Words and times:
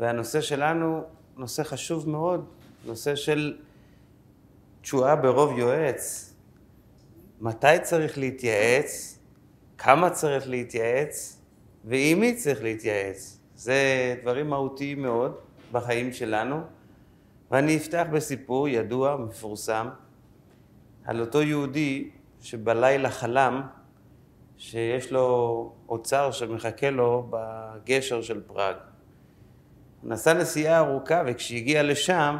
והנושא 0.00 0.40
שלנו, 0.40 1.02
נושא 1.36 1.62
חשוב 1.62 2.08
מאוד, 2.08 2.44
נושא 2.84 3.14
של 3.14 3.58
תשועה 4.80 5.16
ברוב 5.16 5.58
יועץ. 5.58 6.34
מתי 7.40 7.66
צריך 7.82 8.18
להתייעץ, 8.18 9.18
כמה 9.78 10.10
צריך 10.10 10.48
להתייעץ, 10.48 11.40
ועם 11.84 12.20
מי 12.20 12.36
צריך 12.36 12.62
להתייעץ. 12.62 13.40
זה 13.54 14.14
דברים 14.22 14.50
מהותיים 14.50 15.02
מאוד 15.02 15.34
בחיים 15.72 16.12
שלנו. 16.12 16.60
ואני 17.50 17.76
אפתח 17.76 18.04
בסיפור 18.12 18.68
ידוע, 18.68 19.16
מפורסם, 19.16 19.88
על 21.04 21.20
אותו 21.20 21.42
יהודי 21.42 22.10
שבלילה 22.40 23.10
חלם 23.10 23.62
שיש 24.56 25.12
לו 25.12 25.72
אוצר 25.88 26.30
שמחכה 26.30 26.90
לו 26.90 27.30
בגשר 27.30 28.22
של 28.22 28.40
פראג. 28.40 28.89
הוא 30.02 30.10
נסע 30.10 30.32
נסיעה 30.32 30.78
ארוכה 30.78 31.22
וכשהגיע 31.26 31.82
לשם 31.82 32.36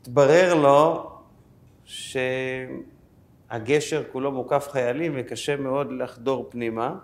התברר 0.00 0.54
לו 0.54 1.10
שהגשר 1.84 2.72
כולו 4.12 4.32
מוקף 4.32 4.68
חיילים 4.70 5.12
וקשה 5.16 5.56
מאוד 5.56 5.92
לחדור 5.92 6.46
פנימה 6.50 6.94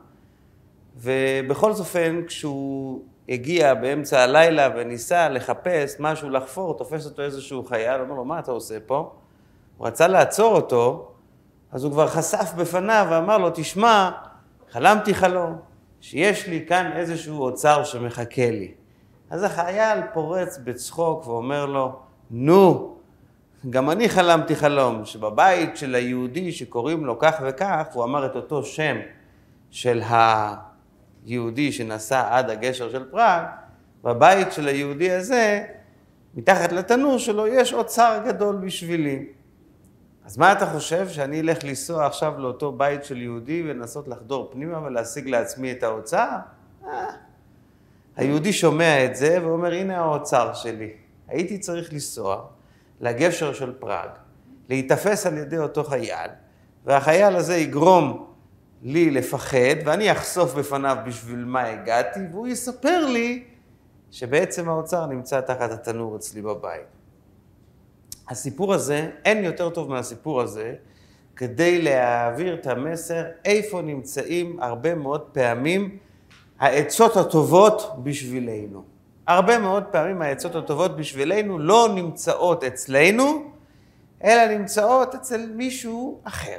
ובכל 0.97 1.71
אופן 1.71 2.23
כשהוא 2.27 3.03
הגיע 3.29 3.75
באמצע 3.75 4.21
הלילה 4.21 4.69
וניסה 4.77 5.29
לחפש 5.29 5.97
משהו 5.99 6.31
לחפור, 6.31 6.79
תופס 6.79 7.07
אותו 7.07 7.23
איזשהו 7.23 7.65
חייל, 7.65 8.01
אומר 8.01 8.15
לו, 8.15 8.25
מה 8.25 8.39
אתה 8.39 8.51
עושה 8.51 8.81
פה? 8.87 9.13
הוא 9.77 9.87
רצה 9.87 10.09
לעצור 10.09 10.57
אותו, 10.57 11.13
אז 11.73 11.85
הוא 11.85 11.93
כבר 11.93 12.07
חשף 12.07 12.53
בפניו 12.57 13.07
ואמר 13.11 13.39
לו, 13.39 13.51
תשמע, 13.55 14.11
חלמתי 14.71 15.15
חלום, 15.15 15.59
שיש 16.01 16.47
לי 16.47 16.65
כאן 16.69 16.91
איזשהו 16.97 17.43
אוצר 17.43 17.85
שמחכה 17.85 18.51
לי. 18.51 18.75
אז 19.31 19.43
החייל 19.43 19.99
פורץ 20.13 20.59
בצחוק 20.65 21.27
ואומר 21.27 21.67
לו, 21.67 21.99
נו, 22.31 22.97
גם 23.71 23.91
אני 23.91 24.09
חלמתי 24.09 24.57
חלום, 24.57 25.05
שבבית 25.05 25.77
של 25.77 25.95
היהודי 25.95 26.53
שקוראים 26.53 27.05
לו 27.05 27.19
כך 27.19 27.35
וכך, 27.43 27.87
הוא 27.93 28.05
אמר 28.05 28.27
את 28.27 28.37
אותו 28.37 28.65
שם 28.65 28.97
של 29.71 30.03
היהודי 31.27 31.73
שנסע 31.73 32.37
עד 32.37 32.51
הגשר 32.51 32.91
של 32.91 33.05
פראג, 33.11 33.45
בבית 34.05 34.53
של 34.53 34.69
היהודי 34.69 35.11
הזה, 35.11 35.65
מתחת 36.35 36.73
לתנור 36.73 37.19
שלו, 37.19 37.47
יש 37.47 37.73
אוצר 37.73 38.21
גדול 38.27 38.57
בשבילי. 38.57 39.27
אז 40.25 40.39
מה 40.39 40.53
אתה 40.53 40.67
חושב, 40.67 41.09
שאני 41.09 41.41
אלך 41.41 41.65
לנסוע 41.65 42.07
עכשיו 42.07 42.39
לאותו 42.39 42.73
בית 42.73 43.05
של 43.05 43.23
יהודי 43.23 43.63
ולנסות 43.63 44.09
לחדור 44.09 44.49
פנימה 44.53 44.83
ולהשיג 44.83 45.29
לעצמי 45.29 45.73
את 45.73 45.83
האוצר? 45.83 46.29
אה. 46.87 47.26
היהודי 48.17 48.53
שומע 48.53 49.05
את 49.05 49.17
זה 49.17 49.39
ואומר, 49.43 49.73
הנה 49.73 49.99
האוצר 49.99 50.55
שלי. 50.55 50.91
הייתי 51.29 51.59
צריך 51.59 51.93
לנסוע 51.93 52.47
לגשר 53.01 53.53
של 53.53 53.73
פראג, 53.79 54.09
להיתפס 54.69 55.27
על 55.27 55.39
ידי 55.39 55.59
אותו 55.59 55.85
חייל, 55.85 56.31
והחייל 56.85 57.37
הזה 57.37 57.57
יגרום 57.57 58.27
לי 58.83 59.11
לפחד, 59.11 59.77
ואני 59.85 60.13
אחשוף 60.13 60.55
בפניו 60.55 60.97
בשביל 61.07 61.45
מה 61.45 61.63
הגעתי, 61.63 62.21
והוא 62.33 62.49
יספר 62.49 63.07
לי 63.07 63.45
שבעצם 64.11 64.69
האוצר 64.69 65.07
נמצא 65.07 65.41
תחת 65.41 65.71
התנור 65.71 66.17
אצלי 66.17 66.43
בבית. 66.43 66.87
הסיפור 68.29 68.75
הזה, 68.75 69.11
אין 69.25 69.45
יותר 69.45 69.71
טוב 69.71 69.91
מהסיפור 69.91 70.41
הזה, 70.41 70.75
כדי 71.37 71.83
להעביר 71.83 72.55
את 72.55 72.67
המסר 72.67 73.25
איפה 73.45 73.83
נמצאים 73.83 74.63
הרבה 74.63 74.95
מאוד 74.95 75.21
פעמים 75.21 75.99
העצות 76.59 77.17
הטובות 77.17 77.93
בשבילנו. 78.03 78.83
הרבה 79.27 79.59
מאוד 79.59 79.85
פעמים 79.85 80.23
העצות 80.23 80.55
הטובות 80.55 80.97
בשבילנו 80.97 81.59
לא 81.59 81.89
נמצאות 81.95 82.65
אצלנו, 82.65 83.51
אלא 84.25 84.47
נמצאות 84.47 85.15
אצל 85.15 85.47
מישהו 85.55 86.21
אחר. 86.25 86.59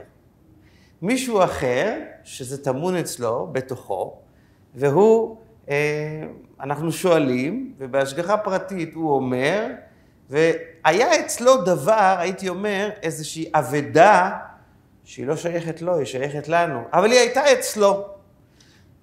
מישהו 1.01 1.43
אחר, 1.43 1.99
שזה 2.23 2.63
טמון 2.63 2.95
אצלו, 2.95 3.49
בתוכו, 3.51 4.15
והוא, 4.75 5.37
אה, 5.69 6.23
אנחנו 6.59 6.91
שואלים, 6.91 7.73
ובהשגחה 7.77 8.37
פרטית 8.37 8.93
הוא 8.93 9.15
אומר, 9.15 9.67
והיה 10.29 11.19
אצלו 11.19 11.61
דבר, 11.61 12.15
הייתי 12.19 12.49
אומר, 12.49 12.89
איזושהי 13.03 13.51
אבדה 13.53 14.37
שהיא 15.03 15.27
לא 15.27 15.35
שייכת 15.35 15.81
לו, 15.81 15.97
היא 15.97 16.05
שייכת 16.05 16.47
לנו, 16.47 16.81
אבל 16.93 17.11
היא 17.11 17.19
הייתה 17.19 17.53
אצלו. 17.53 18.16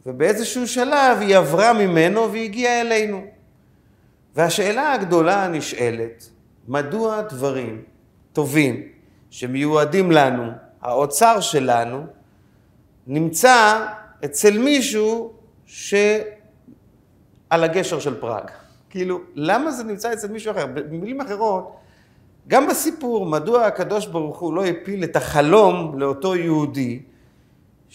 ובאיזשהו 0.06 0.68
שלב 0.68 1.18
היא 1.20 1.36
עברה 1.36 1.72
ממנו 1.72 2.32
והגיעה 2.32 2.80
אלינו. 2.80 3.24
והשאלה 4.34 4.92
הגדולה 4.92 5.44
הנשאלת, 5.44 6.30
מדוע 6.68 7.22
דברים 7.22 7.82
טובים 8.32 8.82
שמיועדים 9.30 10.12
לנו, 10.12 10.50
האוצר 10.82 11.40
שלנו, 11.40 12.06
נמצא 13.06 13.86
אצל 14.24 14.58
מישהו 14.58 15.32
שעל 15.66 16.34
הגשר 17.50 18.00
של 18.00 18.20
פראג. 18.20 18.50
כאילו, 18.90 19.20
למה 19.34 19.70
זה 19.70 19.84
נמצא 19.84 20.12
אצל 20.12 20.28
מישהו 20.28 20.50
אחר? 20.52 20.66
במילים 20.66 21.20
אחרות, 21.20 21.76
גם 22.48 22.66
בסיפור, 22.68 23.26
מדוע 23.26 23.64
הקדוש 23.64 24.06
ברוך 24.06 24.38
הוא 24.38 24.54
לא 24.54 24.64
הפיל 24.64 25.04
את 25.04 25.16
החלום 25.16 25.98
לאותו 25.98 26.36
יהודי, 26.36 27.02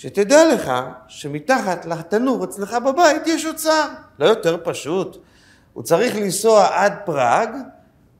שתדע 0.01 0.53
לך 0.53 0.71
שמתחת 1.07 1.85
לתנור 1.85 2.43
אצלך 2.43 2.73
בבית 2.73 3.27
יש 3.27 3.45
אוצר. 3.45 3.87
לא 4.19 4.25
יותר 4.25 4.57
פשוט. 4.63 5.17
הוא 5.73 5.83
צריך 5.83 6.15
לנסוע 6.15 6.67
עד 6.71 6.93
פראג 7.05 7.49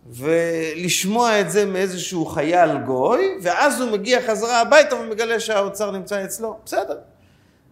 ולשמוע 0.09 1.41
את 1.41 1.51
זה 1.51 1.65
מאיזשהו 1.65 2.25
חייל 2.25 2.77
גוי, 2.77 3.37
ואז 3.41 3.81
הוא 3.81 3.91
מגיע 3.91 4.21
חזרה 4.21 4.61
הביתה 4.61 4.95
ומגלה 4.95 5.39
שהאוצר 5.39 5.91
נמצא 5.91 6.23
אצלו. 6.23 6.57
בסדר. 6.65 6.97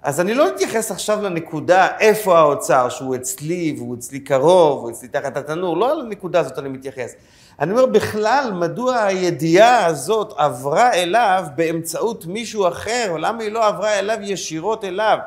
אז 0.03 0.19
אני 0.19 0.33
לא 0.33 0.47
אתייחס 0.47 0.91
עכשיו 0.91 1.21
לנקודה 1.21 1.87
איפה 1.99 2.39
האוצר, 2.39 2.89
שהוא 2.89 3.15
אצלי 3.15 3.75
והוא 3.77 3.95
אצלי 3.95 4.19
קרוב, 4.19 4.83
הוא 4.83 4.91
אצלי 4.91 5.07
תחת 5.07 5.37
התנור, 5.37 5.77
לא 5.77 5.91
על 5.91 6.01
הנקודה 6.01 6.39
הזאת 6.39 6.59
אני 6.59 6.69
מתייחס. 6.69 7.13
אני 7.59 7.71
אומר 7.71 7.85
בכלל, 7.85 8.51
מדוע 8.53 9.03
הידיעה 9.03 9.85
הזאת 9.85 10.33
עברה 10.37 10.93
אליו 10.93 11.45
באמצעות 11.55 12.25
מישהו 12.25 12.67
אחר, 12.67 13.07
או 13.09 13.17
למה 13.17 13.43
היא 13.43 13.51
לא 13.51 13.67
עברה 13.67 13.99
אליו 13.99 14.17
ישירות 14.21 14.83
אליו? 14.83 15.17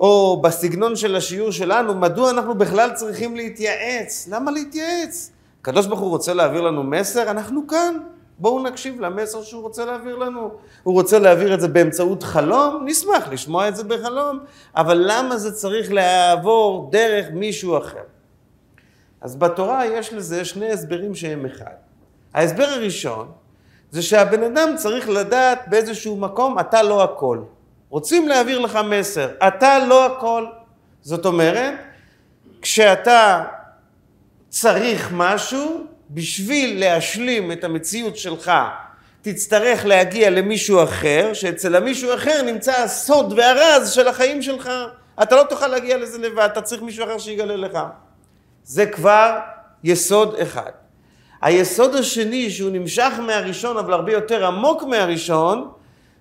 או 0.00 0.40
בסגנון 0.42 0.96
של 0.96 1.16
השיעור 1.16 1.50
שלנו, 1.50 1.94
מדוע 1.94 2.30
אנחנו 2.30 2.54
בכלל 2.54 2.90
צריכים 2.94 3.36
להתייעץ? 3.36 4.28
למה 4.30 4.50
להתייעץ? 4.50 5.30
הקדוש 5.60 5.86
ברוך 5.86 6.00
הוא 6.00 6.10
רוצה 6.10 6.34
להעביר 6.34 6.60
לנו 6.60 6.82
מסר, 6.82 7.30
אנחנו 7.30 7.66
כאן. 7.66 7.94
בואו 8.38 8.62
נקשיב 8.62 9.00
למסר 9.00 9.42
שהוא 9.42 9.62
רוצה 9.62 9.84
להעביר 9.84 10.16
לנו. 10.16 10.50
הוא 10.82 10.94
רוצה 10.94 11.18
להעביר 11.18 11.54
את 11.54 11.60
זה 11.60 11.68
באמצעות 11.68 12.22
חלום, 12.22 12.82
נשמח 12.86 13.28
לשמוע 13.30 13.68
את 13.68 13.76
זה 13.76 13.84
בחלום, 13.84 14.38
אבל 14.76 15.04
למה 15.06 15.36
זה 15.36 15.52
צריך 15.52 15.92
לעבור 15.92 16.88
דרך 16.92 17.26
מישהו 17.32 17.78
אחר? 17.78 18.02
אז 19.20 19.36
בתורה 19.36 19.86
יש 19.86 20.12
לזה 20.12 20.44
שני 20.44 20.72
הסברים 20.72 21.14
שהם 21.14 21.46
אחד. 21.46 21.74
ההסבר 22.34 22.64
הראשון 22.64 23.28
זה 23.90 24.02
שהבן 24.02 24.42
אדם 24.42 24.68
צריך 24.76 25.08
לדעת 25.08 25.68
באיזשהו 25.68 26.16
מקום, 26.16 26.58
אתה 26.58 26.82
לא 26.82 27.02
הכל. 27.04 27.40
רוצים 27.90 28.28
להעביר 28.28 28.58
לך 28.58 28.78
מסר, 28.84 29.28
אתה 29.48 29.78
לא 29.78 30.06
הכל. 30.06 30.46
זאת 31.00 31.26
אומרת, 31.26 31.74
כשאתה 32.62 33.44
צריך 34.48 35.10
משהו, 35.12 35.86
בשביל 36.10 36.80
להשלים 36.80 37.52
את 37.52 37.64
המציאות 37.64 38.16
שלך, 38.16 38.52
תצטרך 39.22 39.84
להגיע 39.86 40.30
למישהו 40.30 40.82
אחר, 40.82 41.30
שאצל 41.32 41.76
המישהו 41.76 42.14
אחר 42.14 42.42
נמצא 42.42 42.72
הסוד 42.72 43.32
והרז 43.36 43.90
של 43.90 44.08
החיים 44.08 44.42
שלך. 44.42 44.70
אתה 45.22 45.36
לא 45.36 45.42
תוכל 45.42 45.66
להגיע 45.66 45.96
לזה 45.96 46.18
לבד, 46.18 46.48
אתה 46.52 46.62
צריך 46.62 46.82
מישהו 46.82 47.04
אחר 47.04 47.18
שיגלה 47.18 47.56
לך. 47.56 47.78
זה 48.64 48.86
כבר 48.86 49.38
יסוד 49.84 50.34
אחד. 50.34 50.70
היסוד 51.42 51.94
השני, 51.94 52.50
שהוא 52.50 52.70
נמשך 52.70 53.12
מהראשון, 53.26 53.76
אבל 53.76 53.92
הרבה 53.92 54.12
יותר 54.12 54.46
עמוק 54.46 54.82
מהראשון, 54.82 55.70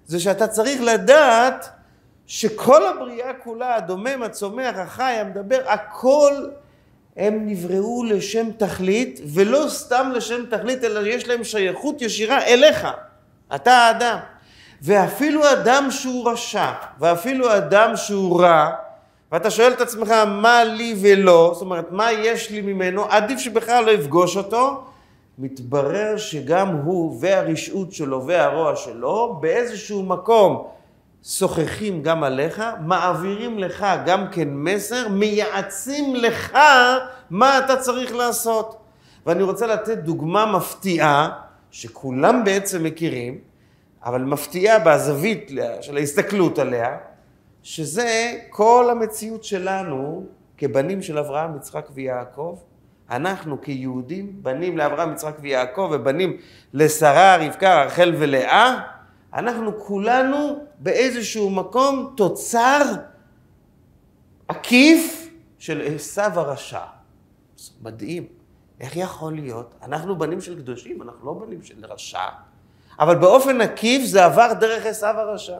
זה 0.05 0.19
שאתה 0.19 0.47
צריך 0.47 0.81
לדעת 0.81 1.69
שכל 2.27 2.87
הבריאה 2.87 3.33
כולה, 3.33 3.75
הדומם, 3.75 4.23
הצומח, 4.23 4.75
החי, 4.77 5.13
המדבר, 5.21 5.59
הכל 5.65 6.33
הם 7.17 7.47
נבראו 7.47 8.03
לשם 8.03 8.47
תכלית, 8.57 9.19
ולא 9.33 9.65
סתם 9.69 10.11
לשם 10.13 10.45
תכלית, 10.49 10.83
אלא 10.83 11.07
יש 11.07 11.27
להם 11.27 11.43
שייכות 11.43 12.01
ישירה 12.01 12.43
אליך. 12.43 12.87
אתה 13.55 13.71
האדם. 13.71 14.17
ואפילו 14.81 15.51
אדם 15.51 15.87
שהוא 15.91 16.31
רשע, 16.31 16.71
ואפילו 16.99 17.57
אדם 17.57 17.95
שהוא 17.95 18.41
רע, 18.41 18.69
ואתה 19.31 19.51
שואל 19.51 19.71
את 19.71 19.81
עצמך 19.81 20.11
מה 20.27 20.63
לי 20.63 20.95
ולא, 21.01 21.49
זאת 21.53 21.61
אומרת 21.61 21.91
מה 21.91 22.11
יש 22.11 22.49
לי 22.49 22.61
ממנו, 22.61 23.05
עדיף 23.09 23.39
שבכלל 23.39 23.85
לא 23.85 23.91
יפגוש 23.91 24.37
אותו, 24.37 24.83
מתברר 25.37 26.17
שגם 26.17 26.67
הוא 26.67 27.17
והרשעות 27.19 27.93
שלו 27.93 28.27
והרוע 28.27 28.75
שלו 28.75 29.37
באיזשהו 29.41 30.03
מקום 30.03 30.67
שוחחים 31.27 32.01
גם 32.01 32.23
עליך, 32.23 32.63
מעבירים 32.85 33.59
לך 33.59 33.85
גם 34.05 34.31
כן 34.31 34.47
מסר, 34.51 35.07
מייעצים 35.09 36.15
לך 36.15 36.57
מה 37.29 37.59
אתה 37.59 37.77
צריך 37.77 38.15
לעשות. 38.15 38.77
ואני 39.25 39.43
רוצה 39.43 39.67
לתת 39.67 39.97
דוגמה 39.97 40.45
מפתיעה, 40.45 41.29
שכולם 41.71 42.43
בעצם 42.43 42.83
מכירים, 42.83 43.37
אבל 44.05 44.21
מפתיעה 44.21 44.79
בזווית 44.79 45.51
של 45.81 45.97
ההסתכלות 45.97 46.59
עליה, 46.59 46.97
שזה 47.63 48.33
כל 48.49 48.87
המציאות 48.91 49.43
שלנו 49.43 50.25
כבנים 50.57 51.01
של 51.01 51.17
אברהם, 51.17 51.55
יצחק 51.55 51.87
ויעקב. 51.93 52.57
אנחנו 53.11 53.61
כיהודים, 53.61 54.31
בנים 54.41 54.77
לאברהם, 54.77 55.11
יצחק 55.13 55.35
ויעקב, 55.41 55.89
ובנים 55.91 56.37
לשרה, 56.73 57.37
רבקה, 57.37 57.83
רחל 57.83 58.15
ולאה, 58.17 58.79
אנחנו 59.37 59.79
כולנו 59.79 60.65
באיזשהו 60.79 61.49
מקום 61.49 62.13
תוצר 62.17 62.81
עקיף 64.47 65.29
של 65.59 65.81
עשיו 65.95 66.31
הרשע. 66.35 66.81
מדהים. 67.81 68.27
איך 68.79 68.95
יכול 68.95 69.35
להיות? 69.35 69.75
אנחנו 69.83 70.17
בנים 70.17 70.41
של 70.41 70.59
קדושים, 70.59 71.01
אנחנו 71.01 71.25
לא 71.25 71.33
בנים 71.33 71.63
של 71.63 71.85
רשע, 71.85 72.29
אבל 72.99 73.15
באופן 73.15 73.61
עקיף 73.61 74.05
זה 74.05 74.25
עבר 74.25 74.53
דרך 74.53 74.85
עשיו 74.85 75.15
הרשע. 75.17 75.57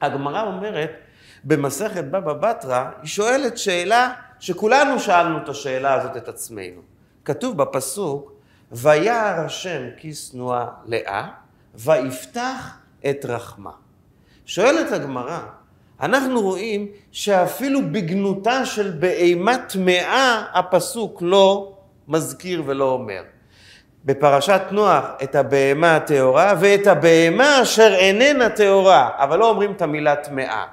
הגמרא 0.00 0.42
אומרת 0.42 0.90
במסכת 1.44 2.04
בבא 2.04 2.32
בתרא, 2.32 2.90
היא 3.00 3.08
שואלת 3.08 3.58
שאלה 3.58 4.12
שכולנו 4.40 5.00
שאלנו 5.00 5.38
את 5.38 5.48
השאלה 5.48 5.94
הזאת 5.94 6.16
את 6.16 6.28
עצמנו. 6.28 6.80
כתוב 7.24 7.56
בפסוק, 7.56 8.32
וירא 8.72 9.44
השם 9.44 9.82
כי 9.96 10.14
שנואה 10.14 10.66
לאה, 10.84 11.28
ויפתח 11.76 12.78
את 13.10 13.24
רחמה. 13.24 13.70
שואלת 14.46 14.92
הגמרא, 14.92 15.40
אנחנו 16.00 16.40
רואים 16.40 16.86
שאפילו 17.12 17.80
בגנותה 17.92 18.66
של 18.66 18.90
בהמה 18.98 19.58
טמאה 19.58 20.44
הפסוק 20.54 21.22
לא 21.22 21.72
מזכיר 22.08 22.62
ולא 22.66 22.90
אומר. 22.90 23.22
בפרשת 24.04 24.60
נוח 24.70 25.04
את 25.22 25.34
הבהמה 25.34 25.96
הטהורה 25.96 26.54
ואת 26.60 26.86
הבהמה 26.86 27.62
אשר 27.62 27.94
איננה 27.94 28.48
טהורה, 28.48 29.10
אבל 29.16 29.38
לא 29.38 29.50
אומרים 29.50 29.72
את 29.72 29.82
המילה 29.82 30.16
טמאה. 30.16 30.64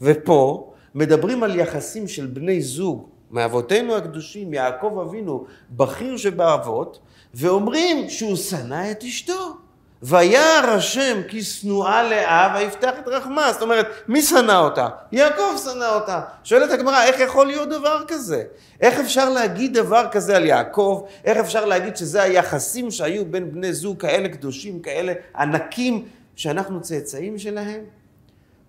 ופה 0.00 0.72
מדברים 0.94 1.42
על 1.42 1.58
יחסים 1.58 2.08
של 2.08 2.26
בני 2.26 2.62
זוג 2.62 3.08
מאבותינו 3.30 3.96
הקדושים, 3.96 4.54
יעקב 4.54 4.98
אבינו, 5.08 5.46
בכיר 5.70 6.16
שבאבות, 6.16 6.98
ואומרים 7.34 8.10
שהוא 8.10 8.36
שנא 8.36 8.90
את 8.90 9.04
אשתו. 9.04 9.65
וירא 10.08 10.70
השם 10.70 11.20
כי 11.28 11.42
שנואה 11.42 12.02
לאה 12.02 12.54
ויפתח 12.56 12.92
את 12.98 13.08
רחמה. 13.08 13.52
זאת 13.52 13.62
אומרת, 13.62 13.86
מי 14.08 14.22
שנא 14.22 14.52
אותה? 14.52 14.88
יעקב 15.12 15.56
שנא 15.64 15.84
אותה. 15.94 16.20
שואלת 16.44 16.70
הגמרא, 16.70 17.02
איך 17.02 17.20
יכול 17.20 17.46
להיות 17.46 17.68
דבר 17.68 18.02
כזה? 18.08 18.42
איך 18.80 19.00
אפשר 19.00 19.28
להגיד 19.28 19.74
דבר 19.74 20.06
כזה 20.10 20.36
על 20.36 20.44
יעקב? 20.44 21.06
איך 21.24 21.38
אפשר 21.38 21.64
להגיד 21.64 21.96
שזה 21.96 22.22
היחסים 22.22 22.90
שהיו 22.90 23.24
בין 23.24 23.52
בני 23.52 23.72
זוג 23.72 24.00
כאלה 24.00 24.28
קדושים, 24.28 24.80
כאלה 24.80 25.12
ענקים, 25.36 26.04
שאנחנו 26.36 26.80
צאצאים 26.80 27.38
שלהם? 27.38 27.80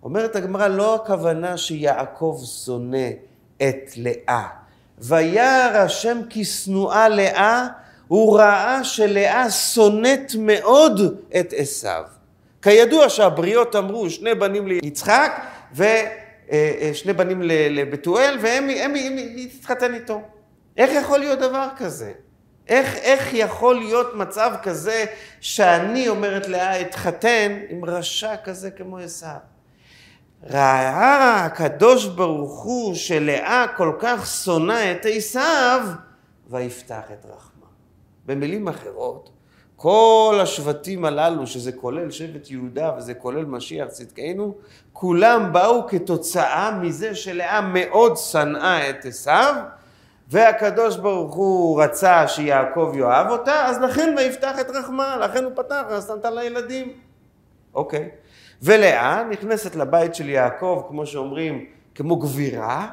אומרת 0.03 0.35
הגמרא, 0.35 0.67
לא 0.67 0.95
הכוונה 0.95 1.57
שיעקב 1.57 2.41
שונא 2.65 3.07
את 3.57 3.91
לאה. 3.97 4.47
וירא 4.99 5.77
השם 5.77 6.17
כי 6.29 6.45
שנואה 6.45 7.09
לאה 7.09 7.67
הוא 8.07 8.37
ראה 8.39 8.83
שלאה 8.83 9.51
שונאת 9.51 10.31
מאוד 10.39 11.01
את 11.39 11.53
עשיו. 11.57 12.03
כידוע 12.61 13.09
שהבריות 13.09 13.75
אמרו 13.75 14.09
שני 14.09 14.35
בנים 14.35 14.67
ליצחק 14.67 15.41
ושני 15.73 17.13
בנים 17.15 17.41
לבתואל 17.69 18.37
והם 18.41 18.69
הם, 18.69 18.95
הם, 18.95 19.15
התחתן 19.37 19.93
איתו. 19.93 20.21
איך 20.77 20.91
יכול 20.93 21.19
להיות 21.19 21.39
דבר 21.39 21.67
כזה? 21.77 22.11
איך, 22.67 22.95
איך 22.95 23.33
יכול 23.33 23.75
להיות 23.75 24.15
מצב 24.15 24.51
כזה 24.63 25.05
שאני, 25.39 26.07
אומרת 26.07 26.47
לאה, 26.47 26.81
אתחתן 26.81 27.59
עם 27.69 27.85
רשע 27.85 28.35
כזה 28.43 28.71
כמו 28.71 28.97
עשיו? 28.97 29.37
ראה 30.43 31.45
הקדוש 31.45 32.05
ברוך 32.05 32.63
הוא 32.63 32.95
שלאה 32.95 33.65
כל 33.77 33.91
כך 33.99 34.27
שונא 34.27 34.91
את 34.91 35.05
עשיו, 35.09 35.81
ויפתח 36.49 37.03
את 37.13 37.25
רחמו. 37.25 37.46
במילים 38.27 38.67
אחרות, 38.67 39.29
כל 39.75 40.39
השבטים 40.41 41.05
הללו, 41.05 41.47
שזה 41.47 41.71
כולל 41.71 42.11
שבט 42.11 42.51
יהודה 42.51 42.91
וזה 42.97 43.13
כולל 43.13 43.45
משיח 43.45 43.87
צדקנו, 43.87 44.55
כולם 44.93 45.53
באו 45.53 45.87
כתוצאה 45.87 46.71
מזה 46.81 47.15
שלאה 47.15 47.61
מאוד 47.61 48.17
שנאה 48.17 48.89
את 48.89 49.05
עשיו, 49.05 49.55
והקדוש 50.29 50.97
ברוך 50.97 51.35
הוא 51.35 51.83
רצה 51.83 52.27
שיעקב 52.27 52.91
יאהב 52.95 53.29
אותה, 53.29 53.65
אז 53.65 53.81
לכן 53.81 54.15
ויפתח 54.17 54.59
את 54.59 54.69
רחמה, 54.69 55.17
לכן 55.17 55.43
הוא 55.43 55.51
פתח, 55.55 55.83
אז 55.87 56.11
נתן 56.11 56.33
לה 56.33 56.43
ילדים. 56.43 56.91
אוקיי. 57.73 58.09
ולאה 58.61 59.23
נכנסת 59.23 59.75
לבית 59.75 60.15
של 60.15 60.29
יעקב, 60.29 60.83
כמו 60.87 61.05
שאומרים, 61.05 61.65
כמו 61.95 62.15
גבירה, 62.15 62.87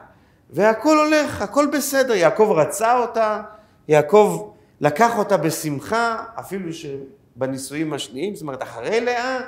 והכל 0.50 0.98
הולך, 0.98 1.42
הכל 1.42 1.66
בסדר. 1.66 2.14
יעקב 2.14 2.52
רצה 2.56 2.98
אותה, 2.98 3.42
יעקב 3.88 4.50
לקח 4.84 5.18
אותה 5.18 5.36
בשמחה, 5.36 6.24
אפילו 6.40 6.70
שבנישואים 6.72 7.92
השניים, 7.92 8.34
זאת 8.34 8.42
אומרת 8.42 8.62
אחרי 8.62 9.00
לאה, 9.00 9.40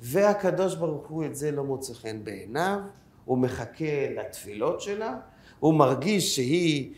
והקדוש 0.00 0.74
ברוך 0.74 1.06
הוא 1.08 1.24
את 1.24 1.36
זה 1.36 1.50
לא 1.50 1.64
מוצא 1.64 1.94
חן 1.94 2.24
בעיניו, 2.24 2.78
הוא 3.24 3.38
מחכה 3.38 4.08
לתפילות 4.16 4.80
שלה, 4.80 5.14
הוא 5.58 5.74
מרגיש 5.74 6.36
שהיא 6.36 6.92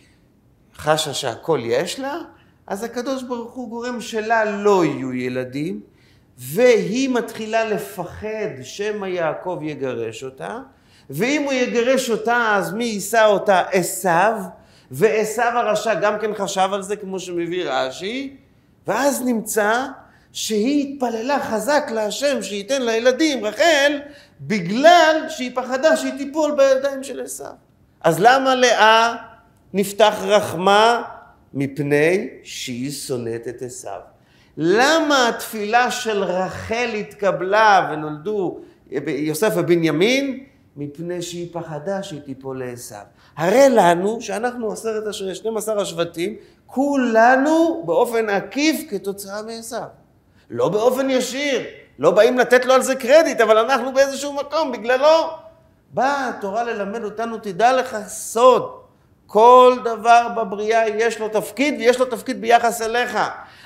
חשה 0.74 1.14
שהכל 1.14 1.60
יש 1.62 2.00
לה, 2.00 2.18
אז 2.66 2.84
הקדוש 2.84 3.22
ברוך 3.22 3.52
הוא 3.52 3.68
גורם 3.68 4.00
שלה 4.00 4.44
לא 4.44 4.84
יהיו 4.84 5.12
ילדים, 5.12 5.80
והיא 6.38 7.08
מתחילה 7.08 7.64
לפחד 7.64 8.62
שמא 8.62 9.06
יעקב 9.06 9.58
יגרש 9.62 10.24
אותה, 10.24 10.58
ואם 11.10 11.42
הוא 11.42 11.52
יגרש 11.52 12.10
אותה 12.10 12.54
אז 12.56 12.72
מי 12.72 12.84
יישא 12.84 13.26
אותה? 13.26 13.62
עשיו, 13.72 14.42
ועשו 14.90 15.42
הרשע 15.42 15.94
גם 15.94 16.18
כן 16.18 16.34
חשב 16.34 16.68
על 16.72 16.82
זה 16.82 16.96
כמו 16.96 17.20
שמביא 17.20 17.64
רש"י, 17.70 18.36
ואז 18.86 19.22
נמצא 19.22 19.86
שהיא 20.32 20.94
התפללה 20.94 21.40
חזק 21.40 21.90
להשם 21.94 22.42
שייתן 22.42 22.82
לה 22.82 22.96
ילדים, 22.96 23.44
רחל, 23.44 24.00
בגלל 24.40 25.26
שהיא 25.28 25.50
פחדה 25.54 25.96
שהיא 25.96 26.18
תיפול 26.18 26.54
בידיים 26.56 27.02
של 27.02 27.20
עשו. 27.20 27.44
אז 28.00 28.20
למה 28.20 28.54
לאה 28.54 29.16
נפתח 29.72 30.14
רחמה? 30.22 31.02
מפני 31.54 32.28
שהיא 32.42 32.90
שונאת 32.90 33.48
את 33.48 33.62
עשו. 33.62 33.88
למה 34.56 35.28
התפילה 35.28 35.90
של 35.90 36.22
רחל 36.22 36.90
התקבלה 37.00 37.88
ונולדו 37.92 38.60
יוסף 39.06 39.52
ובנימין? 39.56 40.44
מפני 40.76 41.22
שהיא 41.22 41.48
פחדה 41.52 42.02
שהיא 42.02 42.20
תיפול 42.20 42.64
לעשו. 42.64 42.94
הרי 43.38 43.68
לנו 43.68 44.20
שאנחנו 44.20 44.72
עשרת 44.72 45.06
השבטים, 45.06 45.34
12 45.34 45.82
השבטים, 45.82 46.36
כולנו 46.66 47.82
באופן 47.86 48.28
עקיף 48.28 48.90
כתוצאה 48.90 49.42
מעשו. 49.42 49.76
לא 50.50 50.68
באופן 50.68 51.10
ישיר, 51.10 51.60
לא 51.98 52.10
באים 52.10 52.38
לתת 52.38 52.64
לו 52.64 52.74
על 52.74 52.82
זה 52.82 52.96
קרדיט, 52.96 53.40
אבל 53.40 53.58
אנחנו 53.58 53.92
באיזשהו 53.92 54.32
מקום, 54.32 54.72
בגללו. 54.72 55.30
באה 55.94 56.28
התורה 56.28 56.64
ללמד 56.64 57.04
אותנו, 57.04 57.38
תדע 57.38 57.72
לך 57.72 57.96
סוד, 58.06 58.70
כל 59.26 59.78
דבר 59.84 60.28
בבריאה 60.36 60.88
יש 60.88 61.18
לו 61.18 61.28
תפקיד, 61.28 61.74
ויש 61.78 61.98
לו 61.98 62.06
תפקיד 62.06 62.40
ביחס 62.40 62.82
אליך. 62.82 63.18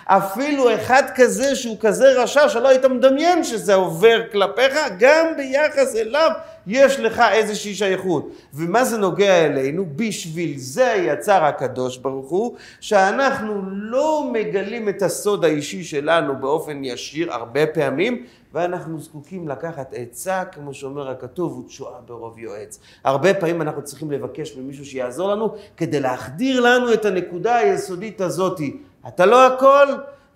אפילו 0.06 0.74
אחד 0.74 1.02
כזה 1.14 1.56
שהוא 1.56 1.76
כזה 1.80 2.22
רשע 2.22 2.48
שלא 2.48 2.68
היית 2.68 2.84
מדמיין 2.84 3.44
שזה 3.44 3.74
עובר 3.74 4.20
כלפיך, 4.32 4.74
גם 4.98 5.26
ביחס 5.36 5.96
אליו 5.96 6.30
יש 6.66 7.00
לך 7.00 7.22
איזושהי 7.32 7.74
שייכות. 7.74 8.28
ומה 8.54 8.84
זה 8.84 8.98
נוגע 8.98 9.46
אלינו? 9.46 9.86
בשביל 9.96 10.58
זה 10.58 10.94
יצר 10.96 11.44
הקדוש 11.44 11.96
ברוך 11.96 12.30
הוא, 12.30 12.56
שאנחנו 12.80 13.62
לא 13.66 14.30
מגלים 14.32 14.88
את 14.88 15.02
הסוד 15.02 15.44
האישי 15.44 15.84
שלנו 15.84 16.36
באופן 16.40 16.84
ישיר 16.84 17.32
הרבה 17.32 17.66
פעמים, 17.66 18.24
ואנחנו 18.54 19.00
זקוקים 19.00 19.48
לקחת 19.48 19.94
עצה, 19.96 20.44
כמו 20.44 20.74
שאומר 20.74 21.10
הכתוב, 21.10 21.58
ותשועה 21.58 22.00
ברוב 22.06 22.38
יועץ. 22.38 22.78
הרבה 23.04 23.34
פעמים 23.34 23.62
אנחנו 23.62 23.84
צריכים 23.84 24.10
לבקש 24.10 24.56
ממישהו 24.56 24.86
שיעזור 24.86 25.28
לנו, 25.28 25.54
כדי 25.76 26.00
להחדיר 26.00 26.60
לנו 26.60 26.92
את 26.92 27.04
הנקודה 27.04 27.56
היסודית 27.56 28.20
הזאתי. 28.20 28.76
אתה 29.08 29.26
לא 29.26 29.46
הכל, 29.46 29.86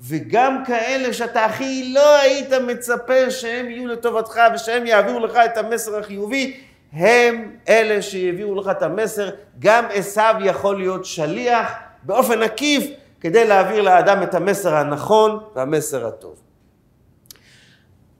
וגם 0.00 0.62
כאלה 0.66 1.12
שאתה 1.12 1.44
הכי 1.44 1.92
לא 1.94 2.16
היית 2.16 2.52
מצפה 2.52 3.30
שהם 3.30 3.70
יהיו 3.70 3.86
לטובתך 3.86 4.40
ושהם 4.54 4.86
יעבירו 4.86 5.20
לך 5.20 5.36
את 5.36 5.56
המסר 5.56 5.98
החיובי, 5.98 6.60
הם 6.92 7.56
אלה 7.68 8.02
שיביאו 8.02 8.54
לך 8.54 8.68
את 8.70 8.82
המסר. 8.82 9.30
גם 9.58 9.84
עשיו 9.94 10.34
יכול 10.44 10.78
להיות 10.78 11.04
שליח 11.04 11.72
באופן 12.02 12.42
עקיף 12.42 12.90
כדי 13.20 13.46
להעביר 13.46 13.82
לאדם 13.82 14.22
את 14.22 14.34
המסר 14.34 14.74
הנכון 14.74 15.38
והמסר 15.54 16.06
הטוב. 16.06 16.42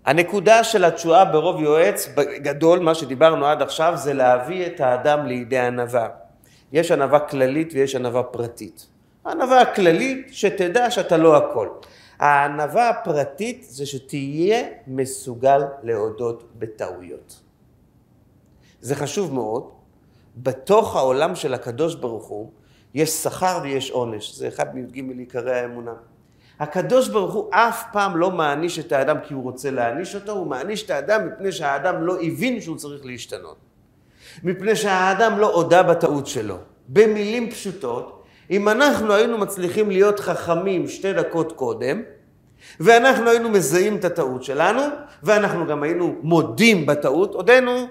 הנקודה 0.07 0.65
של 0.65 0.85
התשועה 0.85 1.25
ברוב 1.25 1.63
יועץ, 1.63 2.09
בגדול, 2.15 2.79
מה 2.79 2.95
שדיברנו 2.95 3.47
עד 3.47 3.63
עכשיו, 3.63 3.93
זה 3.97 4.13
להביא 4.15 4.67
את 4.67 4.81
האדם 4.81 5.27
לידי 5.27 5.59
ענווה. 5.59 6.09
יש 6.73 6.91
ענווה 6.91 7.19
כללית 7.19 7.73
ויש 7.73 7.97
ענווה 7.97 8.23
פרטית. 8.23 8.87
הענווה 9.27 9.61
הכללית, 9.61 10.29
שתדע 10.31 10.91
שאתה 10.91 11.17
לא 11.17 11.37
הכל. 11.37 11.69
הענווה 12.19 12.89
הפרטית 12.89 13.67
זה 13.69 13.87
שתהיה 13.87 14.67
מסוגל 14.87 15.63
להודות 15.83 16.53
בטעויות. 16.59 17.41
זה 18.81 18.95
חשוב 18.95 19.35
מאוד. 19.35 19.71
בתוך 20.37 20.97
העולם 20.97 21.35
של 21.35 21.55
הקדוש 21.55 21.95
ברוך 21.95 22.27
הוא, 22.27 22.51
יש 22.95 23.11
שכר 23.11 23.61
ויש 23.63 23.91
עונש. 23.91 24.35
זה 24.35 24.49
אחד 24.49 24.75
מי"ג 24.75 25.19
עיקרי 25.19 25.61
האמונה. 25.61 25.95
הקדוש 26.61 27.09
ברוך 27.09 27.35
הוא 27.35 27.49
אף 27.51 27.85
פעם 27.93 28.17
לא 28.17 28.31
מעניש 28.31 28.79
את 28.79 28.93
האדם 28.93 29.17
כי 29.29 29.35
הוא 29.35 29.43
רוצה 29.43 29.71
להעניש 29.71 30.15
אותו, 30.15 30.33
הוא 30.33 30.47
מעניש 30.47 30.83
את 30.85 30.91
האדם 30.91 31.29
מפני 31.29 31.53
שהאדם 31.53 32.03
לא 32.03 32.17
הבין 32.23 32.61
שהוא 32.61 32.77
צריך 32.77 33.05
להשתנות. 33.05 33.57
מפני 34.43 34.77
שהאדם 34.77 35.39
לא 35.39 35.55
הודה 35.55 35.83
בטעות 35.83 36.27
שלו. 36.27 36.57
במילים 36.89 37.51
פשוטות, 37.51 38.16
אם 38.51 38.69
אנחנו 38.69 39.15
היינו 39.15 39.39
מצליחים 39.39 39.91
להיות 39.91 40.21
חכמים 40.21 40.89
שתי 40.89 41.13
דקות 41.13 41.53
קודם, 41.53 42.03
ואנחנו 42.81 43.31
היינו 43.31 43.49
מזהים 43.49 43.97
את 43.97 44.05
הטעות 44.05 44.45
שלנו, 44.45 44.83
ואנחנו 45.23 45.67
גם 45.67 45.83
היינו 45.83 46.15
מודים 46.23 46.87
בטעות, 46.87 47.35
עודנו 47.35 47.87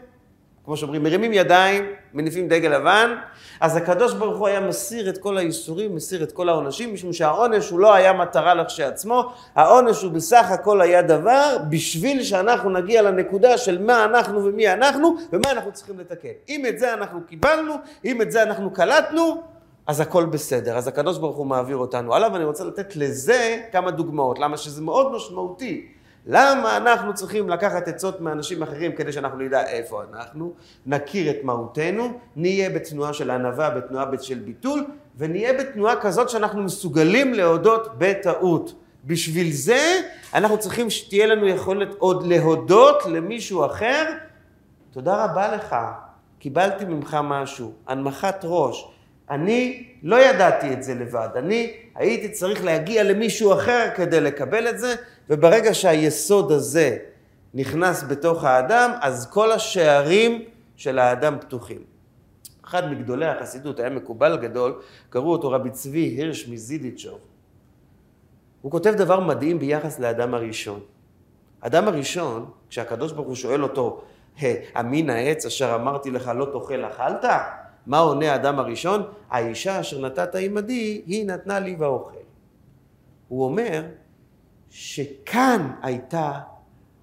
כמו 0.65 0.77
שאומרים, 0.77 1.03
מרימים 1.03 1.33
ידיים, 1.33 1.85
מניפים 2.13 2.47
דגל 2.47 2.69
לבן, 2.69 3.15
אז 3.59 3.75
הקדוש 3.75 4.13
ברוך 4.13 4.37
הוא 4.37 4.47
היה 4.47 4.59
מסיר 4.59 5.09
את 5.09 5.17
כל 5.17 5.37
האיסורים, 5.37 5.95
מסיר 5.95 6.23
את 6.23 6.31
כל 6.31 6.49
העונשים, 6.49 6.93
משום 6.93 7.13
שהעונש 7.13 7.69
הוא 7.69 7.79
לא 7.79 7.93
היה 7.93 8.13
מטרה 8.13 8.53
לכשעצמו, 8.53 9.31
העונש 9.55 10.01
הוא 10.01 10.11
בסך 10.11 10.45
הכל 10.51 10.81
היה 10.81 11.01
דבר 11.01 11.57
בשביל 11.69 12.23
שאנחנו 12.23 12.69
נגיע 12.69 13.01
לנקודה 13.01 13.57
של 13.57 13.81
מה 13.81 14.05
אנחנו 14.05 14.45
ומי 14.45 14.73
אנחנו, 14.73 15.17
ומה 15.33 15.51
אנחנו 15.51 15.71
צריכים 15.71 15.99
לתקן. 15.99 16.29
אם 16.49 16.65
את 16.65 16.79
זה 16.79 16.93
אנחנו 16.93 17.19
קיבלנו, 17.27 17.73
אם 18.05 18.21
את 18.21 18.31
זה 18.31 18.43
אנחנו 18.43 18.73
קלטנו, 18.73 19.43
אז 19.87 19.99
הכל 19.99 20.25
בסדר. 20.25 20.77
אז 20.77 20.87
הקדוש 20.87 21.17
ברוך 21.17 21.37
הוא 21.37 21.45
מעביר 21.45 21.77
אותנו 21.77 22.15
הלאה, 22.15 22.33
ואני 22.33 22.43
רוצה 22.43 22.63
לתת 22.63 22.95
לזה 22.95 23.63
כמה 23.71 23.91
דוגמאות, 23.91 24.39
למה 24.39 24.57
שזה 24.57 24.81
מאוד 24.81 25.15
משמעותי. 25.15 25.87
למה 26.27 26.77
אנחנו 26.77 27.13
צריכים 27.13 27.49
לקחת 27.49 27.87
עצות 27.87 28.21
מאנשים 28.21 28.63
אחרים 28.63 28.95
כדי 28.95 29.11
שאנחנו 29.11 29.39
נדע 29.39 29.67
איפה 29.67 30.03
אנחנו, 30.13 30.53
נכיר 30.85 31.31
את 31.31 31.35
מהותנו, 31.43 32.19
נהיה 32.35 32.69
בתנועה 32.69 33.13
של 33.13 33.29
ענווה, 33.31 33.69
בתנועה 33.69 34.05
של 34.21 34.39
ביטול, 34.39 34.85
ונהיה 35.17 35.53
בתנועה 35.53 35.95
כזאת 36.01 36.29
שאנחנו 36.29 36.63
מסוגלים 36.63 37.33
להודות 37.33 37.87
בטעות. 37.97 38.73
בשביל 39.05 39.51
זה 39.51 39.99
אנחנו 40.33 40.57
צריכים 40.57 40.89
שתהיה 40.89 41.25
לנו 41.25 41.47
יכולת 41.47 41.95
עוד 41.97 42.27
להודות 42.27 43.05
למישהו 43.05 43.65
אחר. 43.65 44.05
תודה 44.91 45.25
רבה 45.25 45.55
לך, 45.55 45.75
קיבלתי 46.39 46.85
ממך 46.85 47.17
משהו, 47.23 47.71
הנמכת 47.87 48.35
ראש. 48.43 48.94
אני 49.29 49.89
לא 50.03 50.15
ידעתי 50.15 50.73
את 50.73 50.83
זה 50.83 50.93
לבד, 50.93 51.29
אני 51.35 51.73
הייתי 51.95 52.29
צריך 52.29 52.63
להגיע 52.63 53.03
למישהו 53.03 53.53
אחר 53.53 53.89
כדי 53.95 54.21
לקבל 54.21 54.69
את 54.69 54.79
זה, 54.79 54.95
וברגע 55.29 55.73
שהיסוד 55.73 56.51
הזה 56.51 56.97
נכנס 57.53 58.03
בתוך 58.03 58.43
האדם, 58.43 58.91
אז 59.01 59.29
כל 59.31 59.51
השערים 59.51 60.45
של 60.75 60.99
האדם 60.99 61.37
פתוחים. 61.41 61.81
אחד 62.65 62.91
מגדולי 62.91 63.25
החסידות, 63.25 63.79
היה 63.79 63.89
מקובל 63.89 64.37
גדול, 64.41 64.81
קראו 65.09 65.31
אותו 65.31 65.51
רבי 65.51 65.69
צבי 65.69 65.99
הירש 65.99 66.47
מזידיצ'וב. 66.47 67.19
הוא 68.61 68.71
כותב 68.71 68.91
דבר 68.91 69.19
מדהים 69.19 69.59
ביחס 69.59 69.99
לאדם 69.99 70.33
הראשון. 70.33 70.79
אדם 71.61 71.87
הראשון, 71.87 72.49
כשהקדוש 72.69 73.11
ברוך 73.11 73.27
הוא 73.27 73.35
שואל 73.35 73.63
אותו, 73.63 74.03
אמין 74.79 75.09
העץ 75.09 75.45
אשר 75.45 75.75
אמרתי 75.75 76.11
לך 76.11 76.31
לא 76.35 76.45
תאכל 76.45 76.85
אכלת? 76.85 77.25
מה 77.87 77.97
עונה 77.97 78.31
האדם 78.31 78.59
הראשון? 78.59 79.03
האישה 79.29 79.79
אשר 79.79 79.99
נתת 79.99 80.35
עמדי, 80.35 81.01
היא 81.05 81.25
נתנה 81.25 81.59
לי 81.59 81.75
ואוכל. 81.79 82.15
הוא 83.27 83.45
אומר, 83.45 83.83
שכאן 84.69 85.71
הייתה 85.81 86.39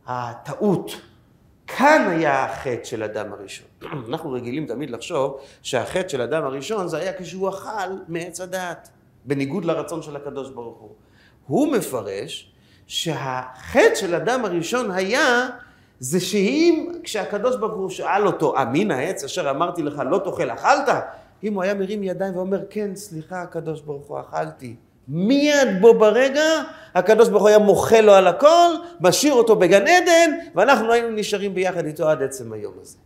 הטעות, 0.06 0.90
כאן 1.66 2.06
היה 2.10 2.44
החטא 2.44 2.84
של 2.84 3.02
אדם 3.02 3.32
הראשון. 3.32 3.66
אנחנו 4.08 4.32
רגילים 4.32 4.66
תמיד 4.66 4.90
לחשוב 4.90 5.40
שהחטא 5.62 6.08
של 6.08 6.20
אדם 6.20 6.44
הראשון 6.44 6.88
זה 6.88 6.96
היה 6.98 7.12
כשהוא 7.18 7.48
אכל 7.48 7.92
מעץ 8.08 8.40
הדעת, 8.40 8.88
בניגוד 9.24 9.64
לרצון 9.64 10.02
של 10.02 10.16
הקדוש 10.16 10.50
ברוך 10.50 10.78
הוא. 10.78 10.94
הוא 11.46 11.72
מפרש 11.72 12.52
שהחטא 12.86 13.94
של 13.94 14.14
אדם 14.14 14.44
הראשון 14.44 14.90
היה 14.90 15.48
זה 16.02 16.21
שאם 16.21 16.92
כשהקדוש 17.02 17.56
ברוך 17.56 17.75
הוא 17.75 17.90
שאל 17.90 18.26
אותו, 18.26 18.62
אמין 18.62 18.90
העץ 18.90 19.25
אשר 19.25 19.50
אמרתי 19.50 19.82
לך 19.82 20.02
לא 20.11 20.18
תאכל, 20.25 20.50
אכלת? 20.50 20.88
אם 21.44 21.54
הוא 21.54 21.62
היה 21.62 21.75
מרים 21.75 22.02
ידיים 22.02 22.37
ואומר, 22.37 22.61
כן, 22.71 22.90
סליחה, 22.94 23.42
הקדוש 23.42 23.80
ברוך 23.80 24.06
הוא, 24.06 24.21
אכלתי. 24.21 24.76
מיד 25.09 25.68
בו 25.80 25.94
ברגע, 25.99 26.44
הקדוש 26.94 27.28
ברוך 27.28 27.42
הוא 27.42 27.49
היה 27.49 27.59
מוחל 27.59 28.00
לו 28.00 28.12
על 28.12 28.26
הכל, 28.26 28.71
משאיר 29.00 29.32
אותו 29.32 29.56
בגן 29.56 29.82
עדן, 29.82 30.30
ואנחנו 30.54 30.92
היינו 30.92 31.11
נשארים 31.11 31.54
ביחד 31.54 31.87
איתו 31.87 32.09
עד 32.09 32.23
עצם 32.23 32.52
היום 32.52 32.75
הזה. 32.80 32.97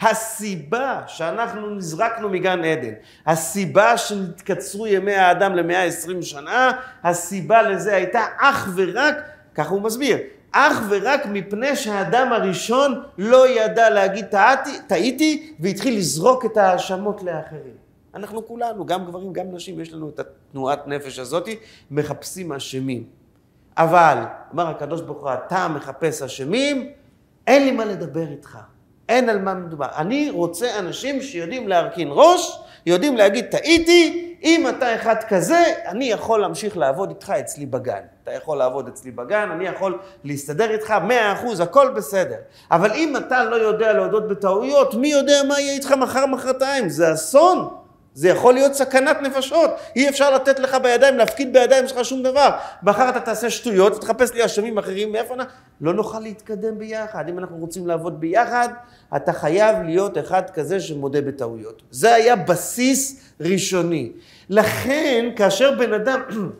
הסיבה 0.00 1.00
שאנחנו 1.06 1.70
נזרקנו 1.70 2.28
מגן 2.28 2.64
עדן, 2.64 2.92
הסיבה 3.26 3.98
שנתקצרו 3.98 4.86
ימי 4.86 5.14
האדם 5.14 5.54
למאה 5.54 5.84
עשרים 5.84 6.22
שנה, 6.22 6.72
הסיבה 7.04 7.62
לזה 7.62 7.94
הייתה 7.94 8.20
אך 8.38 8.68
ורק, 8.76 9.14
ככה 9.54 9.70
הוא 9.70 9.82
מסביר, 9.82 10.18
אך 10.52 10.82
ורק 10.88 11.26
מפני 11.26 11.76
שהאדם 11.76 12.32
הראשון 12.32 13.02
לא 13.18 13.48
ידע 13.48 13.90
להגיד 13.90 14.24
טעתי, 14.24 14.70
טעיתי 14.86 15.54
והתחיל 15.60 15.98
לזרוק 15.98 16.44
את 16.44 16.56
ההאשמות 16.56 17.22
לאחרים. 17.22 17.82
אנחנו 18.14 18.46
כולנו, 18.46 18.86
גם 18.86 19.06
גברים, 19.06 19.32
גם 19.32 19.46
נשים, 19.52 19.80
יש 19.80 19.92
לנו 19.92 20.08
את 20.08 20.20
התנועת 20.20 20.86
נפש 20.86 21.18
הזאת, 21.18 21.48
מחפשים 21.90 22.52
אשמים. 22.52 23.04
אבל, 23.76 24.18
אמר 24.54 24.68
הקדוש 24.68 25.00
ברוך 25.00 25.22
הוא, 25.22 25.30
אתה 25.32 25.68
מחפש 25.68 26.22
אשמים, 26.22 26.90
אין 27.46 27.64
לי 27.64 27.70
מה 27.70 27.84
לדבר 27.84 28.28
איתך. 28.30 28.58
אין 29.08 29.28
על 29.28 29.38
מה 29.38 29.54
מדובר. 29.54 29.86
אני 29.96 30.30
רוצה 30.30 30.78
אנשים 30.78 31.22
שיודעים 31.22 31.68
להרכין 31.68 32.08
ראש, 32.10 32.60
יודעים 32.86 33.16
להגיד, 33.16 33.44
טעיתי, 33.44 34.31
אם 34.42 34.68
אתה 34.68 34.94
אחד 34.94 35.14
כזה, 35.28 35.64
אני 35.86 36.04
יכול 36.04 36.40
להמשיך 36.40 36.76
לעבוד 36.76 37.08
איתך 37.08 37.30
אצלי 37.30 37.66
בגן. 37.66 38.00
אתה 38.22 38.32
יכול 38.32 38.58
לעבוד 38.58 38.88
אצלי 38.88 39.10
בגן, 39.10 39.48
אני 39.50 39.66
יכול 39.66 39.98
להסתדר 40.24 40.70
איתך, 40.70 40.90
מאה 40.90 41.32
אחוז, 41.32 41.60
הכל 41.60 41.88
בסדר. 41.96 42.36
אבל 42.70 42.92
אם 42.92 43.16
אתה 43.16 43.44
לא 43.44 43.56
יודע 43.56 43.92
להודות 43.92 44.28
בטעויות, 44.28 44.94
מי 44.94 45.08
יודע 45.08 45.42
מה 45.48 45.60
יהיה 45.60 45.72
איתך 45.72 45.92
מחר, 45.92 46.26
מחרתיים? 46.26 46.88
זה 46.88 47.12
אסון. 47.12 47.68
זה 48.14 48.28
יכול 48.28 48.54
להיות 48.54 48.74
סכנת 48.74 49.16
נפשות, 49.22 49.70
אי 49.96 50.08
אפשר 50.08 50.34
לתת 50.34 50.58
לך 50.58 50.76
בידיים, 50.82 51.16
להפקיד 51.16 51.52
בידיים 51.52 51.88
שלך 51.88 52.04
שום 52.04 52.22
דבר. 52.22 52.50
מחר 52.82 53.08
אתה 53.08 53.20
תעשה 53.20 53.50
שטויות 53.50 53.96
ותחפש 53.96 54.32
לי 54.32 54.44
אשמים 54.44 54.78
אחרים, 54.78 55.12
מאיפה 55.12 55.34
אנחנו... 55.34 55.52
לא 55.82 55.94
נוכל 55.94 56.20
להתקדם 56.20 56.78
ביחד. 56.78 57.28
אם 57.28 57.38
אנחנו 57.38 57.56
רוצים 57.56 57.86
לעבוד 57.86 58.20
ביחד, 58.20 58.68
אתה 59.16 59.32
חייב 59.32 59.76
להיות 59.82 60.18
אחד 60.18 60.50
כזה 60.50 60.80
שמודה 60.80 61.20
בטעויות. 61.20 61.82
זה 61.90 62.14
היה 62.14 62.36
בסיס 62.36 63.20
ראשוני. 63.40 64.12
לכן, 64.52 65.30
כאשר 65.36 65.78
בן 65.78 65.92
אדם 65.92 66.20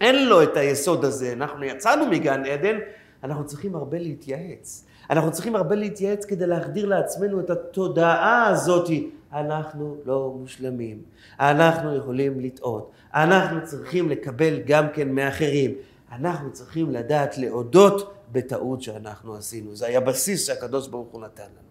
אין 0.00 0.28
לו 0.28 0.42
את 0.42 0.56
היסוד 0.56 1.04
הזה, 1.04 1.32
אנחנו 1.32 1.64
יצאנו 1.64 2.06
מגן 2.06 2.44
עדן, 2.44 2.78
אנחנו 3.24 3.46
צריכים 3.46 3.74
הרבה 3.74 3.98
להתייעץ. 3.98 4.84
אנחנו 5.10 5.32
צריכים 5.32 5.56
הרבה 5.56 5.74
להתייעץ 5.74 6.24
כדי 6.24 6.46
להחדיר 6.46 6.86
לעצמנו 6.86 7.40
את 7.40 7.50
התודעה 7.50 8.46
הזאתי. 8.46 9.10
אנחנו 9.32 9.96
לא 10.04 10.34
מושלמים, 10.38 11.02
אנחנו 11.40 11.96
יכולים 11.96 12.40
לטעות, 12.40 12.90
אנחנו 13.14 13.64
צריכים 13.64 14.10
לקבל 14.10 14.60
גם 14.66 14.86
כן 14.94 15.08
מאחרים, 15.08 15.74
אנחנו 16.12 16.52
צריכים 16.52 16.90
לדעת 16.90 17.38
להודות 17.38 18.14
בטעות 18.32 18.82
שאנחנו 18.82 19.34
עשינו. 19.34 19.76
זה 19.76 19.86
היה 19.86 20.00
בסיס 20.00 20.46
שהקדוש 20.46 20.88
ברוך 20.88 21.08
הוא 21.12 21.20
נתן 21.20 21.42
לנו. 21.42 21.63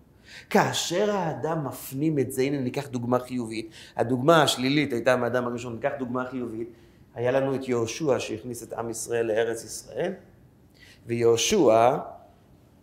כאשר 0.53 1.12
האדם 1.12 1.67
מפנים 1.67 2.19
את 2.19 2.31
זה, 2.31 2.41
הנה 2.41 2.60
ניקח 2.60 2.88
דוגמה 2.88 3.19
חיובית, 3.19 3.69
הדוגמה 3.95 4.43
השלילית 4.43 4.93
הייתה 4.93 5.15
מהאדם 5.15 5.48
הראשון, 5.48 5.74
ניקח 5.74 5.91
דוגמה 6.00 6.25
חיובית, 6.25 6.69
היה 7.15 7.31
לנו 7.31 7.55
את 7.55 7.67
יהושע 7.69 8.19
שהכניס 8.19 8.63
את 8.63 8.74
עם 8.74 8.89
ישראל 8.89 9.25
לארץ 9.25 9.63
ישראל, 9.63 10.12
ויהושע 11.05 11.98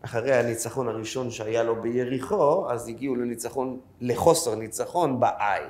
אחרי 0.03 0.35
הניצחון 0.35 0.89
הראשון 0.89 1.31
שהיה 1.31 1.63
לו 1.63 1.83
ביריחו, 1.83 2.71
אז 2.71 2.89
הגיעו 2.89 3.17
לניצחון, 3.17 3.81
לחוסר 4.01 4.55
ניצחון 4.55 5.21
בעי. 5.21 5.63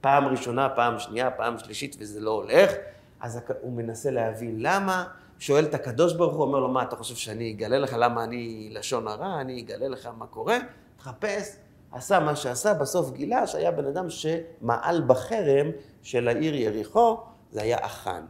פעם 0.00 0.24
ראשונה, 0.24 0.68
פעם 0.68 0.98
שנייה, 0.98 1.30
פעם 1.30 1.58
שלישית, 1.58 1.96
וזה 2.00 2.20
לא 2.20 2.30
הולך. 2.30 2.72
אז 3.20 3.40
הוא 3.60 3.72
מנסה 3.72 4.10
להבין 4.10 4.56
למה, 4.58 5.04
שואל 5.38 5.64
את 5.64 5.74
הקדוש 5.74 6.14
ברוך 6.14 6.34
הוא, 6.34 6.42
אומר 6.42 6.60
לו, 6.60 6.68
מה, 6.68 6.82
אתה 6.82 6.96
חושב 6.96 7.14
שאני 7.14 7.52
אגלה 7.52 7.78
לך 7.78 7.96
למה 7.98 8.24
אני 8.24 8.70
לשון 8.72 9.08
הרע? 9.08 9.40
אני 9.40 9.60
אגלה 9.60 9.88
לך 9.88 10.08
מה 10.18 10.26
קורה? 10.26 10.58
תחפש. 11.04 11.56
עשה 11.92 12.20
מה 12.20 12.36
שעשה, 12.36 12.74
בסוף 12.74 13.10
גילה 13.10 13.46
שהיה 13.46 13.70
בן 13.70 13.86
אדם 13.86 14.06
שמעל 14.10 15.02
בחרם 15.06 15.70
של 16.02 16.28
העיר 16.28 16.54
יריחו, 16.54 17.20
זה 17.50 17.62
היה 17.62 17.76
אחן. 17.80 18.22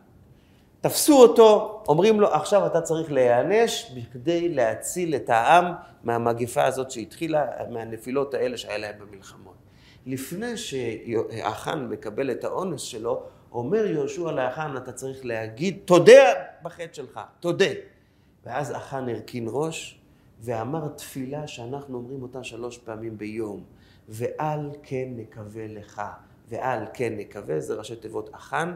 תפסו 0.80 1.22
אותו, 1.22 1.82
אומרים 1.88 2.20
לו, 2.20 2.34
עכשיו 2.34 2.66
אתה 2.66 2.80
צריך 2.80 3.12
להיענש 3.12 3.90
בכדי 3.90 4.48
להציל 4.48 5.14
את 5.14 5.30
העם 5.30 5.64
מהמגפה 6.02 6.64
הזאת 6.64 6.90
שהתחילה, 6.90 7.46
מהנפילות 7.70 8.34
האלה 8.34 8.56
שהיה 8.56 8.78
להם 8.78 8.94
במלחמות. 8.98 9.54
לפני 10.06 10.56
שהחאן 10.56 11.88
מקבל 11.88 12.30
את 12.30 12.44
האונס 12.44 12.80
שלו, 12.80 13.22
אומר 13.52 13.86
יהושע 13.86 14.30
לאחן, 14.30 14.76
אתה 14.76 14.92
צריך 14.92 15.24
להגיד, 15.24 15.78
תודה 15.84 16.32
בחטא 16.62 16.92
שלך, 16.92 17.20
תודה. 17.40 17.70
ואז 18.46 18.70
החאן 18.70 19.08
הרכין 19.08 19.46
ראש 19.50 20.00
ואמר 20.40 20.88
תפילה 20.88 21.46
שאנחנו 21.46 21.98
אומרים 21.98 22.22
אותה 22.22 22.44
שלוש 22.44 22.78
פעמים 22.78 23.18
ביום, 23.18 23.64
ועל 24.08 24.70
כן 24.82 25.08
נקווה 25.16 25.66
לך, 25.66 26.02
ועל 26.48 26.84
כן 26.94 27.12
נקווה, 27.16 27.60
זה 27.60 27.74
ראשי 27.74 27.96
תיבות 27.96 28.30
החאן. 28.34 28.74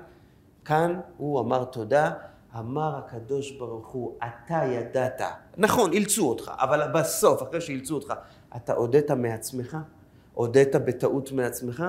כאן 0.65 1.01
הוא 1.17 1.41
אמר 1.41 1.65
תודה, 1.65 2.13
אמר 2.59 2.97
הקדוש 2.97 3.51
ברוך 3.51 3.89
הוא, 3.89 4.17
אתה 4.19 4.65
ידעת, 4.65 5.21
נכון, 5.57 5.93
אילצו 5.93 6.29
אותך, 6.29 6.53
אבל 6.55 6.93
בסוף, 6.95 7.43
אחרי 7.43 7.61
שאילצו 7.61 7.95
אותך, 7.95 8.13
אתה 8.57 8.73
הודית 8.73 9.11
מעצמך, 9.11 9.77
הודית 10.35 10.77
בטעות 10.77 11.33
מעצמך, 11.33 11.85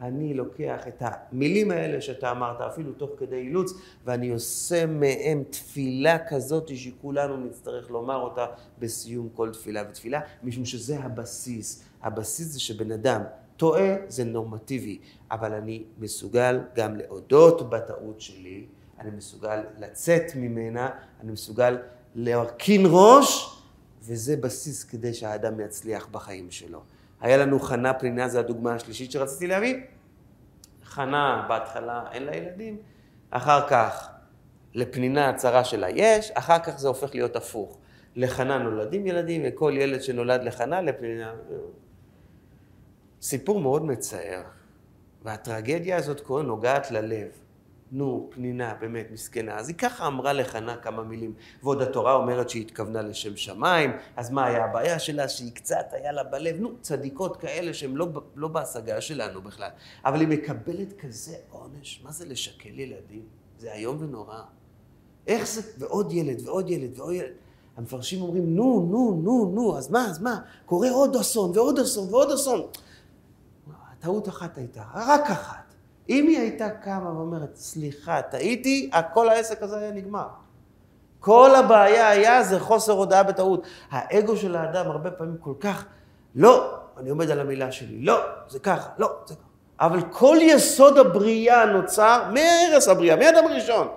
אני 0.00 0.34
לוקח 0.34 0.88
את 0.88 1.02
המילים 1.02 1.70
האלה 1.70 2.00
שאתה 2.00 2.30
אמרת, 2.30 2.60
אפילו 2.60 2.92
תוך 2.92 3.10
כדי 3.18 3.36
אילוץ, 3.36 3.72
ואני 4.04 4.30
עושה 4.30 4.86
מהם 4.86 5.42
תפילה 5.50 6.28
כזאת 6.28 6.76
שכולנו 6.76 7.36
נצטרך 7.36 7.90
לומר 7.90 8.16
אותה 8.16 8.46
בסיום 8.78 9.28
כל 9.34 9.50
תפילה 9.52 9.82
ותפילה, 9.90 10.20
משום 10.42 10.64
שזה 10.64 10.98
הבסיס. 10.98 11.84
הבסיס 12.02 12.46
זה 12.46 12.60
שבן 12.60 12.92
אדם 12.92 13.22
טועה, 13.56 13.94
זה 14.08 14.24
נורמטיבי, 14.24 14.98
אבל 15.30 15.52
אני 15.52 15.84
מסוגל 15.98 16.60
גם 16.74 16.96
להודות 16.96 17.70
בטעות 17.70 18.20
שלי, 18.20 18.66
אני 19.00 19.10
מסוגל 19.10 19.60
לצאת 19.78 20.24
ממנה, 20.36 20.90
אני 21.20 21.32
מסוגל 21.32 21.78
להרכין 22.14 22.82
ראש, 22.86 23.58
וזה 24.02 24.36
בסיס 24.36 24.84
כדי 24.84 25.14
שהאדם 25.14 25.60
יצליח 25.60 26.08
בחיים 26.10 26.50
שלו. 26.50 26.80
היה 27.20 27.36
לנו 27.36 27.60
חנה 27.60 27.94
פנינה, 27.94 28.28
זו 28.28 28.38
הדוגמה 28.38 28.74
השלישית 28.74 29.12
שרציתי 29.12 29.46
להביא. 29.46 29.76
חנה 30.84 31.46
בהתחלה 31.48 32.04
אין 32.12 32.22
לה 32.22 32.36
ילדים, 32.36 32.76
אחר 33.30 33.68
כך 33.68 34.08
לפנינה 34.74 35.28
הצרה 35.28 35.64
שלה 35.64 35.90
יש, 35.90 36.30
אחר 36.30 36.58
כך 36.58 36.78
זה 36.78 36.88
הופך 36.88 37.14
להיות 37.14 37.36
הפוך. 37.36 37.78
לחנה 38.16 38.58
נולדים 38.58 39.06
ילדים, 39.06 39.42
וכל 39.44 39.72
ילד 39.76 40.02
שנולד 40.02 40.42
לחנה, 40.42 40.80
לפנינה... 40.80 41.34
סיפור 43.22 43.60
מאוד 43.60 43.84
מצער, 43.84 44.42
והטרגדיה 45.22 45.96
הזאת 45.96 46.20
כה 46.20 46.42
נוגעת 46.42 46.90
ללב. 46.90 47.28
נו, 47.92 48.30
פנינה, 48.30 48.74
באמת, 48.80 49.10
מסכנה. 49.10 49.56
אז 49.56 49.68
היא 49.68 49.76
ככה 49.76 50.06
אמרה 50.06 50.32
לחנה 50.32 50.76
כמה 50.76 51.02
מילים. 51.02 51.34
ועוד 51.62 51.82
התורה 51.82 52.14
אומרת 52.14 52.50
שהיא 52.50 52.62
התכוונה 52.62 53.02
לשם 53.02 53.36
שמיים, 53.36 53.90
אז 54.16 54.30
מה 54.30 54.46
היה 54.46 54.64
הבעיה 54.64 54.98
שלה? 54.98 55.28
שהיא 55.28 55.52
קצת 55.52 55.86
היה 55.92 56.12
לה 56.12 56.24
בלב, 56.24 56.60
נו, 56.60 56.72
צדיקות 56.80 57.36
כאלה 57.36 57.74
שהן 57.74 57.94
לא, 57.94 58.08
לא 58.36 58.48
בהשגה 58.48 59.00
שלנו 59.00 59.42
בכלל. 59.42 59.70
אבל 60.04 60.20
היא 60.20 60.28
מקבלת 60.28 61.00
כזה 61.00 61.36
עונש, 61.50 62.00
מה 62.04 62.12
זה 62.12 62.26
לשקל 62.26 62.80
ילדים? 62.80 63.22
זה 63.58 63.72
איום 63.72 63.96
ונורא. 64.00 64.42
איך 65.26 65.46
זה? 65.46 65.62
ועוד 65.78 66.12
ילד, 66.12 66.46
ועוד 66.46 66.70
ילד, 66.70 66.98
ועוד 66.98 67.12
ילד. 67.12 67.32
המפרשים 67.76 68.22
אומרים, 68.22 68.56
נו, 68.56 68.86
נו, 68.90 69.20
נו, 69.22 69.52
נו, 69.54 69.78
אז 69.78 69.90
מה, 69.90 70.06
אז 70.06 70.22
מה? 70.22 70.40
קורה 70.66 70.90
עוד 70.90 71.16
אסון, 71.16 71.50
ועוד 71.54 71.78
אסון, 71.78 72.08
ועוד 72.10 72.30
אסון. 72.30 72.66
טעות 74.00 74.28
אחת 74.28 74.58
הייתה, 74.58 74.82
רק 74.94 75.30
אחת. 75.30 75.67
אם 76.08 76.26
היא 76.26 76.38
הייתה 76.38 76.70
קמה 76.70 77.12
ואומרת, 77.16 77.56
סליחה, 77.56 78.22
טעיתי, 78.22 78.90
כל 79.14 79.28
העסק 79.28 79.62
הזה 79.62 79.78
היה 79.78 79.92
נגמר. 79.92 80.26
כל 81.20 81.54
הבעיה 81.54 82.08
היה 82.08 82.42
זה 82.42 82.60
חוסר 82.60 82.92
הודעה 82.92 83.22
בטעות. 83.22 83.66
האגו 83.90 84.36
של 84.36 84.56
האדם 84.56 84.90
הרבה 84.90 85.10
פעמים 85.10 85.36
כל 85.40 85.54
כך, 85.60 85.84
לא, 86.34 86.74
אני 86.98 87.10
עומד 87.10 87.30
על 87.30 87.40
המילה 87.40 87.72
שלי, 87.72 88.00
לא, 88.00 88.18
זה 88.48 88.58
ככה, 88.58 88.88
לא, 88.98 89.16
זה 89.26 89.34
ככה. 89.34 89.42
אבל 89.80 90.00
כל 90.10 90.36
יסוד 90.40 90.98
הבריאה 90.98 91.66
נוצר 91.66 92.30
מהרס 92.34 92.88
הבריאה, 92.88 93.16
מאדם 93.16 93.44
הראשון. 93.44 93.88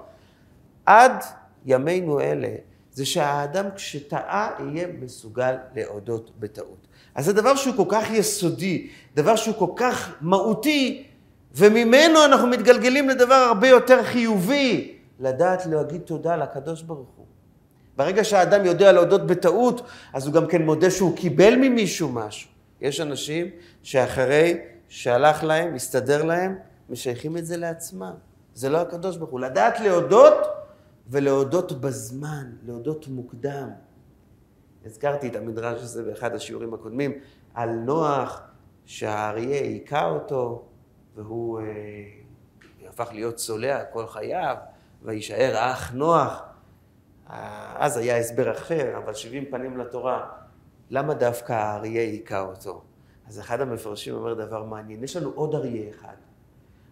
עד 0.86 1.24
ימינו 1.66 2.20
אלה, 2.20 2.48
זה 2.92 3.06
שהאדם 3.06 3.66
כשטעה 3.76 4.50
יהיה 4.60 4.88
מסוגל 5.00 5.56
להודות 5.76 6.32
בטעות. 6.40 6.88
אז 7.16 7.26
זה 7.26 7.34
דבר 7.34 7.56
שהוא 7.56 7.76
כל 7.76 7.86
כך 7.90 8.12
יסודי, 8.12 8.90
דבר 9.16 9.36
שהוא 9.36 9.56
כל 9.56 9.74
כך 9.76 10.16
מהותי, 10.22 11.08
וממנו 11.56 12.26
אנחנו 12.26 12.48
מתגלגלים 12.48 13.10
לדבר 13.10 13.34
הרבה 13.34 13.68
יותר 13.68 14.04
חיובי, 14.04 14.98
לדעת 15.20 15.66
להגיד 15.66 16.02
תודה 16.02 16.36
לקדוש 16.36 16.82
ברוך 16.82 17.10
הוא. 17.18 17.26
ברגע 17.98 18.24
שהאדם 18.24 18.66
יודע 18.66 18.92
להודות 18.92 19.28
בטעות, 19.28 19.82
אז 20.14 20.26
הוא 20.26 20.34
גם 20.34 20.48
כן 20.48 20.62
מודה 20.62 20.92
שהוא 20.92 21.18
קיבל 21.18 21.56
ממישהו 21.56 22.10
משהו. 22.10 22.50
יש 22.82 23.02
אנשים 23.02 23.48
שאחרי 23.84 24.58
שהלך 24.90 25.44
להם, 25.44 25.76
הסתדר 25.76 26.24
להם, 26.24 26.56
משייכים 26.90 27.38
את 27.38 27.46
זה 27.46 27.58
לעצמם. 27.58 28.14
זה 28.54 28.70
לא 28.70 28.78
הקדוש 28.78 29.18
ברוך 29.18 29.32
הוא. 29.32 29.40
לדעת 29.40 29.80
להודות 29.80 30.34
ולהודות 31.08 31.82
בזמן, 31.82 32.52
להודות 32.66 33.08
מוקדם. 33.08 33.70
הזכרתי 34.86 35.28
את 35.28 35.36
המדרש 35.36 35.82
הזה 35.82 36.04
באחד 36.04 36.36
השיעורים 36.36 36.74
הקודמים, 36.74 37.12
על 37.54 37.70
נוח 37.70 38.42
שהאריה 38.86 39.62
היכה 39.62 40.10
אותו, 40.10 40.66
והוא 41.16 41.60
אה, 41.60 41.66
הפך 42.90 43.10
להיות 43.14 43.36
צולע 43.36 43.84
כל 43.86 44.08
חייו, 44.08 44.56
ויישאר 45.02 45.58
האח 45.58 45.92
נוח. 45.92 46.42
אה, 47.30 47.76
אז 47.78 47.98
היה 47.98 48.18
הסבר 48.18 48.52
אחר, 48.52 48.98
אבל 48.98 49.14
שבעים 49.14 49.46
פנים 49.52 49.78
לתורה, 49.78 50.30
למה 50.90 51.14
דווקא 51.14 51.54
האריה 51.54 52.02
היכה 52.02 52.40
אותו? 52.40 52.84
אז 53.28 53.40
אחד 53.40 53.62
המפרשים 53.62 54.14
אומר 54.14 54.34
דבר 54.34 54.64
מעניין, 54.64 55.04
יש 55.04 55.16
לנו 55.16 55.32
עוד 55.36 55.56
אריה 55.56 55.90
אחד. 55.90 56.16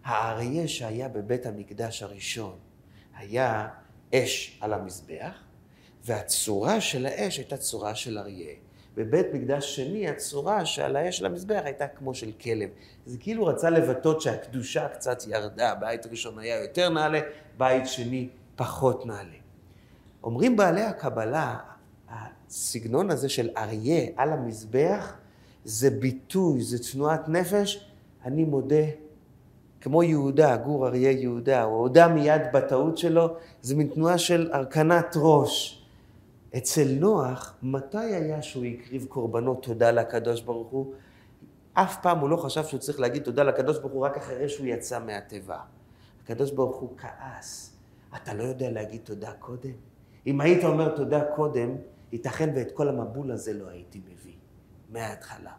האריה 0.04 0.68
שהיה 0.68 1.08
בבית 1.08 1.46
המקדש 1.46 2.02
הראשון 2.02 2.58
היה 3.16 3.68
אש 4.14 4.58
על 4.60 4.72
המזבח, 4.72 5.34
והצורה 6.04 6.80
של 6.80 7.06
האש 7.06 7.38
הייתה 7.38 7.56
צורה 7.56 7.94
של 7.94 8.18
אריה. 8.18 8.54
בבית 9.04 9.26
מקדש 9.32 9.76
שני 9.76 10.08
הצורה 10.08 10.64
שעל 10.64 10.96
האש 10.96 11.18
של 11.18 11.26
המזבח 11.26 11.60
הייתה 11.64 11.86
כמו 11.86 12.14
של 12.14 12.30
כלב. 12.40 12.68
זה 13.06 13.18
כאילו 13.18 13.46
רצה 13.46 13.70
לבטאות 13.70 14.20
שהקדושה 14.20 14.88
קצת 14.88 15.22
ירדה, 15.28 15.74
בית 15.74 16.06
ראשון 16.06 16.38
היה 16.38 16.62
יותר 16.62 16.88
נעלה, 16.88 17.20
בית 17.58 17.86
שני 17.86 18.28
פחות 18.56 19.06
נעלה. 19.06 19.38
אומרים 20.24 20.56
בעלי 20.56 20.82
הקבלה, 20.82 21.56
הסגנון 22.08 23.10
הזה 23.10 23.28
של 23.28 23.50
אריה 23.56 24.06
על 24.16 24.32
המזבח 24.32 25.16
זה 25.64 25.90
ביטוי, 25.90 26.62
זה 26.62 26.78
תנועת 26.92 27.28
נפש, 27.28 27.90
אני 28.24 28.44
מודה, 28.44 28.84
כמו 29.80 30.02
יהודה, 30.02 30.56
גור 30.56 30.86
אריה 30.86 31.10
יהודה, 31.10 31.62
הוא 31.62 31.78
הודה 31.78 32.08
מיד 32.08 32.42
בטעות 32.52 32.98
שלו, 32.98 33.36
זה 33.62 33.76
מין 33.76 33.86
תנועה 33.86 34.18
של 34.18 34.50
הרכנת 34.52 35.14
ראש. 35.16 35.79
אצל 36.56 36.88
נוח, 37.00 37.54
מתי 37.62 37.98
היה 37.98 38.42
שהוא 38.42 38.64
הקריב 38.64 39.06
קורבנות 39.08 39.62
תודה 39.62 39.90
לקדוש 39.90 40.40
ברוך 40.40 40.68
הוא? 40.68 40.94
אף 41.72 42.02
פעם 42.02 42.18
הוא 42.18 42.30
לא 42.30 42.36
חשב 42.36 42.64
שהוא 42.64 42.80
צריך 42.80 43.00
להגיד 43.00 43.22
תודה 43.22 43.42
לקדוש 43.42 43.78
ברוך 43.78 43.92
הוא 43.92 44.04
רק 44.06 44.16
אחרי 44.16 44.48
שהוא 44.48 44.66
יצא 44.66 44.98
מהתיבה. 44.98 45.58
הקדוש 46.24 46.50
ברוך 46.50 46.76
הוא 46.76 46.98
כעס. 46.98 47.76
אתה 48.16 48.34
לא 48.34 48.42
יודע 48.42 48.70
להגיד 48.70 49.00
תודה 49.04 49.32
קודם? 49.32 49.72
אם 50.26 50.40
היית 50.40 50.64
אומר 50.64 50.96
תודה 50.96 51.24
קודם, 51.36 51.76
ייתכן 52.12 52.50
ואת 52.54 52.72
כל 52.72 52.88
המבול 52.88 53.30
הזה 53.30 53.52
לא 53.52 53.68
הייתי 53.68 54.00
מביא, 54.12 54.34
מההתחלה. 54.88 55.52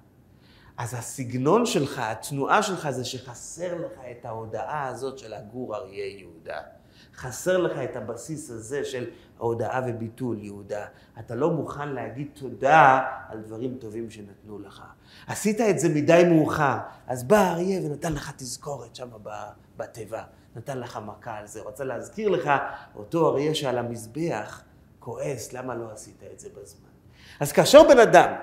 אז 0.78 0.94
הסגנון 0.94 1.66
שלך, 1.66 2.00
התנועה 2.00 2.64
שלך 2.64 2.90
זה 2.90 3.06
שחסר 3.06 3.76
לך 3.76 4.00
את 4.12 4.26
ההודעה 4.26 4.88
הזאת 4.88 5.18
של 5.18 5.34
הגור 5.34 5.76
אריה 5.76 6.08
יהודה. 6.08 6.60
חסר 7.16 7.58
לך 7.58 7.78
את 7.78 7.96
הבסיס 7.96 8.50
הזה 8.50 8.86
של 8.86 9.10
ההודעה 9.42 9.82
וביטול 9.88 10.44
יהודה. 10.44 10.86
אתה 11.20 11.36
לא 11.36 11.52
מוכן 11.52 11.90
להגיד 11.90 12.28
תודה 12.34 13.02
על 13.30 13.42
דברים 13.42 13.78
טובים 13.80 14.10
שנתנו 14.10 14.60
לך. 14.60 14.84
עשית 15.28 15.62
את 15.62 15.80
זה 15.80 15.90
מדי 15.90 16.24
מאוחר, 16.30 16.78
אז 17.08 17.24
בא 17.24 17.38
האריה 17.38 17.80
ונתן 17.86 18.14
לך 18.14 18.32
תזכורת 18.38 18.96
שם 18.96 19.10
בתיבה. 19.78 20.24
נתן 20.56 20.80
לך 20.80 21.00
מכה 21.06 21.38
על 21.38 21.48
זה, 21.48 21.62
רוצה 21.62 21.84
להזכיר 21.84 22.30
לך, 22.30 22.52
אותו 22.96 23.30
אריה 23.30 23.56
שעל 23.56 23.78
המזבח 23.78 24.64
כועס, 25.00 25.54
למה 25.54 25.76
לא 25.76 25.92
עשית 25.92 26.24
את 26.34 26.40
זה 26.40 26.50
בזמן? 26.50 26.90
אז 27.40 27.52
כאשר 27.52 27.84
בן 27.84 28.00
אדם 28.00 28.34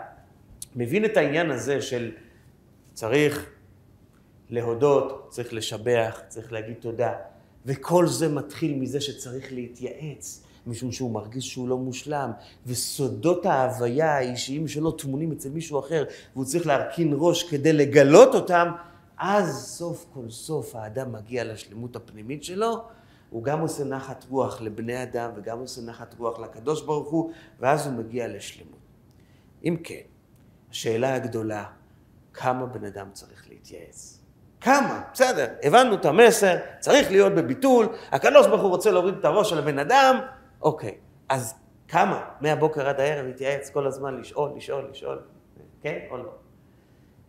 מבין 0.76 1.04
את 1.04 1.16
העניין 1.16 1.50
הזה 1.50 1.82
של 1.82 2.12
צריך 2.94 3.50
להודות, 4.48 5.26
צריך 5.30 5.52
לשבח, 5.52 6.20
צריך 6.28 6.52
להגיד 6.52 6.76
תודה, 6.80 7.12
וכל 7.66 8.06
זה 8.06 8.28
מתחיל 8.28 8.78
מזה 8.78 9.00
שצריך 9.00 9.52
להתייעץ, 9.52 10.47
משום 10.66 10.92
שהוא 10.92 11.10
מרגיש 11.10 11.48
שהוא 11.48 11.68
לא 11.68 11.78
מושלם, 11.78 12.30
וסודות 12.66 13.46
ההוויה 13.46 14.16
האישיים 14.16 14.68
שלו 14.68 14.90
טמונים 14.90 15.32
אצל 15.32 15.48
מישהו 15.50 15.78
אחר, 15.78 16.04
והוא 16.34 16.44
צריך 16.44 16.66
להרכין 16.66 17.14
ראש 17.16 17.42
כדי 17.42 17.72
לגלות 17.72 18.34
אותם, 18.34 18.68
אז 19.18 19.66
סוף 19.66 20.06
כל 20.14 20.30
סוף 20.30 20.76
האדם 20.76 21.12
מגיע 21.12 21.44
לשלמות 21.44 21.96
הפנימית 21.96 22.44
שלו, 22.44 22.84
הוא 23.30 23.44
גם 23.44 23.60
עושה 23.60 23.84
נחת 23.84 24.24
רוח 24.30 24.60
לבני 24.60 25.02
אדם 25.02 25.30
וגם 25.36 25.58
עושה 25.58 25.82
נחת 25.82 26.14
רוח 26.18 26.38
לקדוש 26.38 26.82
ברוך 26.82 27.08
הוא, 27.08 27.32
ואז 27.60 27.86
הוא 27.86 27.94
מגיע 27.94 28.28
לשלמות. 28.28 28.78
אם 29.64 29.76
כן, 29.84 30.00
השאלה 30.70 31.14
הגדולה, 31.14 31.64
כמה 32.32 32.66
בן 32.66 32.84
אדם 32.84 33.06
צריך 33.12 33.48
להתייעץ. 33.48 34.18
כמה? 34.60 35.02
בסדר, 35.12 35.46
הבנו 35.62 35.94
את 35.94 36.04
המסר, 36.04 36.56
צריך 36.80 37.10
להיות 37.10 37.32
בביטול, 37.32 37.88
הקדוש 38.10 38.46
ברוך 38.46 38.62
הוא 38.62 38.70
רוצה 38.70 38.90
להוריד 38.90 39.14
את 39.18 39.24
הראש 39.24 39.50
של 39.50 39.58
הבן 39.58 39.78
אדם, 39.78 40.18
אוקיי, 40.62 40.94
אז 41.28 41.54
כמה? 41.88 42.24
מהבוקר 42.40 42.88
עד 42.88 43.00
הערב 43.00 43.26
להתייעץ 43.26 43.70
כל 43.70 43.86
הזמן, 43.86 44.20
לשאול, 44.20 44.50
לשאול, 44.56 44.88
לשאול, 44.90 45.18
כן 45.82 45.98
או 46.10 46.16
לא? 46.16 46.30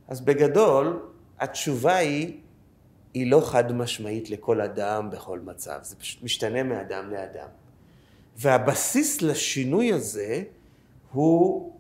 אז 0.08 0.22
בגדול, 0.22 1.00
התשובה 1.40 1.96
היא, 1.96 2.40
היא 3.14 3.32
לא 3.32 3.42
חד 3.46 3.72
משמעית 3.72 4.30
לכל 4.30 4.62
אדם 4.62 5.10
בכל 5.10 5.40
מצב, 5.40 5.80
זה 5.82 5.96
פשוט 5.96 6.24
משתנה 6.24 6.64
מאדם 6.64 7.10
לאדם. 7.10 7.48
והבסיס 8.38 9.22
לשינוי 9.22 9.94
הזה 9.94 10.44
הוא 11.12 11.74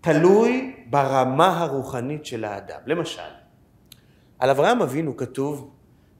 תלוי 0.00 0.76
ברמה 0.90 1.60
הרוחנית 1.60 2.26
של 2.26 2.44
האדם. 2.44 2.80
למשל, 2.86 3.32
על 4.38 4.50
אברהם 4.50 4.82
אבינו 4.82 5.16
כתוב, 5.16 5.70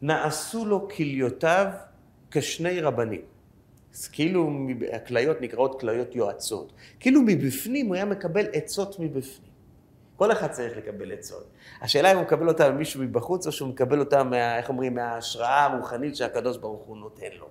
נעשו 0.02 0.66
לו 0.66 0.88
כליותיו 0.88 1.66
כשני 2.30 2.80
רבנים. 2.80 3.31
אז 3.94 4.08
כאילו 4.08 4.50
הכליות 4.92 5.40
נקראות 5.40 5.80
כליות 5.80 6.16
יועצות. 6.16 6.72
כאילו 7.00 7.22
מבפנים 7.26 7.86
הוא 7.86 7.94
היה 7.94 8.04
מקבל 8.04 8.46
עצות 8.52 9.00
מבפנים. 9.00 9.52
כל 10.16 10.32
אחד 10.32 10.50
צריך 10.50 10.76
לקבל 10.76 11.12
עצות. 11.12 11.44
השאלה 11.80 12.12
אם 12.12 12.16
הוא 12.16 12.24
מקבל 12.24 12.48
אותה 12.48 12.70
ממישהו 12.70 13.02
מבחוץ, 13.02 13.46
או 13.46 13.52
שהוא 13.52 13.68
מקבל 13.68 14.00
אותה, 14.00 14.24
מה, 14.24 14.58
איך 14.58 14.68
אומרים, 14.68 14.94
מההשראה 14.94 15.64
הרוחנית 15.64 16.16
שהקדוש 16.16 16.56
ברוך 16.56 16.82
הוא 16.82 16.96
נותן 16.96 17.26
לו. 17.38 17.46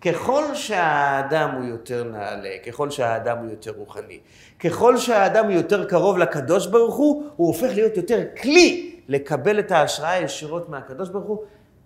ככל 0.00 0.54
שהאדם 0.54 1.50
הוא 1.50 1.64
יותר 1.64 2.04
נעלה, 2.04 2.50
ככל 2.66 2.90
שהאדם 2.90 3.38
הוא 3.38 3.50
יותר 3.50 3.70
רוחני, 3.70 4.18
ככל 4.58 4.96
שהאדם 4.96 5.44
הוא 5.44 5.52
יותר 5.52 5.88
קרוב 5.88 6.18
לקדוש 6.18 6.66
ברוך 6.66 6.96
הוא, 6.96 7.24
הוא 7.36 7.46
הופך 7.46 7.70
להיות 7.74 7.96
יותר 7.96 8.24
כלי 8.42 8.96
לקבל 9.08 9.58
את 9.58 9.70
ההשראה 9.70 10.18
ישירות 10.18 10.68
מהקדוש 10.68 11.08
ברוך 11.08 11.26
הוא, 11.26 11.44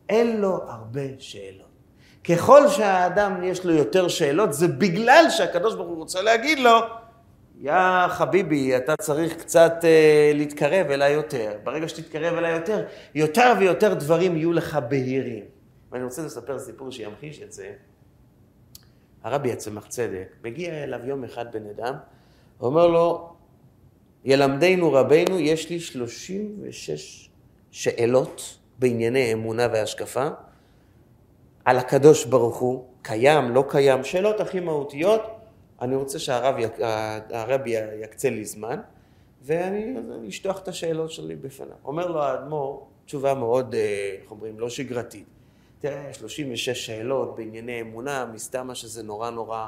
אין 0.08 0.40
לו 0.40 0.62
הרבה 0.66 1.02
שאלות. 1.18 1.73
ככל 2.24 2.68
שהאדם 2.68 3.44
יש 3.44 3.64
לו 3.64 3.72
יותר 3.72 4.08
שאלות, 4.08 4.52
זה 4.52 4.68
בגלל 4.68 5.24
שהקדוש 5.30 5.74
ברוך 5.74 5.88
הוא 5.88 5.96
רוצה 5.96 6.22
להגיד 6.22 6.58
לו, 6.58 6.78
יא 7.60 8.08
חביבי, 8.08 8.76
אתה 8.76 8.96
צריך 8.96 9.36
קצת 9.36 9.72
אה, 9.84 10.32
להתקרב 10.34 10.90
אליי 10.90 11.12
יותר. 11.12 11.52
ברגע 11.64 11.88
שתתקרב 11.88 12.36
אליי 12.36 12.52
יותר, 12.52 12.86
יותר 13.14 13.52
ויותר 13.58 13.94
דברים 13.94 14.36
יהיו 14.36 14.52
לך 14.52 14.78
בהירים. 14.88 15.44
ואני 15.92 16.04
רוצה 16.04 16.22
לספר 16.22 16.58
סיפור 16.58 16.90
שימחיש 16.90 17.42
את 17.42 17.52
זה. 17.52 17.72
הרבי 19.22 19.52
הצמח 19.52 19.86
צדק, 19.86 20.28
מגיע 20.44 20.84
אליו 20.84 21.00
יום 21.04 21.24
אחד 21.24 21.52
בן 21.52 21.66
אדם, 21.66 21.94
ואומר 22.60 22.86
לו, 22.86 23.32
ילמדנו 24.24 24.92
רבנו, 24.92 25.38
יש 25.40 25.70
לי 25.70 25.80
36 25.80 27.30
שאלות 27.70 28.58
בענייני 28.78 29.32
אמונה 29.32 29.66
והשקפה, 29.72 30.28
על 31.64 31.78
הקדוש 31.78 32.24
ברוך 32.24 32.56
הוא, 32.56 32.84
קיים, 33.02 33.50
לא 33.50 33.64
קיים, 33.68 34.04
שאלות 34.04 34.40
הכי 34.40 34.60
מהותיות, 34.60 35.22
אני 35.80 35.96
רוצה 35.96 36.18
שהרבי 36.18 37.74
יקצה 38.02 38.30
לי 38.30 38.44
זמן, 38.44 38.80
ואני 39.42 40.28
אשטוח 40.28 40.58
את 40.58 40.68
השאלות 40.68 41.10
שלי 41.10 41.36
בפניו. 41.36 41.76
אומר 41.84 42.06
לו 42.06 42.22
האדמו"ר, 42.22 42.86
תשובה 43.06 43.34
מאוד, 43.34 43.74
אה, 43.74 44.16
איך 44.22 44.30
אומרים, 44.30 44.60
לא 44.60 44.68
שגרתית. 44.68 45.26
תראה, 45.78 46.12
36 46.12 46.86
שאלות 46.86 47.36
בענייני 47.36 47.80
אמונה, 47.80 48.26
מסתמה 48.32 48.74
שזה 48.74 49.02
נורא 49.02 49.30
נורא 49.30 49.66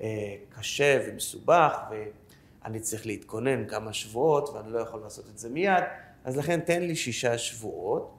אה, 0.00 0.34
קשה 0.48 1.00
ומסובך, 1.06 1.78
ואני 1.90 2.80
צריך 2.80 3.06
להתכונן 3.06 3.68
כמה 3.68 3.92
שבועות, 3.92 4.48
ואני 4.48 4.72
לא 4.72 4.78
יכול 4.78 5.00
לעשות 5.00 5.24
את 5.32 5.38
זה 5.38 5.50
מיד, 5.50 5.84
אז 6.24 6.36
לכן 6.36 6.60
תן 6.60 6.82
לי 6.82 6.96
שישה 6.96 7.38
שבועות, 7.38 8.10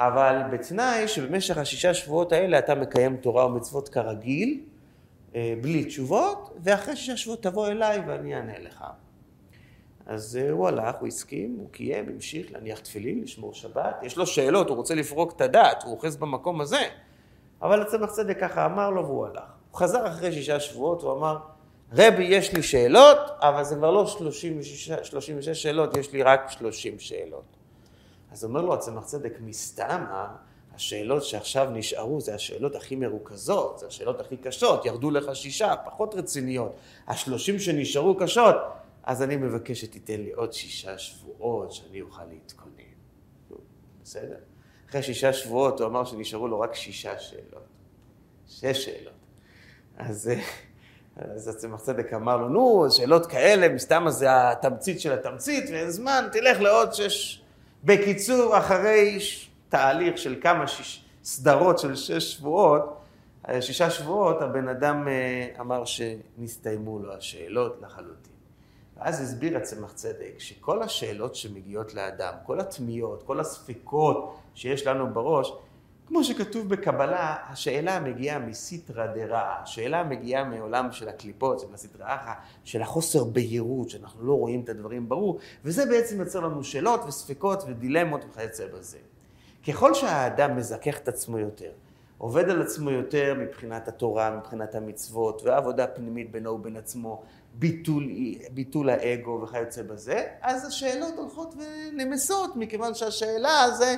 אבל 0.00 0.42
בתנאי 0.52 1.08
שבמשך 1.08 1.58
השישה 1.58 1.94
שבועות 1.94 2.32
האלה 2.32 2.58
אתה 2.58 2.74
מקיים 2.74 3.16
תורה 3.16 3.46
ומצוות 3.46 3.88
כרגיל, 3.88 4.60
אה, 5.34 5.54
בלי 5.60 5.84
תשובות, 5.84 6.56
ואחרי 6.62 6.96
שישה 6.96 7.16
שבועות 7.16 7.42
תבוא 7.42 7.68
אליי 7.68 7.98
ואני 8.06 8.34
אענה 8.34 8.58
לך. 8.58 8.84
אז 10.06 10.38
אה, 10.42 10.50
הוא 10.50 10.68
הלך, 10.68 10.96
הוא 11.00 11.08
הסכים, 11.08 11.56
הוא 11.58 11.68
קיים, 11.70 12.08
המשיך 12.08 12.52
להניח 12.52 12.78
תפילין, 12.78 13.22
לשמור 13.22 13.54
שבת. 13.54 13.96
יש 14.02 14.16
לו 14.16 14.26
שאלות, 14.26 14.68
הוא 14.68 14.76
רוצה 14.76 14.94
לפרוק 14.94 15.32
את 15.36 15.40
הדת, 15.40 15.82
הוא 15.84 15.92
אוחז 15.92 16.16
במקום 16.16 16.60
הזה. 16.60 16.82
אבל 17.62 17.82
הצמח 17.82 18.10
צדק 18.10 18.40
ככה 18.40 18.66
אמר 18.66 18.90
לו 18.90 19.06
והוא 19.06 19.26
הלך. 19.26 19.42
הוא 19.70 19.78
חזר 19.78 20.06
אחרי 20.06 20.32
שישה 20.32 20.60
שבועות, 20.60 21.02
הוא 21.02 21.12
אמר, 21.12 21.38
רבי, 21.92 22.24
יש 22.24 22.52
לי 22.52 22.62
שאלות, 22.62 23.18
אבל 23.38 23.64
זה 23.64 23.76
כבר 23.76 23.90
לא 23.90 24.06
36, 24.06 24.90
36 25.02 25.62
שאלות, 25.62 25.96
יש 25.96 26.12
לי 26.12 26.22
רק 26.22 26.50
30 26.50 26.98
שאלות. 26.98 27.59
אז 28.32 28.44
אומר 28.44 28.60
לו 28.60 28.74
הצמח 28.74 29.04
צדק, 29.04 29.32
מסתמה, 29.40 30.36
השאלות 30.74 31.24
שעכשיו 31.24 31.70
נשארו 31.70 32.20
זה 32.20 32.34
השאלות 32.34 32.74
הכי 32.74 32.96
מרוכזות, 32.96 33.78
זה 33.78 33.86
השאלות 33.86 34.20
הכי 34.20 34.36
קשות, 34.36 34.84
ירדו 34.84 35.10
לך 35.10 35.36
שישה, 35.36 35.74
פחות 35.84 36.14
רציניות. 36.14 36.76
השלושים 37.08 37.58
שנשארו 37.58 38.16
קשות, 38.16 38.56
אז 39.02 39.22
אני 39.22 39.36
מבקש 39.36 39.80
שתיתן 39.80 40.20
לי 40.20 40.32
עוד 40.32 40.52
שישה 40.52 40.98
שבועות 40.98 41.72
שאני 41.72 42.00
אוכל 42.00 42.24
להתכונן. 42.24 42.70
בסדר? 44.02 44.36
אחרי 44.88 45.02
שישה 45.02 45.32
שבועות 45.32 45.80
הוא 45.80 45.88
אמר 45.88 46.04
שנשארו 46.04 46.48
לו 46.48 46.60
רק 46.60 46.74
שישה 46.74 47.18
שאלות. 47.18 47.66
שש 48.48 48.84
שאלות. 48.84 49.12
אז, 49.98 50.30
אז 51.16 51.48
הצמח 51.48 51.80
צדק 51.80 52.12
אמר 52.12 52.36
לו, 52.36 52.48
נו, 52.48 52.90
שאלות 52.90 53.26
כאלה, 53.26 53.68
מסתם 53.68 54.04
זה 54.08 54.50
התמצית 54.50 55.00
של 55.00 55.12
התמצית, 55.12 55.64
ואין 55.70 55.90
זמן, 55.90 56.28
תלך 56.32 56.60
לעוד 56.60 56.92
שש. 56.92 57.39
בקיצור, 57.84 58.58
אחרי 58.58 59.18
תהליך 59.68 60.18
של 60.18 60.36
כמה 60.42 60.68
שיש, 60.68 61.04
סדרות 61.24 61.78
של 61.78 61.96
שש 61.96 62.32
שבועות, 62.32 63.00
שישה 63.60 63.90
שבועות, 63.90 64.42
הבן 64.42 64.68
אדם 64.68 65.08
אה, 65.08 65.46
אמר 65.60 65.84
שנסתיימו 65.84 66.98
לו 66.98 67.12
השאלות 67.14 67.78
לחלוטין. 67.82 68.32
ואז 68.96 69.20
הסביר 69.20 69.56
הצמח 69.56 69.92
צדק 69.92 70.34
שכל 70.38 70.82
השאלות 70.82 71.34
שמגיעות 71.34 71.94
לאדם, 71.94 72.34
כל 72.46 72.60
התמיהות, 72.60 73.22
כל 73.22 73.40
הספקות 73.40 74.36
שיש 74.54 74.86
לנו 74.86 75.14
בראש, 75.14 75.52
כמו 76.10 76.24
שכתוב 76.24 76.68
בקבלה, 76.68 77.36
השאלה 77.48 78.00
מגיעה 78.00 78.38
מסיטרא 78.38 79.06
דרע, 79.06 79.54
השאלה 79.62 80.04
מגיעה 80.04 80.44
מעולם 80.44 80.92
של 80.92 81.08
הקליפות, 81.08 81.60
של 81.60 81.66
הסיטרא 81.74 82.04
אחא, 82.06 82.32
של 82.64 82.82
החוסר 82.82 83.24
בהירות, 83.24 83.90
שאנחנו 83.90 84.26
לא 84.26 84.32
רואים 84.32 84.60
את 84.60 84.68
הדברים 84.68 85.08
ברור, 85.08 85.38
וזה 85.64 85.86
בעצם 85.86 86.20
יוצר 86.20 86.40
לנו 86.40 86.64
שאלות 86.64 87.00
וספקות 87.08 87.62
ודילמות 87.66 88.24
וכיוצא 88.30 88.64
בזה. 88.66 88.98
ככל 89.68 89.94
שהאדם 89.94 90.56
מזכך 90.56 90.98
את 90.98 91.08
עצמו 91.08 91.38
יותר, 91.38 91.70
עובד 92.18 92.48
על 92.48 92.62
עצמו 92.62 92.90
יותר 92.90 93.34
מבחינת 93.38 93.88
התורה, 93.88 94.36
מבחינת 94.36 94.74
המצוות, 94.74 95.42
ועבודה 95.44 95.86
פנימית 95.86 96.32
בינו 96.32 96.50
ובין 96.50 96.76
עצמו, 96.76 97.22
ביטול, 97.54 98.08
ביטול 98.50 98.90
האגו 98.90 99.40
וכיוצא 99.42 99.82
בזה, 99.82 100.26
אז 100.42 100.64
השאלות 100.66 101.14
הולכות 101.16 101.54
ונמסות, 101.54 102.56
מכיוון 102.56 102.94
שהשאלה 102.94 103.70
זה, 103.70 103.96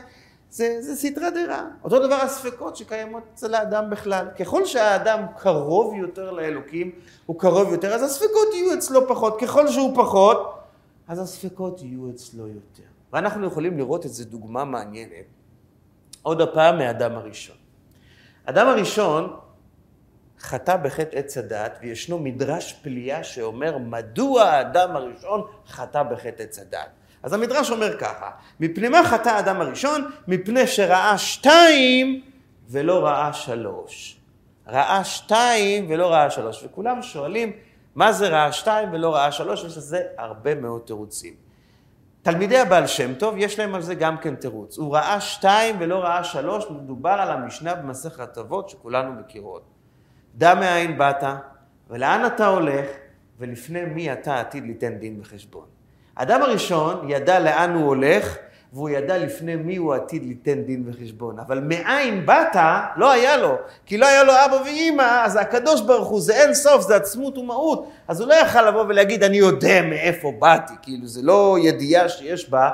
זה, 0.53 0.77
זה 0.81 0.97
סתרה 0.97 1.31
דירה. 1.31 1.69
אותו 1.85 2.07
דבר 2.07 2.15
הספקות 2.15 2.77
שקיימות 2.77 3.23
אצל 3.35 3.55
האדם 3.55 3.91
בכלל. 3.91 4.29
ככל 4.39 4.67
שהאדם 4.67 5.27
קרוב 5.39 5.95
יותר 5.95 6.31
לאלוקים, 6.31 6.91
הוא 7.27 7.41
קרוב 7.41 7.73
יותר, 7.73 7.95
אז 7.95 8.03
הספקות 8.03 8.55
יהיו 8.55 8.75
אצלו 8.75 9.09
פחות. 9.09 9.41
ככל 9.41 9.69
שהוא 9.69 9.97
פחות, 9.97 10.59
אז 11.09 11.19
הספקות 11.19 11.83
יהיו 11.83 12.11
אצלו 12.11 12.47
יותר. 12.47 12.83
ואנחנו 13.13 13.47
יכולים 13.47 13.79
לראות 13.79 14.05
איזו 14.05 14.25
דוגמה 14.25 14.65
מעניינת. 14.65 15.25
עוד 16.23 16.41
הפעם 16.41 16.79
מאדם 16.79 17.13
הראשון. 17.13 17.57
אדם 18.45 18.67
הראשון 18.67 19.37
חטא 20.41 20.77
בחטא 20.77 21.17
עץ 21.17 21.39
הדת, 21.39 21.79
וישנו 21.83 22.19
מדרש 22.19 22.73
פליאה 22.73 23.25
שאומר 23.25 23.79
מדוע 23.79 24.43
האדם 24.43 24.97
הראשון 24.97 25.43
חטא 25.67 26.03
בחטא 26.03 26.43
עץ 26.43 26.59
הדת. 26.59 26.89
אז 27.23 27.33
המדרש 27.33 27.71
אומר 27.71 27.99
ככה, 27.99 28.31
מפני 28.61 28.89
מה 28.89 29.05
חטא 29.05 29.29
האדם 29.29 29.61
הראשון? 29.61 30.11
מפני 30.29 30.67
שראה 30.67 31.19
שתיים 31.19 32.23
ולא 32.69 33.05
ראה 33.05 33.33
שלוש. 33.33 34.19
ראה 34.67 35.05
שתיים 35.05 35.87
ולא 35.89 36.13
ראה 36.13 36.31
שלוש. 36.31 36.65
וכולם 36.65 37.03
שואלים, 37.03 37.53
מה 37.95 38.13
זה 38.13 38.29
ראה 38.29 38.53
שתיים 38.53 38.89
ולא 38.93 39.15
ראה 39.15 39.33
שלוש? 39.33 39.65
יש 39.65 39.77
לזה 39.77 40.03
הרבה 40.19 40.55
מאוד 40.55 40.83
תירוצים. 40.87 41.35
תלמידי 42.23 42.59
הבעל 42.59 42.87
שם 42.87 43.15
טוב, 43.15 43.35
יש 43.39 43.59
להם 43.59 43.75
על 43.75 43.83
זה 43.83 43.95
גם 43.95 44.17
כן 44.17 44.35
תירוץ. 44.35 44.79
הוא 44.79 44.95
ראה 44.95 45.21
שתיים 45.21 45.77
ולא 45.81 45.99
ראה 45.99 46.25
שלוש, 46.25 46.65
מדובר 46.71 47.11
על 47.11 47.31
המשנה 47.31 47.75
במסכת 47.75 48.39
אבות 48.39 48.69
שכולנו 48.69 49.13
מכירות. 49.13 49.63
דע 50.35 50.55
מאין 50.55 50.99
באת, 50.99 51.25
ולאן 51.91 52.27
אתה 52.27 52.47
הולך, 52.47 52.87
ולפני 53.39 53.85
מי 53.85 54.13
אתה 54.13 54.41
עתיד 54.41 54.65
ליתן 54.65 54.95
דין 54.95 55.21
וחשבון. 55.21 55.72
האדם 56.17 56.43
הראשון 56.43 57.07
ידע 57.09 57.39
לאן 57.39 57.75
הוא 57.75 57.87
הולך, 57.87 58.37
והוא 58.73 58.89
ידע 58.89 59.19
לפני 59.19 59.57
מי 59.57 59.77
הוא 59.77 59.95
עתיד 59.95 60.25
ליתן 60.25 60.63
דין 60.63 60.85
וחשבון. 60.87 61.39
אבל 61.39 61.61
מאין 61.61 62.27
באת, 62.27 62.57
לא 62.97 63.11
היה 63.11 63.37
לו. 63.37 63.57
כי 63.87 63.99
לא 63.99 64.07
היה 64.07 64.23
לו 64.23 64.33
אבא 64.33 64.55
ואימא, 64.65 65.25
אז 65.25 65.37
הקדוש 65.37 65.81
ברוך 65.81 66.09
הוא 66.09 66.21
זה 66.21 66.35
אין 66.35 66.55
סוף, 66.55 66.83
זה 66.83 66.97
עצמות 66.97 67.39
ומהות. 67.39 67.89
אז 68.09 68.21
הוא 68.21 68.29
לא 68.29 68.35
יכל 68.35 68.69
לבוא 68.69 68.85
ולהגיד, 68.89 69.25
אני 69.25 69.37
יודע 69.37 69.83
מאיפה 69.83 70.33
באתי. 70.39 70.73
כאילו, 70.83 71.07
זה 71.07 71.23
לא 71.23 71.57
ידיעה 71.63 72.09
שיש 72.09 72.51
בה 72.51 72.71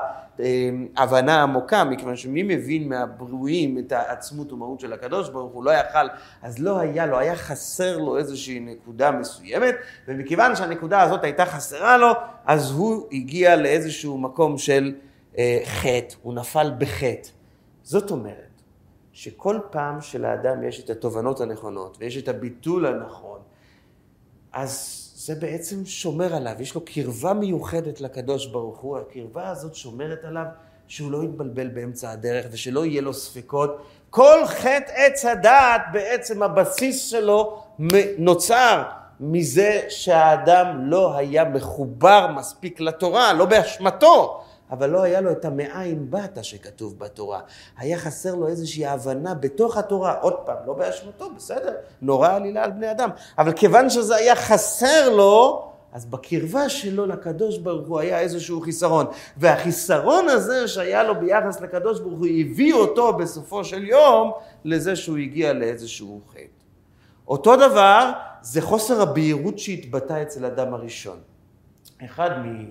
הבנה 0.96 1.42
עמוקה, 1.42 1.84
מכיוון 1.84 2.16
שמי 2.16 2.42
מבין 2.42 2.88
מהברואים 2.88 3.78
את 3.78 3.92
העצמות 3.92 4.52
ומהות 4.52 4.80
של 4.80 4.92
הקדוש 4.92 5.28
ברוך 5.28 5.52
הוא 5.52 5.64
לא 5.64 5.70
יכל, 5.70 6.08
אז 6.42 6.58
לא 6.58 6.78
היה 6.78 7.06
לו, 7.06 7.18
היה 7.18 7.36
חסר 7.36 7.98
לו 7.98 8.18
איזושהי 8.18 8.60
נקודה 8.60 9.10
מסוימת, 9.10 9.74
ומכיוון 10.08 10.56
שהנקודה 10.56 11.02
הזאת 11.02 11.24
הייתה 11.24 11.46
חסרה 11.46 11.96
לו, 11.96 12.12
אז 12.46 12.70
הוא 12.70 13.06
הגיע 13.12 13.56
לאיזשהו 13.56 14.18
מקום 14.18 14.58
של 14.58 14.94
אה, 15.38 15.60
חטא, 15.64 16.14
הוא 16.22 16.34
נפל 16.34 16.72
בחטא. 16.78 17.28
זאת 17.82 18.10
אומרת, 18.10 18.48
שכל 19.12 19.58
פעם 19.70 20.00
שלאדם 20.00 20.62
יש 20.62 20.84
את 20.84 20.90
התובנות 20.90 21.40
הנכונות 21.40 21.96
ויש 22.00 22.16
את 22.16 22.28
הביטול 22.28 22.86
הנכון, 22.86 23.38
אז 24.52 24.97
זה 25.28 25.34
בעצם 25.34 25.84
שומר 25.84 26.34
עליו, 26.34 26.52
יש 26.58 26.74
לו 26.74 26.80
קרבה 26.80 27.32
מיוחדת 27.32 28.00
לקדוש 28.00 28.46
ברוך 28.46 28.78
הוא, 28.78 28.98
הקרבה 28.98 29.48
הזאת 29.48 29.74
שומרת 29.74 30.24
עליו 30.24 30.44
שהוא 30.86 31.10
לא 31.10 31.24
יתבלבל 31.24 31.68
באמצע 31.68 32.10
הדרך 32.10 32.46
ושלא 32.50 32.84
יהיה 32.84 33.02
לו 33.02 33.14
ספקות. 33.14 33.82
כל 34.10 34.38
חטא 34.46 34.92
עץ 34.94 35.24
הדעת 35.24 35.80
בעצם 35.92 36.42
הבסיס 36.42 37.10
שלו 37.10 37.62
נוצר 38.18 38.82
מזה 39.20 39.82
שהאדם 39.88 40.90
לא 40.90 41.16
היה 41.16 41.44
מחובר 41.44 42.26
מספיק 42.36 42.80
לתורה, 42.80 43.32
לא 43.32 43.44
באשמתו, 43.44 44.44
אבל 44.70 44.90
לא 44.90 45.02
היה 45.02 45.20
לו 45.20 45.30
את 45.30 45.44
המאין 45.44 46.10
באת 46.10 46.44
שכתוב 46.44 46.98
בתורה. 46.98 47.40
היה 47.78 47.98
חסר 47.98 48.34
לו 48.34 48.48
איזושהי 48.48 48.86
הבנה 48.86 49.34
בתוך 49.34 49.76
התורה, 49.76 50.18
עוד 50.20 50.34
פעם, 50.44 50.56
לא 50.66 50.72
באשמתו, 50.72 51.30
בסדר, 51.36 51.74
נורא 52.02 52.28
עלילה 52.28 52.64
על 52.64 52.70
בני 52.70 52.90
אדם, 52.90 53.10
אבל 53.38 53.52
כיוון 53.52 53.90
שזה 53.90 54.16
היה 54.16 54.36
חסר 54.36 55.08
לו, 55.10 55.64
אז 55.92 56.06
בקרבה 56.06 56.68
שלו 56.68 57.06
לקדוש 57.06 57.58
ברוך 57.58 57.88
הוא 57.88 57.98
היה 57.98 58.20
איזשהו 58.20 58.60
חיסרון. 58.60 59.06
והחיסרון 59.36 60.28
הזה 60.28 60.68
שהיה 60.68 61.02
לו 61.02 61.20
ביחס 61.20 61.60
לקדוש 61.60 62.00
ברוך 62.00 62.18
הוא 62.18 62.26
הביא 62.26 62.74
אותו 62.74 63.12
בסופו 63.12 63.64
של 63.64 63.84
יום 63.84 64.32
לזה 64.64 64.96
שהוא 64.96 65.18
הגיע 65.18 65.52
לאיזשהו 65.52 66.20
חטא. 66.30 66.42
אותו 67.28 67.56
דבר 67.56 68.10
זה 68.42 68.62
חוסר 68.62 69.02
הבהירות 69.02 69.58
שהתבטא 69.58 70.22
אצל 70.22 70.44
אדם 70.44 70.74
הראשון. 70.74 71.18
אחד 72.04 72.30
מ... 72.38 72.70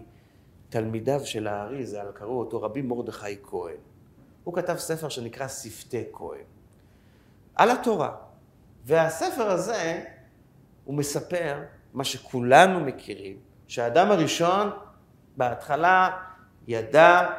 תלמידיו 0.77 1.25
של 1.25 1.47
האריזל, 1.47 2.05
קראו 2.13 2.39
אותו 2.39 2.61
רבי 2.61 2.81
מרדכי 2.81 3.37
כהן. 3.43 3.75
הוא 4.43 4.55
כתב 4.55 4.75
ספר 4.77 5.09
שנקרא 5.09 5.47
שפתי 5.47 6.03
כהן, 6.13 6.43
על 7.55 7.71
התורה. 7.71 8.15
והספר 8.85 9.51
הזה, 9.51 10.03
הוא 10.83 10.95
מספר 10.95 11.63
מה 11.93 12.03
שכולנו 12.03 12.79
מכירים, 12.79 13.37
שהאדם 13.67 14.11
הראשון 14.11 14.69
בהתחלה 15.37 16.09
ידע 16.67 17.29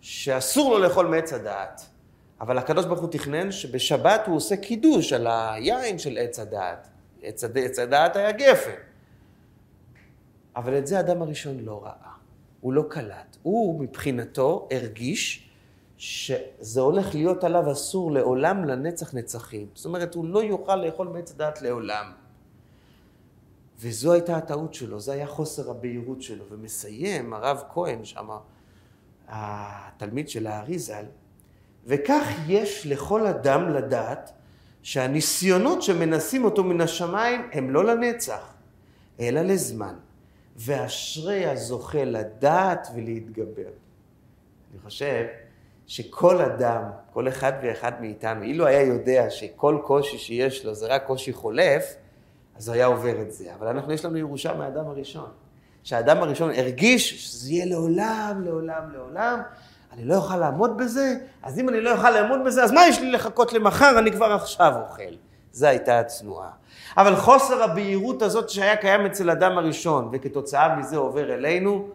שאסור 0.00 0.70
לו 0.72 0.78
לאכול 0.78 1.06
מעץ 1.06 1.32
הדעת. 1.32 1.86
אבל 2.40 2.58
הקדוש 2.58 2.86
ברוך 2.86 3.00
הוא 3.00 3.10
תכנן 3.10 3.52
שבשבת 3.52 4.20
הוא 4.26 4.36
עושה 4.36 4.56
קידוש 4.56 5.12
על 5.12 5.26
היין 5.26 5.98
של 5.98 6.18
עץ 6.20 6.38
הדעת. 6.38 6.88
עץ, 7.22 7.44
עץ 7.44 7.78
הדעת 7.78 8.16
היה 8.16 8.32
גפן. 8.32 8.80
אבל 10.56 10.78
את 10.78 10.86
זה 10.86 10.96
האדם 10.96 11.22
הראשון 11.22 11.58
לא 11.58 11.84
ראה. 11.84 12.13
הוא 12.64 12.72
לא 12.72 12.84
קלט. 12.88 13.36
הוא 13.42 13.80
מבחינתו 13.80 14.68
הרגיש 14.70 15.48
שזה 15.96 16.80
הולך 16.80 17.14
להיות 17.14 17.44
עליו 17.44 17.72
אסור 17.72 18.12
לעולם 18.12 18.64
לנצח 18.64 19.14
נצחים. 19.14 19.66
זאת 19.74 19.84
אומרת, 19.84 20.14
הוא 20.14 20.24
לא 20.24 20.42
יוכל 20.42 20.76
לאכול 20.76 21.08
מעץ 21.08 21.30
הדעת 21.30 21.62
לעולם. 21.62 22.12
וזו 23.78 24.12
הייתה 24.12 24.36
הטעות 24.36 24.74
שלו, 24.74 25.00
זה 25.00 25.12
היה 25.12 25.26
חוסר 25.26 25.70
הבהירות 25.70 26.22
שלו. 26.22 26.44
ומסיים 26.50 27.32
הרב 27.32 27.62
כהן 27.72 28.04
שם, 28.04 28.28
התלמיד 29.28 30.28
של 30.28 30.46
האריזל, 30.46 31.04
וכך 31.86 32.28
יש 32.48 32.86
לכל 32.86 33.26
אדם 33.26 33.68
לדעת 33.68 34.32
שהניסיונות 34.82 35.82
שמנסים 35.82 36.44
אותו 36.44 36.64
מן 36.64 36.80
השמיים 36.80 37.48
הם 37.52 37.70
לא 37.70 37.84
לנצח, 37.84 38.54
אלא 39.20 39.40
לזמן. 39.42 39.94
ואשרי 40.56 41.46
הזוכה 41.46 42.04
לדעת 42.04 42.88
ולהתגבר. 42.94 43.70
אני 44.72 44.80
חושב 44.84 45.24
שכל 45.86 46.42
אדם, 46.42 46.82
כל 47.12 47.28
אחד 47.28 47.52
ואחד 47.62 47.92
מאיתנו, 48.00 48.42
אילו 48.42 48.66
היה 48.66 48.82
יודע 48.82 49.30
שכל 49.30 49.78
קושי 49.84 50.18
שיש 50.18 50.64
לו 50.64 50.74
זה 50.74 50.86
רק 50.86 51.06
קושי 51.06 51.32
חולף, 51.32 51.94
אז 52.56 52.68
הוא 52.68 52.74
היה 52.74 52.86
עובר 52.86 53.22
את 53.22 53.32
זה. 53.32 53.54
אבל 53.54 53.66
אנחנו, 53.66 53.92
יש 53.92 54.04
לנו 54.04 54.16
ירושה 54.16 54.54
מהאדם 54.54 54.86
הראשון. 54.86 55.30
שהאדם 55.84 56.22
הראשון 56.22 56.50
הרגיש 56.50 57.24
שזה 57.24 57.52
יהיה 57.52 57.66
לעולם, 57.66 58.42
לעולם, 58.44 58.92
לעולם, 58.92 59.40
אני 59.92 60.04
לא 60.04 60.16
אוכל 60.16 60.36
לעמוד 60.36 60.78
בזה, 60.78 61.16
אז 61.42 61.58
אם 61.58 61.68
אני 61.68 61.80
לא 61.80 61.96
אוכל 61.96 62.10
לעמוד 62.10 62.40
בזה, 62.46 62.64
אז 62.64 62.72
מה 62.72 62.86
יש 62.86 63.00
לי 63.00 63.10
לחכות 63.10 63.52
למחר? 63.52 63.98
אני 63.98 64.12
כבר 64.12 64.32
עכשיו 64.32 64.72
אוכל. 64.88 65.14
זו 65.54 65.66
הייתה 65.66 65.98
הצנועה. 65.98 66.50
אבל 66.96 67.16
חוסר 67.16 67.62
הבהירות 67.62 68.22
הזאת 68.22 68.50
שהיה 68.50 68.76
קיים 68.76 69.06
אצל 69.06 69.30
אדם 69.30 69.58
הראשון, 69.58 70.08
וכתוצאה 70.12 70.76
מזה 70.76 70.96
עובר 70.96 71.34
אלינו, 71.34 71.88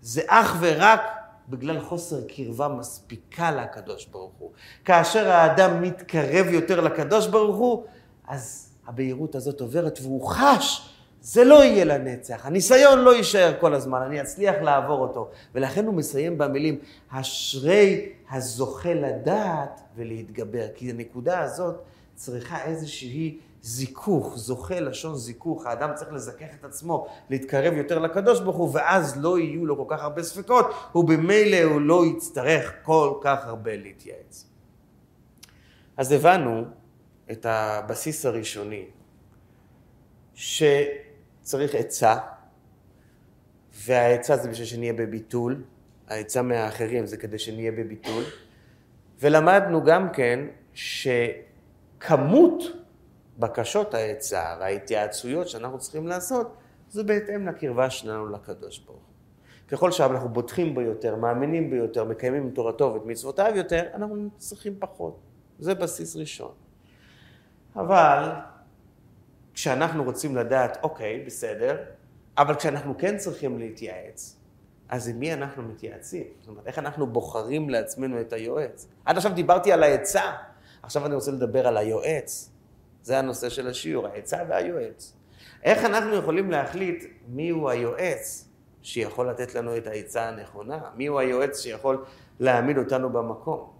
זה 0.00 0.22
אך 0.26 0.56
ורק 0.60 1.00
בגלל 1.48 1.80
חוסר 1.80 2.16
קרבה 2.28 2.68
מספיקה 2.68 3.50
לקדוש 3.50 4.06
ברוך 4.06 4.32
הוא. 4.38 4.50
כאשר 4.84 5.30
האדם 5.30 5.82
מתקרב 5.82 6.46
יותר 6.46 6.80
לקדוש 6.80 7.26
ברוך 7.26 7.56
הוא, 7.56 7.84
אז 8.28 8.72
הבהירות 8.86 9.34
הזאת 9.34 9.60
עוברת 9.60 9.98
והוא 10.02 10.26
חש, 10.28 10.92
זה 11.20 11.44
לא 11.44 11.64
יהיה 11.64 11.84
לנצח, 11.84 12.46
הניסיון 12.46 12.98
לא 12.98 13.14
יישאר 13.14 13.52
כל 13.60 13.74
הזמן, 13.74 14.02
אני 14.02 14.20
אצליח 14.20 14.54
לעבור 14.62 15.00
אותו. 15.00 15.28
ולכן 15.54 15.86
הוא 15.86 15.94
מסיים 15.94 16.38
במילים, 16.38 16.78
אשרי 17.10 18.08
הזוכה 18.30 18.94
לדעת 18.94 19.80
ולהתגבר. 19.96 20.66
כי 20.74 20.90
הנקודה 20.90 21.40
הזאת 21.40 21.82
צריכה 22.16 22.64
איזושהי 22.64 23.38
זיכוך, 23.62 24.36
זוכה 24.36 24.80
לשון 24.80 25.16
זיכוך, 25.16 25.66
האדם 25.66 25.90
צריך 25.94 26.12
לזכך 26.12 26.54
את 26.60 26.64
עצמו, 26.64 27.06
להתקרב 27.30 27.74
יותר 27.74 27.98
לקדוש 27.98 28.40
ברוך 28.40 28.56
הוא, 28.56 28.70
ואז 28.74 29.22
לא 29.22 29.38
יהיו 29.38 29.66
לו 29.66 29.76
כל 29.76 29.96
כך 29.96 30.02
הרבה 30.02 30.22
ספקות, 30.22 30.66
ובמילא 30.94 31.62
הוא 31.62 31.80
לא 31.80 32.04
יצטרך 32.06 32.72
כל 32.82 33.14
כך 33.20 33.46
הרבה 33.46 33.76
להתייעץ. 33.76 34.46
אז 35.96 36.12
הבנו 36.12 36.64
את 37.30 37.46
הבסיס 37.48 38.26
הראשוני, 38.26 38.84
שצריך 40.34 41.74
עצה, 41.74 42.16
והעצה 43.72 44.36
זה 44.36 44.48
בשביל 44.48 44.66
שנהיה 44.66 44.92
בביטול, 44.92 45.64
העצה 46.08 46.42
מהאחרים 46.42 47.06
זה 47.06 47.16
כדי 47.16 47.38
שנהיה 47.38 47.72
בביטול, 47.72 48.22
ולמדנו 49.20 49.84
גם 49.84 50.12
כן 50.12 50.40
שכמות 52.06 52.62
בקשות 53.38 53.94
ההיצע 53.94 54.56
וההתייעצויות 54.60 55.48
שאנחנו 55.48 55.78
צריכים 55.78 56.06
לעשות, 56.06 56.56
זה 56.90 57.04
בהתאם 57.04 57.48
לקרבה 57.48 57.90
שלנו 57.90 58.28
לקדוש 58.28 58.78
ברוך 58.78 58.98
הוא. 58.98 59.06
ככל 59.68 59.92
שאנחנו 59.92 60.28
בוטחים 60.28 60.74
בו 60.74 60.80
יותר, 60.80 61.16
מאמינים 61.16 61.70
בו 61.70 61.76
יותר, 61.76 62.04
מקיימים 62.04 62.48
את 62.48 62.54
תורתו 62.54 62.94
ואת 62.94 63.02
מצוותיו 63.06 63.52
יותר, 63.56 63.82
אנחנו 63.94 64.28
צריכים 64.36 64.76
פחות. 64.78 65.20
זה 65.58 65.74
בסיס 65.74 66.16
ראשון. 66.16 66.52
אבל 67.76 68.30
כשאנחנו 69.54 70.04
רוצים 70.04 70.36
לדעת, 70.36 70.78
אוקיי, 70.82 71.22
בסדר, 71.26 71.76
אבל 72.38 72.54
כשאנחנו 72.54 72.98
כן 72.98 73.16
צריכים 73.16 73.58
להתייעץ, 73.58 74.36
אז 74.88 75.08
עם 75.08 75.18
מי 75.18 75.32
אנחנו 75.32 75.62
מתייעצים? 75.62 76.24
זאת 76.40 76.48
אומרת, 76.48 76.66
איך 76.66 76.78
אנחנו 76.78 77.06
בוחרים 77.06 77.70
לעצמנו 77.70 78.20
את 78.20 78.32
היועץ? 78.32 78.88
עד 79.04 79.16
עכשיו 79.16 79.32
דיברתי 79.34 79.72
על 79.72 79.82
העצה, 79.82 80.32
עכשיו 80.86 81.06
אני 81.06 81.14
רוצה 81.14 81.30
לדבר 81.30 81.66
על 81.66 81.76
היועץ. 81.76 82.50
זה 83.02 83.18
הנושא 83.18 83.48
של 83.48 83.68
השיעור, 83.68 84.06
העצה 84.06 84.36
והיועץ. 84.48 85.12
איך 85.62 85.84
אנחנו 85.84 86.14
יכולים 86.14 86.50
להחליט 86.50 87.04
מיהו 87.28 87.68
היועץ 87.68 88.48
שיכול 88.82 89.30
לתת 89.30 89.54
לנו 89.54 89.76
את 89.76 89.86
העצה 89.86 90.28
הנכונה? 90.28 90.80
מיהו 90.96 91.18
היועץ 91.18 91.60
שיכול 91.60 92.04
להעמיד 92.40 92.78
אותנו 92.78 93.12
במקום? 93.12 93.72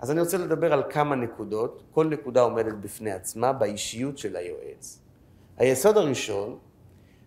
אז 0.00 0.10
אני 0.10 0.20
רוצה 0.20 0.38
לדבר 0.38 0.72
על 0.72 0.82
כמה 0.90 1.16
נקודות, 1.16 1.82
כל 1.90 2.06
נקודה 2.06 2.40
עומדת 2.40 2.74
בפני 2.74 3.12
עצמה 3.12 3.52
באישיות 3.52 4.18
של 4.18 4.36
היועץ. 4.36 4.98
היסוד 5.56 5.96
הראשון 5.96 6.58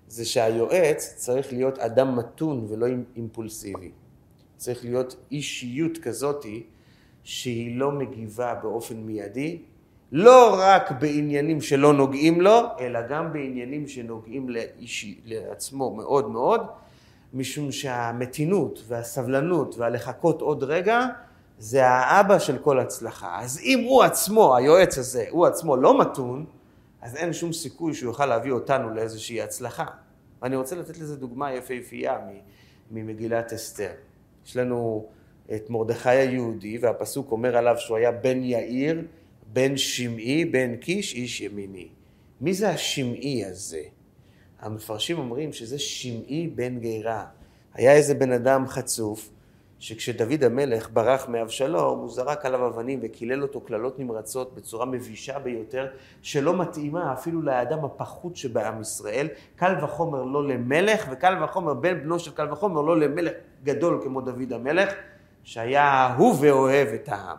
זה 0.07 0.25
שהיועץ 0.25 1.13
צריך 1.15 1.53
להיות 1.53 1.79
אדם 1.79 2.15
מתון 2.15 2.65
ולא 2.69 2.85
אימפולסיבי. 3.15 3.91
צריך 4.57 4.83
להיות 4.83 5.15
אישיות 5.31 5.97
כזאתי 5.97 6.65
שהיא 7.25 7.79
לא 7.79 7.91
מגיבה 7.91 8.53
באופן 8.53 8.95
מיידי, 8.95 9.61
לא 10.11 10.55
רק 10.59 10.91
בעניינים 10.91 11.61
שלא 11.61 11.93
נוגעים 11.93 12.41
לו, 12.41 12.61
אלא 12.79 13.07
גם 13.07 13.33
בעניינים 13.33 13.87
שנוגעים 13.87 14.49
לאישי, 14.49 15.19
לעצמו 15.25 15.95
מאוד 15.95 16.29
מאוד, 16.29 16.61
משום 17.33 17.71
שהמתינות 17.71 18.83
והסבלנות 18.87 19.75
והלחכות 19.77 20.41
עוד 20.41 20.63
רגע, 20.63 21.05
זה 21.59 21.87
האבא 21.87 22.39
של 22.39 22.57
כל 22.57 22.79
הצלחה. 22.79 23.39
אז 23.41 23.59
אם 23.63 23.83
הוא 23.87 24.03
עצמו, 24.03 24.55
היועץ 24.55 24.97
הזה, 24.97 25.25
הוא 25.29 25.45
עצמו 25.45 25.77
לא 25.77 25.99
מתון, 25.99 26.45
אז 27.01 27.15
אין 27.15 27.33
שום 27.33 27.53
סיכוי 27.53 27.93
שהוא 27.93 28.09
יוכל 28.09 28.25
להביא 28.25 28.51
אותנו 28.51 28.89
לאיזושהי 28.89 29.41
הצלחה. 29.41 29.85
ואני 30.41 30.55
רוצה 30.55 30.75
לתת 30.75 30.97
לזה 30.97 31.15
דוגמה 31.15 31.53
יפהפייה 31.53 32.17
ממגילת 32.91 33.53
אסתר. 33.53 33.91
יש 34.45 34.57
לנו 34.57 35.05
את 35.55 35.69
מרדכי 35.69 36.09
היהודי, 36.09 36.77
והפסוק 36.77 37.31
אומר 37.31 37.57
עליו 37.57 37.75
שהוא 37.77 37.97
היה 37.97 38.11
בן 38.11 38.43
יאיר, 38.43 39.01
בן 39.53 39.77
שמעי, 39.77 40.45
בן 40.45 40.75
קיש, 40.75 41.13
איש 41.13 41.41
ימיני. 41.41 41.87
מי 42.41 42.53
זה 42.53 42.69
השמעי 42.69 43.45
הזה? 43.45 43.81
המפרשים 44.59 45.17
אומרים 45.19 45.53
שזה 45.53 45.79
שמעי 45.79 46.47
בן 46.55 46.79
גירה. 46.79 47.25
היה 47.73 47.93
איזה 47.93 48.13
בן 48.13 48.31
אדם 48.31 48.67
חצוף, 48.67 49.29
שכשדוד 49.79 50.43
המלך 50.43 50.89
ברח 50.93 51.29
מאבשלום, 51.29 51.99
הוא 51.99 52.09
זרק 52.09 52.45
עליו 52.45 52.67
אבנים 52.67 52.99
וקילל 53.01 53.41
אותו 53.41 53.61
קללות 53.61 53.99
נמרצות 53.99 54.55
בצורה 54.55 54.85
מבישה 54.85 55.39
ביותר, 55.39 55.87
שלא 56.21 56.57
מתאימה 56.57 57.13
אפילו 57.13 57.41
לאדם 57.41 57.85
הפחות 57.85 58.35
שבעם 58.35 58.81
ישראל. 58.81 59.27
קל 59.55 59.73
וחומר 59.83 60.23
לא 60.23 60.47
למלך, 60.47 61.07
וקל 61.11 61.43
וחומר 61.43 61.73
בן 61.73 62.03
בנו 62.03 62.19
של 62.19 62.31
קל 62.31 62.51
וחומר 62.51 62.81
לא 62.81 62.99
למלך 62.99 63.33
גדול 63.63 63.99
כמו 64.03 64.21
דוד 64.21 64.53
המלך, 64.53 64.93
שהיה 65.45 66.07
אהוב 66.07 66.41
ואוהב 66.41 66.87
את 66.87 67.09
העם. 67.09 67.37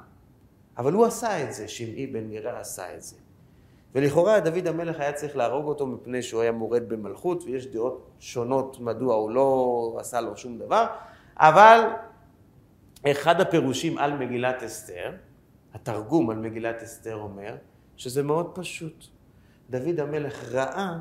אבל 0.79 0.93
הוא 0.93 1.05
עשה 1.05 1.43
את 1.43 1.53
זה, 1.53 1.69
שמעי 1.69 2.07
בן 2.07 2.29
גירה 2.29 2.61
עשה 2.61 2.95
את 2.95 3.03
זה. 3.03 3.17
ולכאורה 3.95 4.41
דוד 4.41 4.67
המלך 4.67 5.01
היה 5.01 5.13
צריך 5.13 5.37
להרוג 5.37 5.67
אותו 5.67 5.87
מפני 5.87 6.23
שהוא 6.23 6.41
היה 6.41 6.53
מורד 6.53 6.89
במלכות, 6.89 7.43
ויש 7.45 7.67
דעות 7.67 8.11
שונות 8.21 8.81
מדוע 8.81 9.15
הוא 9.15 9.31
לא 9.31 9.97
עשה 10.01 10.21
לו 10.21 10.37
שום 10.37 10.59
דבר, 10.59 10.87
אבל 11.37 11.81
אחד 13.07 13.41
הפירושים 13.41 13.99
על 13.99 14.19
מגילת 14.19 14.63
אסתר, 14.63 15.13
התרגום 15.75 16.31
על 16.31 16.39
מגילת 16.39 16.83
אסתר 16.83 17.15
אומר, 17.15 17.57
שזה 17.97 18.23
מאוד 18.23 18.51
פשוט. 18.55 19.05
דוד 19.71 20.01
המלך 20.01 20.53
ראה 20.53 20.99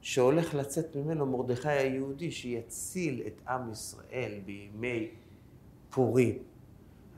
שהולך 0.00 0.54
לצאת 0.54 0.96
ממנו 0.96 1.26
מרדכי 1.26 1.68
היהודי 1.68 2.30
שיציל 2.30 3.22
את 3.26 3.40
עם 3.48 3.72
ישראל 3.72 4.32
בימי 4.44 5.10
פורים. 5.96 6.38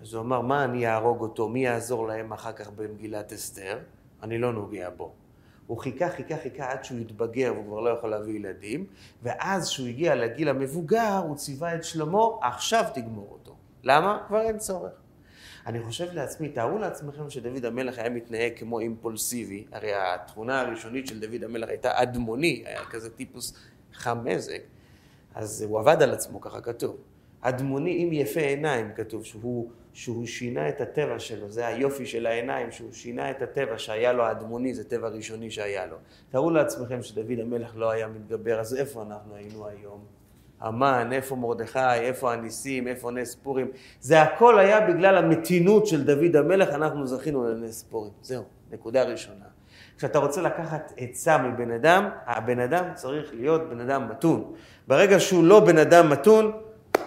אז 0.02 0.14
הוא 0.14 0.22
אמר, 0.22 0.40
מה 0.40 0.64
אני 0.64 0.86
אהרוג 0.86 1.20
אותו? 1.20 1.48
מי 1.48 1.64
יעזור 1.64 2.08
להם 2.08 2.32
אחר 2.32 2.52
כך 2.52 2.70
במגילת 2.70 3.32
אסתר? 3.32 3.78
אני 4.22 4.38
לא 4.38 4.52
נוגע 4.52 4.90
בו. 4.90 5.12
הוא 5.66 5.78
חיכה, 5.78 6.08
חיכה, 6.10 6.36
חיכה 6.42 6.70
עד 6.70 6.84
שהוא 6.84 6.98
התבגר 6.98 7.52
והוא 7.54 7.66
כבר 7.66 7.80
לא 7.80 7.90
יכול 7.90 8.10
להביא 8.10 8.34
ילדים, 8.34 8.86
ואז 9.22 9.68
כשהוא 9.68 9.88
הגיע 9.88 10.14
לגיל 10.14 10.48
המבוגר, 10.48 11.20
הוא 11.24 11.36
ציווה 11.36 11.74
את 11.74 11.84
שלמה, 11.84 12.18
עכשיו 12.42 12.84
תגמור 12.94 13.28
אותו. 13.32 13.56
למה? 13.82 14.24
כבר 14.28 14.40
אין 14.40 14.58
צורך. 14.58 14.92
אני 15.66 15.82
חושב 15.82 16.12
לעצמי, 16.12 16.48
תארו 16.48 16.78
לעצמכם 16.78 17.30
שדוד 17.30 17.64
המלך 17.64 17.98
היה 17.98 18.10
מתנהג 18.10 18.52
כמו 18.56 18.80
אימפולסיבי, 18.80 19.64
הרי 19.72 19.94
התכונה 19.94 20.60
הראשונית 20.60 21.06
של 21.06 21.20
דוד 21.20 21.44
המלך 21.44 21.68
הייתה 21.68 22.02
אדמוני, 22.02 22.62
היה 22.66 22.84
כזה 22.84 23.10
טיפוס 23.10 23.54
חם 23.92 24.24
מזג, 24.24 24.58
אז 25.34 25.62
הוא 25.62 25.80
עבד 25.80 26.02
על 26.02 26.10
עצמו, 26.10 26.40
ככה 26.40 26.60
כתוב. 26.60 26.96
אדמוני 27.40 28.02
עם 28.02 28.12
יפה 28.12 28.40
עיניים, 28.40 28.90
כתוב, 28.96 29.24
שהוא, 29.24 29.70
שהוא 29.92 30.26
שינה 30.26 30.68
את 30.68 30.80
הטבע 30.80 31.18
שלו, 31.18 31.50
זה 31.50 31.66
היופי 31.66 32.06
של 32.06 32.26
העיניים, 32.26 32.70
שהוא 32.70 32.92
שינה 32.92 33.30
את 33.30 33.42
הטבע 33.42 33.78
שהיה 33.78 34.12
לו 34.12 34.24
האדמוני, 34.24 34.74
זה 34.74 34.84
טבע 34.84 35.08
ראשוני 35.08 35.50
שהיה 35.50 35.86
לו. 35.86 35.96
תארו 36.30 36.50
לעצמכם 36.50 37.02
שדוד 37.02 37.38
המלך 37.40 37.72
לא 37.76 37.90
היה 37.90 38.08
מתגבר, 38.08 38.60
אז 38.60 38.76
איפה 38.76 39.02
אנחנו 39.02 39.34
היינו 39.34 39.66
היום? 39.66 40.04
המן, 40.60 41.08
איפה 41.12 41.36
מרדכי, 41.36 41.94
איפה 41.94 42.32
הניסים, 42.32 42.88
איפה 42.88 43.10
נס 43.10 43.34
פורים. 43.34 43.70
זה 44.00 44.22
הכל 44.22 44.58
היה 44.58 44.80
בגלל 44.80 45.16
המתינות 45.16 45.86
של 45.86 46.04
דוד 46.04 46.36
המלך, 46.36 46.68
אנחנו 46.68 47.06
זכינו 47.06 47.44
לנס 47.48 47.82
פורים. 47.82 48.12
זהו, 48.22 48.42
נקודה 48.70 49.02
ראשונה. 49.02 49.44
כשאתה 49.98 50.18
רוצה 50.18 50.42
לקחת 50.42 50.92
עצה 50.96 51.38
מבן 51.38 51.70
אדם, 51.70 52.08
הבן 52.26 52.60
אדם 52.60 52.84
צריך 52.94 53.30
להיות 53.34 53.70
בן 53.70 53.80
אדם 53.80 54.08
מתון. 54.08 54.52
ברגע 54.88 55.20
שהוא 55.20 55.44
לא 55.44 55.60
בן 55.60 55.78
אדם 55.78 56.10
מתון, 56.10 56.52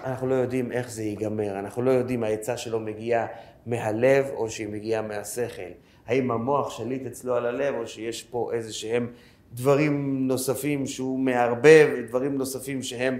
אנחנו 0.03 0.27
לא 0.27 0.35
יודעים 0.35 0.71
איך 0.71 0.91
זה 0.91 1.03
ייגמר, 1.03 1.59
אנחנו 1.59 1.81
לא 1.81 1.91
יודעים 1.91 2.23
העצה 2.23 2.57
שלו 2.57 2.79
מגיעה 2.79 3.27
מהלב 3.65 4.25
או 4.33 4.49
שהיא 4.49 4.67
מגיעה 4.67 5.01
מהשכל. 5.01 5.71
האם 6.05 6.31
המוח 6.31 6.69
שליט 6.77 7.05
אצלו 7.05 7.35
על 7.35 7.45
הלב 7.45 7.75
או 7.75 7.87
שיש 7.87 8.23
פה 8.23 8.51
איזה 8.53 8.73
שהם 8.73 9.11
דברים 9.53 10.27
נוספים 10.27 10.87
שהוא 10.87 11.19
מערבב, 11.19 11.89
דברים 12.07 12.37
נוספים 12.37 12.83
שהם 12.83 13.19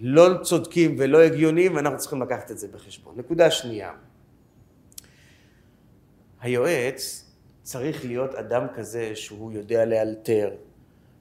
לא 0.00 0.28
צודקים 0.42 0.94
ולא 0.98 1.22
הגיוניים, 1.22 1.76
ואנחנו 1.76 1.98
צריכים 1.98 2.22
לקחת 2.22 2.50
את 2.50 2.58
זה 2.58 2.68
בחשבון. 2.68 3.14
נקודה 3.16 3.50
שנייה, 3.50 3.92
היועץ 6.40 7.30
צריך 7.62 8.04
להיות 8.04 8.34
אדם 8.34 8.66
כזה 8.74 9.16
שהוא 9.16 9.52
יודע 9.52 9.84
לאלתר, 9.84 10.50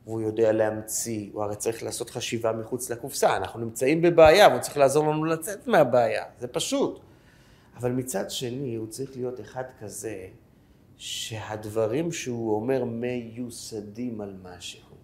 והוא 0.05 0.21
יודע 0.21 0.51
להמציא, 0.51 1.29
הוא 1.33 1.43
הרי 1.43 1.55
צריך 1.55 1.83
לעשות 1.83 2.09
חשיבה 2.09 2.51
מחוץ 2.51 2.89
לקופסה, 2.89 3.37
אנחנו 3.37 3.59
נמצאים 3.59 4.01
בבעיה 4.01 4.47
והוא 4.47 4.61
צריך 4.61 4.77
לעזור 4.77 5.07
לנו 5.07 5.25
לצאת 5.25 5.67
מהבעיה, 5.67 6.23
זה 6.39 6.47
פשוט. 6.47 6.99
אבל 7.77 7.91
מצד 7.91 8.31
שני 8.31 8.75
הוא 8.75 8.87
צריך 8.87 9.11
להיות 9.15 9.39
אחד 9.39 9.63
כזה 9.79 10.27
שהדברים 10.97 12.11
שהוא 12.11 12.55
אומר 12.55 12.83
מיוסדים 12.83 14.21
על 14.21 14.35
משהו. 14.43 14.95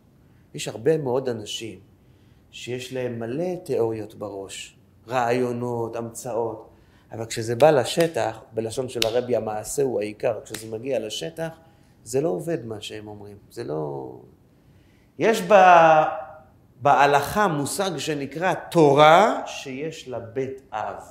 יש 0.53 0.67
הרבה 0.67 0.97
מאוד 0.97 1.29
אנשים 1.29 1.79
שיש 2.51 2.93
להם 2.93 3.19
מלא 3.19 3.55
תיאוריות 3.63 4.15
בראש, 4.15 4.77
רעיונות, 5.07 5.95
המצאות, 5.95 6.69
אבל 7.11 7.25
כשזה 7.25 7.55
בא 7.55 7.71
לשטח, 7.71 8.39
בלשון 8.53 8.89
של 8.89 8.99
הרבי 9.05 9.35
המעשה 9.35 9.83
הוא 9.83 9.99
העיקר, 9.99 10.39
כשזה 10.43 10.71
מגיע 10.71 10.99
לשטח, 10.99 11.49
זה 12.03 12.21
לא 12.21 12.29
עובד 12.29 12.65
מה 12.65 12.81
שהם 12.81 13.07
אומרים, 13.07 13.37
זה 13.51 13.63
לא... 13.63 14.11
יש 15.19 15.41
בה, 15.41 16.05
בהלכה 16.81 17.47
מושג 17.47 17.97
שנקרא 17.97 18.53
תורה 18.53 19.41
שיש 19.45 20.07
לה 20.07 20.19
בית 20.19 20.61
אב. 20.71 21.03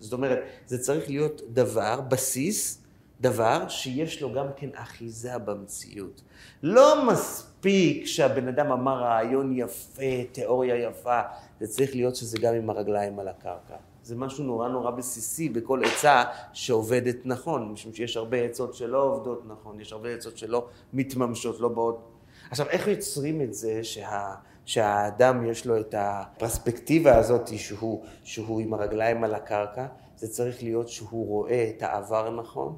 זאת 0.00 0.12
אומרת, 0.12 0.38
זה 0.66 0.78
צריך 0.78 1.08
להיות 1.08 1.42
דבר, 1.52 2.00
בסיס, 2.00 2.82
דבר 3.20 3.68
שיש 3.68 4.22
לו 4.22 4.32
גם 4.32 4.46
כן 4.56 4.68
אחיזה 4.74 5.38
במציאות. 5.38 6.22
לא 6.62 7.06
מספיק 7.06 8.06
שהבן 8.06 8.48
אדם 8.48 8.72
אמר 8.72 9.02
רעיון 9.02 9.58
יפה, 9.58 10.24
תיאוריה 10.32 10.76
יפה, 10.76 11.20
זה 11.60 11.66
צריך 11.66 11.94
להיות 11.94 12.16
שזה 12.16 12.38
גם 12.38 12.54
עם 12.54 12.70
הרגליים 12.70 13.18
על 13.18 13.28
הקרקע. 13.28 13.76
זה 14.02 14.16
משהו 14.16 14.44
נורא 14.44 14.68
נורא 14.68 14.90
בסיסי 14.90 15.48
בכל 15.48 15.82
עצה 15.84 16.22
שעובדת 16.52 17.16
נכון, 17.24 17.72
משום 17.72 17.94
שיש 17.94 18.16
הרבה 18.16 18.36
עצות 18.36 18.74
שלא 18.74 19.02
עובדות 19.02 19.42
נכון, 19.46 19.80
יש 19.80 19.92
הרבה 19.92 20.14
עצות 20.14 20.38
שלא 20.38 20.66
מתממשות, 20.92 21.60
לא 21.60 21.68
באות... 21.68 22.13
עכשיו, 22.50 22.68
איך 22.68 22.88
יוצרים 22.88 23.40
את 23.42 23.54
זה 23.54 23.84
שה... 23.84 24.34
שהאדם 24.64 25.50
יש 25.50 25.66
לו 25.66 25.80
את 25.80 25.94
הפרספקטיבה 25.98 27.16
הזאת 27.16 27.58
שהוא, 27.58 28.04
שהוא 28.24 28.60
עם 28.60 28.74
הרגליים 28.74 29.24
על 29.24 29.34
הקרקע? 29.34 29.86
זה 30.16 30.28
צריך 30.28 30.62
להיות 30.62 30.88
שהוא 30.88 31.26
רואה 31.26 31.70
את 31.76 31.82
העבר 31.82 32.30
נכון, 32.30 32.76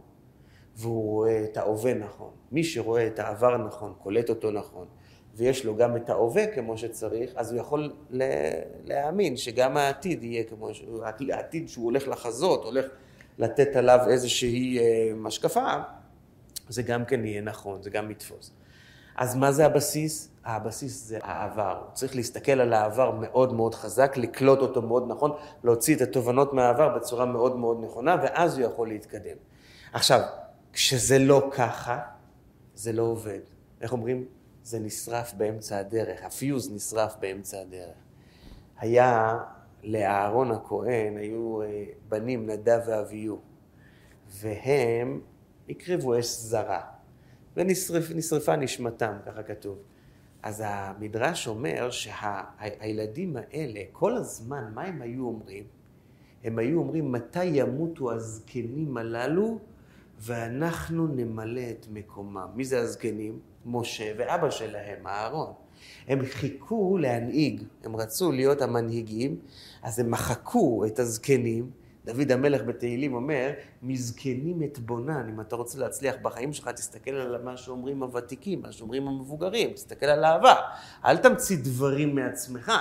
והוא 0.77 1.05
רואה 1.05 1.45
את 1.45 1.57
ההווה 1.57 1.95
נכון. 1.95 2.31
מי 2.53 2.65
שרואה 2.65 3.07
את 3.07 3.19
העבר 3.19 3.57
נכון, 3.57 3.93
קולט 3.99 4.29
אותו 4.29 4.51
נכון, 4.51 4.87
ויש 5.35 5.65
לו 5.65 5.77
גם 5.77 5.97
את 5.97 6.11
ההווה 6.11 6.47
כמו 6.47 6.79
שצריך, 6.79 7.33
אז 7.37 7.53
הוא 7.53 7.61
יכול 7.61 7.93
להאמין 8.85 9.37
שגם 9.37 9.77
העתיד 9.77 10.25
יהיה 10.25 10.45
כמו 10.45 10.75
ש... 10.75 10.85
העתיד 11.31 11.69
שהוא 11.69 11.85
הולך 11.85 12.09
לחזות, 12.09 12.65
הולך 12.65 12.87
לתת 13.39 13.77
עליו 13.77 13.99
איזושהי 14.09 14.79
אה, 14.79 15.13
משקפה, 15.17 15.73
זה 16.69 16.83
גם 16.83 17.05
כן 17.05 17.25
יהיה 17.25 17.41
נכון, 17.43 17.83
זה 17.83 17.91
גם 17.91 18.11
יתפוס. 18.11 18.53
אז 19.17 19.37
מה 19.37 19.53
זה 19.53 19.67
הבסיס? 19.67 20.29
הבסיס 20.45 21.07
זה 21.07 21.19
העבר. 21.23 21.83
צריך 21.93 22.17
להסתכל 22.17 22.53
על 22.53 22.73
העבר 22.73 23.11
מאוד 23.11 23.53
מאוד 23.53 23.75
חזק, 23.75 24.17
לקלוט 24.17 24.59
אותו 24.59 24.83
מאוד 24.83 25.05
נכון, 25.09 25.33
להוציא 25.65 25.97
את 25.97 26.01
התובנות 26.01 26.53
מהעבר 26.53 26.97
בצורה 26.97 27.25
מאוד 27.25 27.57
מאוד 27.57 27.85
נכונה, 27.85 28.17
ואז 28.23 28.59
הוא 28.59 28.67
יכול 28.67 28.89
להתקדם. 28.89 29.37
עכשיו, 29.93 30.21
כשזה 30.73 31.19
לא 31.19 31.51
ככה, 31.53 32.01
זה 32.75 32.93
לא 32.93 33.03
עובד. 33.03 33.41
איך 33.81 33.93
אומרים? 33.93 34.25
זה 34.63 34.79
נשרף 34.79 35.35
באמצע 35.35 35.79
הדרך, 35.79 36.25
הפיוז 36.25 36.73
נשרף 36.75 37.17
באמצע 37.21 37.61
הדרך. 37.61 37.97
היה 38.79 39.39
לאהרון 39.83 40.51
הכהן, 40.51 41.17
היו 41.17 41.63
אה, 41.63 41.85
בנים 42.09 42.51
נדב 42.51 42.81
ואביהו, 42.87 43.41
והם 44.29 45.21
הקריבו 45.69 46.19
אש 46.19 46.27
זרה, 46.27 46.81
ונשרפה 47.57 48.57
נשמתם, 48.57 49.13
ככה 49.27 49.43
כתוב. 49.43 49.79
אז 50.43 50.63
המדרש 50.67 51.49
אומר 51.49 51.91
שהילדים 51.91 53.33
שה, 53.35 53.41
האלה, 53.51 53.81
כל 53.93 54.17
הזמן, 54.17 54.71
מה 54.75 54.83
הם 54.83 55.03
היו 55.03 55.27
אומרים? 55.27 55.65
הם 56.45 56.59
היו 56.59 56.79
אומרים, 56.79 57.13
מתי 57.13 57.45
ימותו 57.45 58.13
הזקנים 58.13 58.97
הללו 58.97 59.59
ואנחנו 60.19 61.07
נמלא 61.07 61.71
את 61.71 61.87
מקומם. 61.91 62.47
מי 62.55 62.65
זה 62.65 62.81
הזקנים? 62.81 63.39
משה 63.67 64.13
ואבא 64.19 64.51
שלהם, 64.51 65.07
אהרון. 65.07 65.53
הם 66.09 66.25
חיכו 66.25 66.99
להנהיג, 66.99 67.63
הם 67.85 67.97
רצו 67.97 68.33
להיות 68.33 68.63
המנהיגים, 68.63 69.41
אז 69.83 69.99
הם 69.99 70.11
מחקו 70.11 70.85
את 70.87 70.99
הזקנים. 70.99 71.71
דוד 72.07 72.33
המלך 72.33 72.63
בתהילים 72.63 73.15
אומר, 73.15 73.51
מזקנים 73.83 74.63
את 74.63 74.79
בונן. 74.79 75.29
אם 75.29 75.41
אתה 75.41 75.57
רוצה 75.57 75.79
להצליח 75.79 76.15
בחיים 76.23 76.53
שלך, 76.53 76.69
תסתכל 76.69 77.11
על 77.11 77.43
מה 77.43 77.57
שאומרים 77.57 78.03
הוותיקים, 78.03 78.63
מה 78.63 78.73
שאומרים 78.73 79.09
המבוגרים, 79.09 79.71
תסתכל 79.73 80.07
על 80.07 80.25
העבר. 80.25 80.61
אל 81.05 81.17
תמציא 81.17 81.57
דברים 81.63 82.15
מעצמך. 82.15 82.73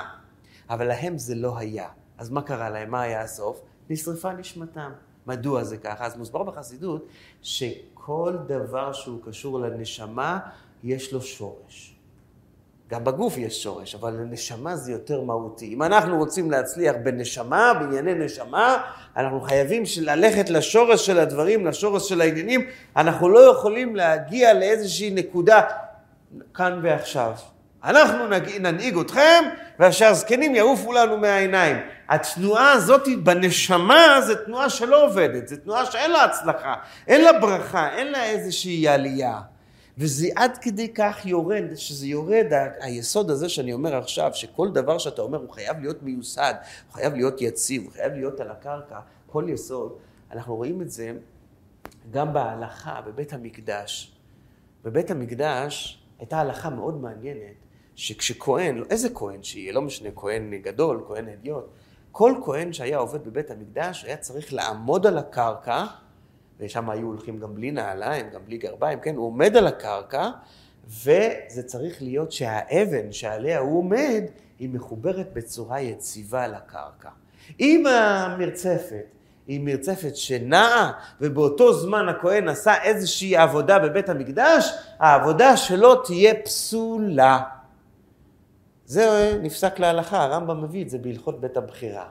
אבל 0.69 0.87
להם 0.87 1.17
זה 1.17 1.35
לא 1.35 1.57
היה. 1.57 1.89
אז 2.17 2.29
מה 2.29 2.41
קרה 2.41 2.69
להם? 2.69 2.91
מה 2.91 3.01
היה 3.01 3.21
הסוף? 3.21 3.61
נשרפה 3.89 4.33
נשמתם. 4.33 4.91
מדוע 5.27 5.63
זה 5.63 5.77
ככה? 5.77 6.05
אז 6.05 6.17
מוסבר 6.17 6.43
בחסידות 6.43 7.07
שכל 7.41 8.37
דבר 8.47 8.93
שהוא 8.93 9.19
קשור 9.25 9.59
לנשמה, 9.59 10.39
יש 10.83 11.13
לו 11.13 11.21
שורש. 11.21 11.94
גם 12.89 13.03
בגוף 13.03 13.37
יש 13.37 13.63
שורש, 13.63 13.95
אבל 13.95 14.13
לנשמה 14.13 14.75
זה 14.75 14.91
יותר 14.91 15.21
מהותי. 15.21 15.73
אם 15.73 15.83
אנחנו 15.83 16.17
רוצים 16.17 16.51
להצליח 16.51 16.95
בנשמה, 17.03 17.73
בענייני 17.73 18.25
נשמה, 18.25 18.77
אנחנו 19.17 19.41
חייבים 19.41 19.83
ללכת 20.01 20.49
לשורש 20.49 21.05
של 21.05 21.19
הדברים, 21.19 21.65
לשורש 21.67 22.09
של 22.09 22.21
העניינים. 22.21 22.67
אנחנו 22.97 23.29
לא 23.29 23.39
יכולים 23.39 23.95
להגיע 23.95 24.53
לאיזושהי 24.53 25.09
נקודה 25.09 25.61
כאן 26.53 26.79
ועכשיו. 26.83 27.33
אנחנו 27.83 28.27
ננהיג 28.59 28.97
אתכם, 28.97 29.43
והשאר 29.79 30.13
זקנים 30.13 30.55
יעופו 30.55 30.93
לנו 30.93 31.17
מהעיניים. 31.17 31.77
התנועה 32.09 32.71
הזאת 32.71 33.07
בנשמה 33.23 34.21
זו 34.21 34.35
תנועה 34.45 34.69
שלא 34.69 35.05
עובדת, 35.05 35.47
זו 35.47 35.55
תנועה 35.63 35.85
שאין 35.85 36.11
לה 36.11 36.23
הצלחה, 36.23 36.75
אין 37.07 37.23
לה 37.23 37.39
ברכה, 37.39 37.89
אין 37.97 38.11
לה 38.11 38.23
איזושהי 38.23 38.87
עלייה. 38.87 39.39
וזה 39.97 40.27
עד 40.35 40.57
כדי 40.61 40.93
כך 40.93 41.25
יורד, 41.25 41.75
שזה 41.75 42.07
יורד, 42.07 42.45
היסוד 42.79 43.29
הזה 43.29 43.49
שאני 43.49 43.73
אומר 43.73 43.95
עכשיו, 43.95 44.31
שכל 44.33 44.71
דבר 44.71 44.97
שאתה 44.97 45.21
אומר 45.21 45.37
הוא 45.37 45.49
חייב 45.49 45.79
להיות 45.79 46.03
מיוסד, 46.03 46.53
הוא 46.87 46.93
חייב 46.93 47.13
להיות 47.13 47.41
יציב, 47.41 47.83
הוא 47.83 47.91
חייב 47.91 48.13
להיות 48.13 48.39
על 48.39 48.51
הקרקע, 48.51 48.99
כל 49.27 49.45
יסוד, 49.47 49.97
אנחנו 50.31 50.55
רואים 50.55 50.81
את 50.81 50.91
זה 50.91 51.13
גם 52.11 52.33
בהלכה 52.33 53.01
בבית 53.01 53.33
המקדש. 53.33 54.17
בבית 54.83 55.11
המקדש 55.11 56.03
הייתה 56.19 56.39
הלכה 56.39 56.69
מאוד 56.69 57.01
מעניינת, 57.01 57.55
שכשכהן, 57.95 58.83
איזה 58.89 59.09
כהן 59.09 59.43
שיהיה, 59.43 59.73
לא 59.73 59.81
משנה, 59.81 60.09
כהן 60.15 60.53
גדול, 60.55 61.03
כהן 61.07 61.29
אדיוט, 61.29 61.65
כל 62.11 62.33
כהן 62.45 62.73
שהיה 62.73 62.97
עובד 62.97 63.25
בבית 63.25 63.51
המקדש 63.51 64.03
היה 64.03 64.17
צריך 64.17 64.53
לעמוד 64.53 65.07
על 65.07 65.17
הקרקע 65.17 65.85
ושם 66.59 66.89
היו 66.89 67.07
הולכים 67.07 67.39
גם 67.39 67.55
בלי 67.55 67.71
נעליים, 67.71 68.29
גם 68.29 68.41
בלי 68.45 68.57
גרביים, 68.57 68.99
כן? 68.99 69.15
הוא 69.15 69.25
עומד 69.25 69.57
על 69.57 69.67
הקרקע, 69.67 70.29
וזה 70.87 71.63
צריך 71.65 72.01
להיות 72.01 72.31
שהאבן 72.31 73.11
שעליה 73.11 73.59
הוא 73.59 73.77
עומד, 73.79 74.23
היא 74.59 74.69
מחוברת 74.69 75.33
בצורה 75.33 75.81
יציבה 75.81 76.47
לקרקע. 76.47 77.09
אם 77.59 77.87
המרצפת 77.87 79.05
היא 79.47 79.59
מרצפת 79.59 80.15
שנעה, 80.15 80.91
ובאותו 81.21 81.73
זמן 81.73 82.09
הכהן 82.09 82.49
עשה 82.49 82.83
איזושהי 82.83 83.35
עבודה 83.35 83.79
בבית 83.79 84.09
המקדש, 84.09 84.71
העבודה 84.99 85.57
שלו 85.57 85.95
תהיה 85.95 86.33
פסולה. 86.43 87.43
זה 88.85 89.37
נפסק 89.41 89.79
להלכה, 89.79 90.23
הרמב"ם 90.23 90.63
מביא 90.63 90.83
את 90.83 90.89
זה 90.89 90.97
בהלכות 90.97 91.41
בית 91.41 91.57
הבחירה. 91.57 92.05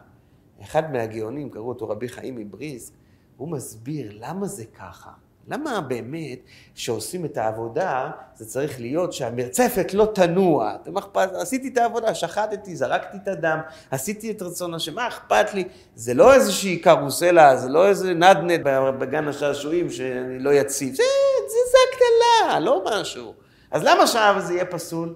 אחד 0.62 0.92
מהגאונים, 0.92 1.50
קראו 1.50 1.68
אותו 1.68 1.88
רבי 1.88 2.08
חיים 2.08 2.36
מבריסק, 2.36 2.92
הוא 3.36 3.48
מסביר 3.48 4.12
למה 4.20 4.46
זה 4.46 4.64
ככה. 4.64 5.10
למה 5.48 5.80
באמת 5.80 6.38
כשעושים 6.74 7.24
את 7.24 7.36
העבודה 7.36 8.10
זה 8.36 8.46
צריך 8.46 8.80
להיות 8.80 9.12
שהמרצפת 9.12 9.94
לא 9.94 10.08
תנוע? 10.14 10.76
אכפת? 10.98 11.28
עשיתי 11.32 11.68
את 11.68 11.78
העבודה, 11.78 12.14
שחטתי, 12.14 12.76
זרקתי 12.76 13.16
את 13.22 13.28
הדם, 13.28 13.58
עשיתי 13.90 14.30
את 14.30 14.42
רצון 14.42 14.74
השם, 14.74 14.94
מה 14.94 15.08
אכפת 15.08 15.54
לי? 15.54 15.64
זה 15.94 16.14
לא 16.14 16.34
איזושהי 16.34 16.78
קרוסלה, 16.78 17.56
זה 17.56 17.68
לא 17.68 17.88
איזה 17.88 18.14
נדנד 18.14 18.60
בגן 18.98 19.28
השעשועים 19.28 19.90
שאני 19.90 20.38
לא 20.38 20.50
יציב, 20.50 20.94
זה, 20.94 21.02
זה, 21.48 21.58
זה 21.70 22.60
לא 22.60 22.84
משהו. 22.86 23.34
אז 23.70 23.82
למה 23.84 24.06
שעה 24.06 24.40
זה 24.40 24.54
יהיה 24.54 24.64
פסול? 24.64 25.14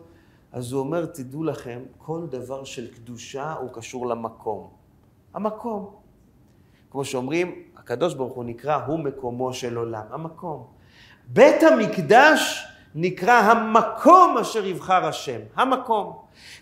אז 0.52 0.72
הוא 0.72 0.80
אומר, 0.80 1.06
תדעו 1.06 1.44
לכם, 1.44 1.80
כל 1.98 2.26
דבר 2.30 2.64
של 2.64 2.94
קדושה 2.94 3.52
הוא 3.52 3.70
קשור 3.72 4.06
למקום. 4.06 4.70
המקום. 5.34 5.97
כמו 6.90 7.04
שאומרים, 7.04 7.52
הקדוש 7.76 8.14
ברוך 8.14 8.32
הוא 8.32 8.44
נקרא 8.44 8.78
הוא 8.86 8.98
מקומו 8.98 9.52
של 9.52 9.76
עולם, 9.76 10.02
המקום. 10.10 10.66
בית 11.26 11.62
המקדש 11.62 12.66
נקרא 12.94 13.32
המקום 13.32 14.38
אשר 14.38 14.66
יבחר 14.66 15.06
השם, 15.06 15.38
המקום. 15.56 16.12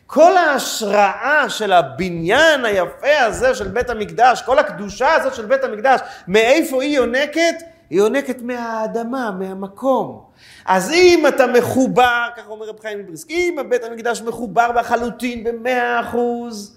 כל 0.07 0.37
ההשראה 0.37 1.45
של 1.49 1.72
הבניין 1.72 2.64
היפה 2.64 3.18
הזה 3.18 3.55
של 3.55 3.68
בית 3.68 3.91
המקדש, 3.91 4.43
כל 4.43 4.59
הקדושה 4.59 5.14
הזאת 5.14 5.35
של 5.35 5.47
בית 5.47 5.64
המקדש, 5.64 6.01
מאיפה 6.29 6.83
היא 6.83 6.97
יונקת? 6.97 7.55
היא 7.91 7.99
יונקת 7.99 8.43
מהאדמה, 8.43 9.31
מהמקום. 9.31 10.24
אז 10.64 10.91
אם 10.91 11.24
אתה 11.29 11.47
מחובר, 11.47 12.29
ככה 12.37 12.49
אומר 12.49 12.66
רב 12.66 12.81
חיים 12.81 12.99
מבריסק, 12.99 13.31
אם 13.31 13.57
בית 13.68 13.85
המקדש 13.85 14.22
מחובר 14.22 14.72
לחלוטין 14.72 15.45
במאה 15.45 16.01
אחוז, 16.01 16.76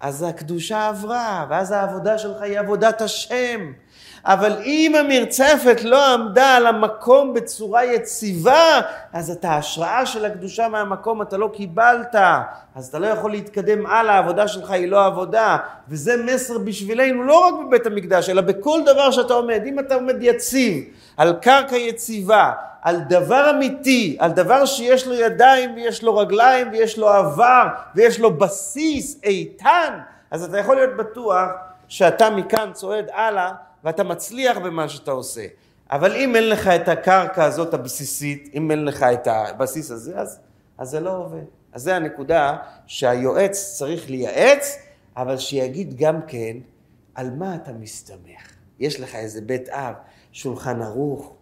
אז 0.00 0.24
הקדושה 0.28 0.88
עברה, 0.88 1.46
ואז 1.48 1.72
העבודה 1.72 2.18
שלך 2.18 2.42
היא 2.42 2.58
עבודת 2.58 3.02
השם. 3.02 3.72
אבל 4.26 4.52
אם 4.64 4.94
המרצפת 4.94 5.84
לא 5.84 6.14
עמדה 6.14 6.56
על 6.56 6.66
המקום 6.66 7.34
בצורה 7.34 7.84
יציבה, 7.84 8.80
אז 9.12 9.30
את 9.30 9.44
ההשראה 9.44 10.06
של 10.06 10.24
הקדושה 10.24 10.68
מהמקום 10.68 11.22
אתה 11.22 11.36
לא 11.36 11.50
קיבלת, 11.54 12.14
אז 12.74 12.86
אתה 12.86 12.98
לא 12.98 13.06
יכול 13.06 13.30
להתקדם 13.30 13.86
הלאה, 13.86 14.14
העבודה 14.14 14.48
שלך 14.48 14.70
היא 14.70 14.88
לא 14.88 15.06
עבודה. 15.06 15.56
וזה 15.88 16.24
מסר 16.24 16.58
בשבילנו 16.58 17.22
לא 17.22 17.46
רק 17.46 17.54
בבית 17.66 17.86
המקדש, 17.86 18.28
אלא 18.28 18.40
בכל 18.40 18.80
דבר 18.86 19.10
שאתה 19.10 19.34
עומד. 19.34 19.62
אם 19.66 19.78
אתה 19.78 19.94
עומד 19.94 20.16
יציב, 20.20 20.84
על 21.16 21.32
קרקע 21.40 21.76
יציבה, 21.76 22.52
על 22.84 23.00
דבר 23.00 23.50
אמיתי, 23.50 24.16
על 24.20 24.32
דבר 24.32 24.66
שיש 24.66 25.06
לו 25.06 25.14
ידיים 25.14 25.74
ויש 25.74 26.02
לו 26.02 26.16
רגליים 26.16 26.68
ויש 26.72 26.98
לו 26.98 27.08
עבר 27.08 27.66
ויש 27.94 28.20
לו 28.20 28.38
בסיס 28.38 29.20
איתן, 29.22 29.98
אז 30.30 30.44
אתה 30.44 30.58
יכול 30.58 30.76
להיות 30.76 30.96
בטוח 30.96 31.50
שאתה 31.88 32.30
מכאן 32.30 32.70
צועד 32.72 33.06
הלאה 33.12 33.52
ואתה 33.84 34.02
מצליח 34.02 34.58
במה 34.58 34.88
שאתה 34.88 35.10
עושה. 35.10 35.46
אבל 35.90 36.16
אם 36.16 36.36
אין 36.36 36.48
לך 36.48 36.68
את 36.68 36.88
הקרקע 36.88 37.44
הזאת 37.44 37.74
הבסיסית, 37.74 38.50
אם 38.54 38.70
אין 38.70 38.84
לך 38.84 39.02
את 39.02 39.26
הבסיס 39.26 39.90
הזה, 39.90 40.18
אז, 40.18 40.40
אז 40.78 40.88
זה 40.88 41.00
לא 41.00 41.16
עובד. 41.16 41.44
אז 41.72 41.82
זה 41.82 41.96
הנקודה 41.96 42.56
שהיועץ 42.86 43.74
צריך 43.78 44.10
לייעץ, 44.10 44.78
אבל 45.16 45.38
שיגיד 45.38 45.94
גם 45.96 46.20
כן 46.26 46.56
על 47.14 47.30
מה 47.30 47.54
אתה 47.54 47.72
מסתמך. 47.72 48.52
יש 48.78 49.00
לך 49.00 49.14
איזה 49.14 49.40
בית 49.40 49.68
אב, 49.68 49.94
שולחן 50.32 50.82
ערוך, 50.82 51.33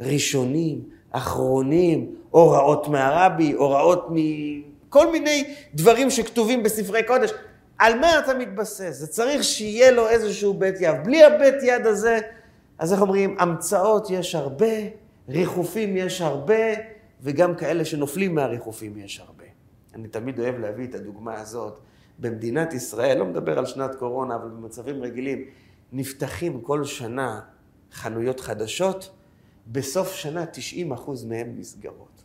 ראשונים, 0.00 0.82
אחרונים, 1.10 2.14
הוראות 2.30 2.88
מהרבי, 2.88 3.52
הוראות 3.52 4.06
מכל 4.10 5.12
מיני 5.12 5.54
דברים 5.74 6.10
שכתובים 6.10 6.62
בספרי 6.62 7.02
קודש. 7.02 7.30
על 7.78 7.98
מה 7.98 8.18
אתה 8.18 8.34
מתבסס? 8.34 8.96
זה 8.98 9.06
צריך 9.06 9.44
שיהיה 9.44 9.90
לו 9.90 10.08
איזשהו 10.08 10.54
בית 10.54 10.74
יד. 10.80 10.94
בלי 11.04 11.24
הבית 11.24 11.62
יד 11.62 11.86
הזה, 11.86 12.18
אז 12.78 12.92
איך 12.92 13.00
אומרים, 13.00 13.36
המצאות 13.38 14.10
יש 14.10 14.34
הרבה, 14.34 14.74
ריחופים 15.28 15.96
יש 15.96 16.20
הרבה, 16.20 16.54
וגם 17.22 17.54
כאלה 17.54 17.84
שנופלים 17.84 18.34
מהריחופים 18.34 18.96
יש 18.96 19.20
הרבה. 19.20 19.44
אני 19.94 20.08
תמיד 20.08 20.38
אוהב 20.40 20.58
להביא 20.58 20.86
את 20.86 20.94
הדוגמה 20.94 21.40
הזאת. 21.40 21.80
במדינת 22.18 22.74
ישראל, 22.74 23.18
לא 23.18 23.24
מדבר 23.24 23.58
על 23.58 23.66
שנת 23.66 23.94
קורונה, 23.94 24.34
אבל 24.34 24.48
במצבים 24.48 25.02
רגילים, 25.02 25.44
נפתחים 25.92 26.60
כל 26.60 26.84
שנה 26.84 27.40
חנויות 27.92 28.40
חדשות, 28.40 29.10
בסוף 29.72 30.14
שנה 30.14 30.46
90 30.46 30.92
אחוז 30.92 31.24
מהן 31.24 31.54
נסגרות. 31.56 32.22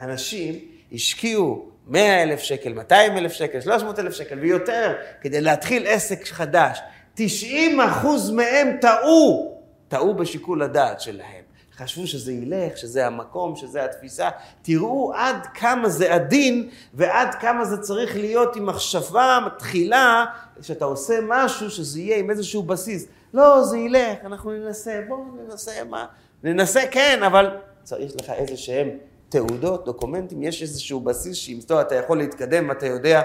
אנשים 0.00 0.54
השקיעו 0.92 1.70
100 1.86 2.22
אלף 2.22 2.40
שקל, 2.40 2.72
200 2.72 3.16
אלף 3.16 3.32
שקל, 3.32 3.60
300 3.60 3.98
אלף 3.98 4.14
שקל 4.14 4.38
ויותר 4.38 4.94
כדי 5.20 5.40
להתחיל 5.40 5.86
עסק 5.86 6.26
חדש. 6.26 6.80
90 7.14 7.80
אחוז 7.80 8.30
מהם 8.30 8.76
טעו, 8.80 9.60
טעו 9.88 10.14
בשיקול 10.14 10.62
הדעת 10.62 11.00
שלהם. 11.00 11.46
חשבו 11.76 12.06
שזה 12.06 12.32
ילך, 12.32 12.76
שזה 12.76 13.06
המקום, 13.06 13.56
שזה 13.56 13.84
התפיסה. 13.84 14.28
תראו 14.62 15.12
עד 15.14 15.46
כמה 15.54 15.88
זה 15.88 16.14
עדין 16.14 16.68
ועד 16.94 17.34
כמה 17.34 17.64
זה 17.64 17.78
צריך 17.78 18.16
להיות 18.16 18.56
עם 18.56 18.66
מחשבה 18.66 19.38
מתחילה, 19.46 20.24
שאתה 20.62 20.84
עושה 20.84 21.14
משהו 21.28 21.70
שזה 21.70 22.00
יהיה 22.00 22.16
עם 22.16 22.30
איזשהו 22.30 22.62
בסיס. 22.62 23.06
לא, 23.34 23.62
זה 23.62 23.78
ילך, 23.78 24.18
אנחנו 24.24 24.52
ננסה, 24.52 25.00
בואו 25.08 25.24
ננסה, 25.48 25.84
מה? 25.88 26.06
ננסה 26.42 26.80
כן, 26.90 27.20
אבל 27.26 27.56
צריך 27.82 28.12
לך 28.20 28.30
איזה 28.30 28.56
שהם 28.56 28.88
תעודות, 29.28 29.84
דוקומנטים, 29.84 30.42
יש 30.42 30.62
איזשהו 30.62 31.00
בסיס 31.00 31.36
שאיתו 31.36 31.80
אתה 31.80 31.94
יכול 31.94 32.18
להתקדם 32.18 32.68
ואתה 32.68 32.86
יודע 32.86 33.22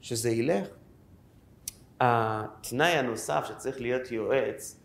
שזה 0.00 0.30
ילך. 0.30 0.66
התנאי 2.00 2.88
הנוסף 2.88 3.44
שצריך 3.48 3.80
להיות 3.80 4.10
יועץ 4.10 4.76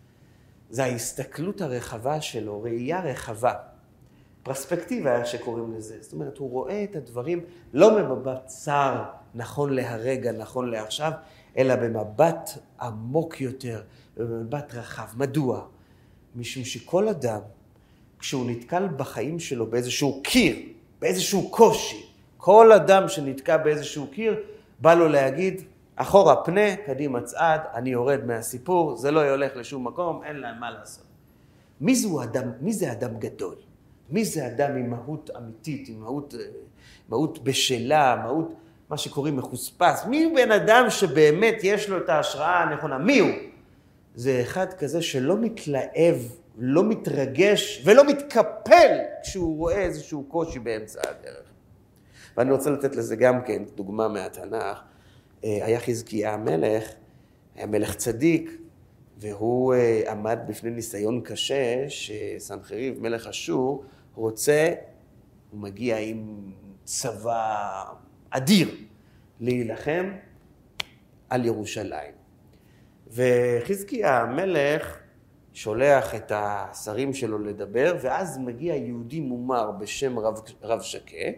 זה 0.70 0.84
ההסתכלות 0.84 1.62
הרחבה 1.62 2.22
שלו, 2.22 2.62
ראייה 2.62 3.02
רחבה. 3.02 3.54
פרספקטיבה 4.44 5.26
שקוראים 5.26 5.74
לזה. 5.74 5.98
זאת 6.02 6.14
אומרת, 6.14 6.38
הוא 6.38 6.52
רואה 6.52 6.84
את 6.84 6.96
הדברים 6.96 7.40
לא 7.74 7.98
במבט 7.98 8.46
צר, 8.46 9.04
נכון 9.36 9.74
להרגע, 9.74 10.32
נכון 10.32 10.72
לעכשיו, 10.72 11.12
אלא 11.58 11.76
במבט 11.76 12.50
עמוק 12.82 13.42
יותר, 13.42 13.82
במבט 14.18 14.74
רחב. 14.74 15.08
מדוע? 15.18 15.68
משום 16.36 16.64
שכל 16.64 17.08
אדם, 17.08 17.40
כשהוא 18.20 18.52
נתקל 18.52 18.88
בחיים 18.98 19.40
שלו 19.40 19.68
באיזשהו 19.68 20.22
קיר, 20.24 20.56
באיזשהו 21.02 21.50
קושי, 21.50 22.06
כל 22.38 22.72
אדם 22.72 23.08
שנתקע 23.10 23.58
באיזשהו 23.58 24.08
קיר, 24.08 24.40
בא 24.80 24.94
לו 24.94 25.08
להגיד, 25.08 25.62
אחורה 25.96 26.44
פנה, 26.44 26.76
קדימה 26.76 27.22
צעד, 27.22 27.62
אני 27.74 27.90
יורד 27.90 28.26
מהסיפור, 28.26 28.96
זה 28.96 29.12
לא 29.12 29.30
הולך 29.30 29.56
לשום 29.56 29.88
מקום, 29.88 30.24
אין 30.24 30.36
להם 30.36 30.60
מה 30.60 30.72
לעשות. 30.72 31.06
מי, 31.82 31.96
זו 31.96 32.24
אדם, 32.24 32.52
מי 32.62 32.74
זה 32.74 32.92
אדם 32.92 33.20
גדול? 33.20 33.56
מי 34.10 34.26
זה 34.26 34.48
אדם 34.48 34.76
עם 34.76 34.90
מהות 34.90 35.30
אמיתית, 35.38 35.90
עם 35.90 36.00
מהות, 36.00 36.34
אה, 36.40 36.46
מהות 37.10 37.44
בשלה, 37.44 38.16
מהות, 38.24 38.54
מה 38.90 38.98
שקוראים 38.98 39.36
מחוספס? 39.36 40.06
מי 40.06 40.34
בן 40.36 40.52
אדם 40.52 40.86
שבאמת 40.90 41.56
יש 41.64 41.90
לו 41.90 41.98
את 41.98 42.10
ההשראה 42.10 42.64
הנכונה? 42.64 42.98
מי 42.98 43.20
הוא? 43.20 43.30
זה 44.16 44.42
אחד 44.42 44.74
כזה 44.74 45.02
שלא 45.02 45.38
מתלהב, 45.38 46.16
לא 46.58 46.84
מתרגש 46.84 47.82
ולא 47.86 48.08
מתקפל 48.08 48.98
כשהוא 49.24 49.58
רואה 49.58 49.82
איזשהו 49.82 50.24
קושי 50.24 50.60
באמצע 50.60 51.02
הדרך. 51.10 51.52
ואני 52.38 52.52
רוצה 52.52 52.70
לתת 52.70 52.96
לזה 52.96 53.16
גם 53.16 53.42
כן 53.42 53.64
דוגמה 53.76 54.08
מהתנ"ך. 54.08 54.82
אה, 55.44 55.66
היה 55.66 55.80
חזקיה 55.80 56.34
המלך, 56.34 56.92
היה 57.56 57.66
מלך 57.66 57.96
צדיק, 57.96 58.52
והוא 59.18 59.74
אה, 59.74 60.12
עמד 60.12 60.40
בפני 60.48 60.70
ניסיון 60.70 61.22
קשה 61.22 61.86
שסנחריב, 61.90 63.02
מלך 63.02 63.28
אשור, 63.28 63.84
רוצה, 64.16 64.74
הוא 65.52 65.60
מגיע 65.60 65.98
עם 65.98 66.52
צבא 66.84 67.84
אדיר 68.30 68.76
להילחם 69.40 70.12
על 71.30 71.46
ירושלים. 71.46 72.25
וחזקיה 73.08 74.22
המלך 74.22 75.00
שולח 75.54 76.16
את 76.16 76.32
השרים 76.36 77.14
שלו 77.14 77.40
לדבר, 77.40 77.98
ואז 78.02 78.38
מגיע 78.38 78.76
יהודי 78.76 79.20
מומר 79.20 79.72
בשם 79.72 80.20
רב, 80.20 80.42
רב 80.62 80.82
שקה, 80.82 81.30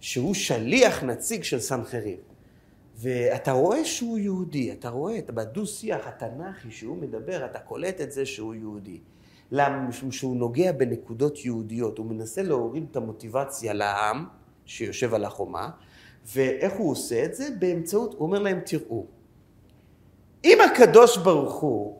שהוא 0.00 0.34
שליח 0.34 1.02
נציג 1.02 1.42
של 1.42 1.60
סנחריב. 1.60 2.18
ואתה 2.96 3.52
רואה 3.52 3.84
שהוא 3.84 4.18
יהודי, 4.18 4.72
אתה 4.72 4.88
רואה 4.88 5.18
בדו-שיח 5.26 6.06
התנ"כי 6.06 6.70
שהוא 6.70 6.96
מדבר, 6.96 7.44
אתה 7.44 7.58
קולט 7.58 8.00
את 8.00 8.12
זה 8.12 8.26
שהוא 8.26 8.54
יהודי. 8.54 9.00
למה? 9.50 9.80
משום 9.80 10.12
שהוא 10.12 10.36
נוגע 10.36 10.72
בנקודות 10.72 11.44
יהודיות, 11.44 11.98
הוא 11.98 12.06
מנסה 12.06 12.42
להוריד 12.42 12.86
את 12.90 12.96
המוטיבציה 12.96 13.72
לעם 13.72 14.24
שיושב 14.66 15.14
על 15.14 15.24
החומה, 15.24 15.70
ואיך 16.34 16.72
הוא 16.72 16.90
עושה 16.90 17.24
את 17.24 17.34
זה? 17.34 17.48
באמצעות, 17.58 18.14
הוא 18.14 18.20
אומר 18.20 18.38
להם, 18.38 18.60
תראו, 18.66 19.06
אם 20.44 20.58
הקדוש 20.60 21.16
ברוך 21.16 21.54
הוא 21.54 21.98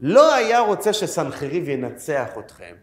לא 0.00 0.34
היה 0.34 0.60
רוצה 0.60 0.92
שסנחריב 0.92 1.68
ינצח 1.68 2.28
אתכם, 2.38 2.74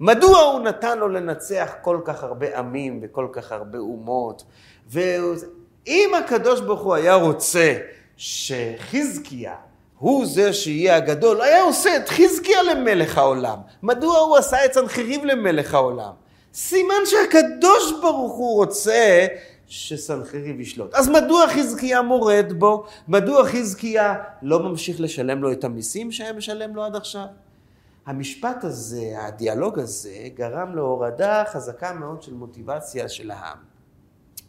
מדוע 0.00 0.40
הוא 0.40 0.60
נתן 0.60 0.98
לו 0.98 1.08
לנצח 1.08 1.72
כל 1.82 2.00
כך 2.04 2.22
הרבה 2.24 2.58
עמים 2.58 3.00
וכל 3.02 3.28
כך 3.32 3.52
הרבה 3.52 3.78
אומות? 3.78 4.44
ואם 4.88 6.12
הקדוש 6.18 6.60
ברוך 6.60 6.80
הוא 6.80 6.94
היה 6.94 7.14
רוצה 7.14 7.74
שחזקיה 8.16 9.54
הוא 9.98 10.26
זה 10.26 10.52
שיהיה 10.52 10.96
הגדול, 10.96 11.40
היה 11.40 11.62
עושה 11.62 11.96
את 11.96 12.08
חזקיה 12.08 12.62
למלך 12.62 13.18
העולם. 13.18 13.58
מדוע 13.82 14.18
הוא 14.18 14.36
עשה 14.36 14.64
את 14.64 14.72
סנחריב 14.72 15.24
למלך 15.24 15.74
העולם? 15.74 16.10
סימן 16.54 16.94
שהקדוש 17.04 17.92
ברוך 18.00 18.32
הוא 18.32 18.56
רוצה 18.56 19.26
שסנחריב 19.66 20.60
ישלוט. 20.60 20.94
אז 20.94 21.08
מדוע 21.08 21.48
חזקיה 21.48 22.02
מורד 22.02 22.52
בו? 22.58 22.84
מדוע 23.08 23.44
חזקיה 23.44 24.14
לא 24.42 24.62
ממשיך 24.62 25.00
לשלם 25.00 25.42
לו 25.42 25.52
את 25.52 25.64
המיסים 25.64 26.12
שהיה 26.12 26.32
משלם 26.32 26.76
לו 26.76 26.84
עד 26.84 26.96
עכשיו? 26.96 27.26
המשפט 28.06 28.64
הזה, 28.64 29.14
הדיאלוג 29.18 29.78
הזה, 29.78 30.28
גרם 30.34 30.74
להורדה 30.74 31.44
חזקה 31.52 31.92
מאוד 31.92 32.22
של 32.22 32.34
מוטיבציה 32.34 33.08
של 33.08 33.30
העם. 33.30 33.58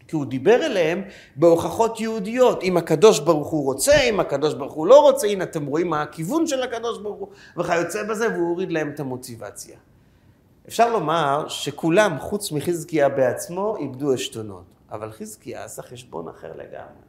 כי 0.07 0.15
הוא 0.15 0.25
דיבר 0.25 0.65
אליהם 0.65 1.01
בהוכחות 1.35 1.99
יהודיות. 1.99 2.63
אם 2.63 2.77
הקדוש 2.77 3.19
ברוך 3.19 3.47
הוא 3.47 3.63
רוצה, 3.65 4.01
אם 4.01 4.19
הקדוש 4.19 4.53
ברוך 4.53 4.73
הוא 4.73 4.87
לא 4.87 4.99
רוצה, 4.99 5.27
הנה 5.27 5.43
אתם 5.43 5.65
רואים 5.65 5.89
מה 5.89 6.01
הכיוון 6.01 6.47
של 6.47 6.63
הקדוש 6.63 6.99
ברוך 6.99 7.19
הוא, 7.19 7.27
וכיוצא 7.57 8.03
בזה, 8.03 8.29
והוא 8.29 8.49
הוריד 8.49 8.71
להם 8.71 8.89
את 8.89 8.99
המוטיבציה. 8.99 9.77
אפשר 10.67 10.91
לומר 10.93 11.45
שכולם, 11.47 12.19
חוץ 12.19 12.51
מחזקיה 12.51 13.09
בעצמו, 13.09 13.77
איבדו 13.77 14.13
עשתונות. 14.13 14.74
אבל 14.95 15.11
חזקיה 15.11 15.63
עשה 15.63 15.81
חשבון 15.81 16.27
אחר 16.27 16.51
לגמרי. 16.51 17.05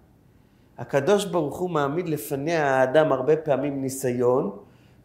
הקדוש 0.78 1.24
ברוך 1.24 1.58
הוא 1.58 1.70
מעמיד 1.70 2.08
לפני 2.08 2.56
האדם 2.56 3.12
הרבה 3.12 3.36
פעמים 3.36 3.82
ניסיון, 3.82 4.58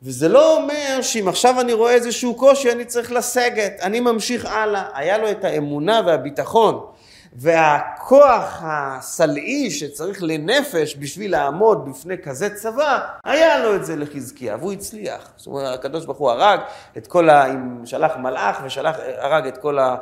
וזה 0.03 0.29
לא 0.29 0.57
אומר 0.57 1.01
שאם 1.01 1.27
עכשיו 1.27 1.61
אני 1.61 1.73
רואה 1.73 1.93
איזשהו 1.93 2.35
קושי 2.35 2.71
אני 2.71 2.85
צריך 2.85 3.11
לסגת, 3.11 3.73
אני 3.81 3.99
ממשיך 3.99 4.45
הלאה. 4.45 4.89
היה 4.93 5.17
לו 5.17 5.31
את 5.31 5.43
האמונה 5.43 6.01
והביטחון 6.05 6.85
והכוח 7.33 8.61
הסלעי 8.63 9.71
שצריך 9.71 10.23
לנפש 10.23 10.95
בשביל 10.99 11.31
לעמוד 11.31 11.89
בפני 11.89 12.17
כזה 12.17 12.55
צבא, 12.55 12.99
היה 13.23 13.59
לו 13.63 13.75
את 13.75 13.85
זה 13.85 13.95
לחזקיה, 13.95 14.57
והוא 14.59 14.71
הצליח. 14.71 15.31
זאת 15.37 15.47
אומרת, 15.47 15.79
הקדוש 15.79 16.05
ברוך 16.05 16.17
הוא 16.17 16.31
הרג 16.31 16.59
את 16.97 17.07
כל 17.07 17.29
ה... 17.29 17.45
שלח 17.85 18.11
מלאך 18.17 18.61
ושלח, 18.65 18.95
הרג 19.17 19.47
את 19.47 19.57
כל 19.57 19.79
ה... 19.79 19.95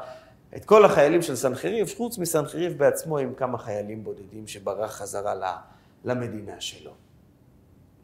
את 0.56 0.66
כל 0.66 0.86
החיילים 0.86 1.22
של 1.22 1.36
סנחריב, 1.36 1.94
חוץ 1.98 2.18
מסנחריב 2.18 2.78
בעצמו 2.78 3.18
עם 3.18 3.34
כמה 3.34 3.58
חיילים 3.58 4.04
בודדים 4.04 4.48
שברח 4.48 4.92
חזרה 4.92 5.58
למדינה 6.06 6.62
שלו. 6.62 6.92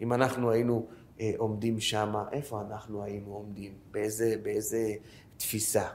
אם 0.02 0.14
אנחנו 0.14 0.52
היינו 0.52 0.86
אה, 1.22 1.32
עומדים 1.38 1.80
שם, 1.80 2.16
איפה 2.32 2.62
אנחנו 2.62 3.04
היינו 3.04 3.34
עומדים? 3.34 3.74
באיזה, 3.92 4.36
באיזה 4.44 4.94
תפיסה? 5.38 5.88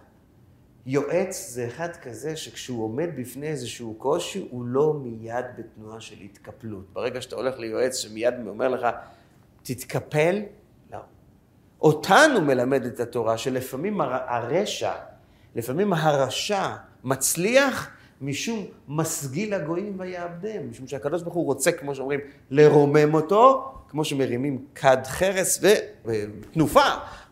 יועץ 0.86 1.50
זה 1.50 1.66
אחד 1.66 1.96
כזה 1.96 2.36
שכשהוא 2.36 2.84
עומד 2.84 3.08
בפני 3.16 3.46
איזשהו 3.46 3.94
קושי, 3.94 4.48
הוא 4.50 4.64
לא 4.64 4.94
מיד 4.94 5.44
בתנועה 5.58 6.00
של 6.00 6.16
התקפלות. 6.20 6.84
ברגע 6.92 7.20
שאתה 7.20 7.36
הולך 7.36 7.58
ליועץ 7.58 7.96
שמיד 7.96 8.34
אומר 8.46 8.68
לך, 8.68 8.86
תתקפל, 9.62 10.42
לא. 10.92 10.98
אותנו 11.80 12.40
מלמדת 12.40 13.00
התורה 13.00 13.38
שלפעמים 13.38 14.00
הרשע 14.00 14.92
לפעמים 15.54 15.92
הרשע 15.92 16.76
מצליח 17.04 17.90
משום 18.20 18.66
משגיל 18.88 19.54
הגויים 19.54 19.94
ויעבדם, 19.98 20.70
משום 20.70 20.86
שהקדוש 20.86 21.22
ברוך 21.22 21.34
הוא 21.34 21.44
רוצה, 21.44 21.72
כמו 21.72 21.94
שאומרים, 21.94 22.20
לרומם 22.50 23.14
אותו, 23.14 23.72
כמו 23.88 24.04
שמרימים 24.04 24.64
כד 24.74 24.98
חרס 25.04 25.64
ותנופה, 26.04 26.84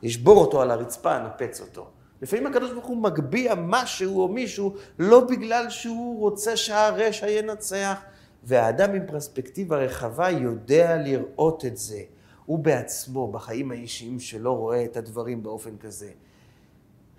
לשבור 0.03 0.41
אותו 0.41 0.63
על 0.63 0.71
הרצפה, 0.71 1.19
נפץ 1.19 1.61
אותו. 1.61 1.87
לפעמים 2.23 2.47
הקדוש 2.47 2.71
ברוך 2.71 2.87
הוא 2.87 2.97
מגביה 2.97 3.55
משהו 3.55 4.21
או 4.21 4.29
מישהו, 4.29 4.75
לא 4.99 5.21
בגלל 5.21 5.71
שהוא 5.71 6.21
רוצה 6.21 6.57
שהרשע 6.57 7.31
ינצח. 7.31 8.01
והאדם 8.45 8.95
עם 8.95 9.07
פרספקטיבה 9.07 9.77
רחבה 9.77 10.31
יודע 10.31 10.97
לראות 10.97 11.65
את 11.65 11.77
זה. 11.77 12.01
הוא 12.47 12.59
בעצמו, 12.59 13.33
בחיים 13.33 13.71
האישיים 13.71 14.21
שלו, 14.21 14.55
רואה 14.55 14.85
את 14.85 14.97
הדברים 14.97 15.43
באופן 15.43 15.77
כזה. 15.81 16.11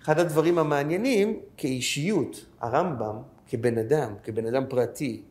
אחד 0.02 0.18
הדברים 0.18 0.58
המעניינים 0.58 1.40
כאישיות, 1.56 2.46
הרמב"ם, 2.60 3.16
כבן 3.46 3.78
אדם, 3.78 4.14
כבן 4.22 4.46
אדם 4.46 4.64
פרטי, 4.68 5.22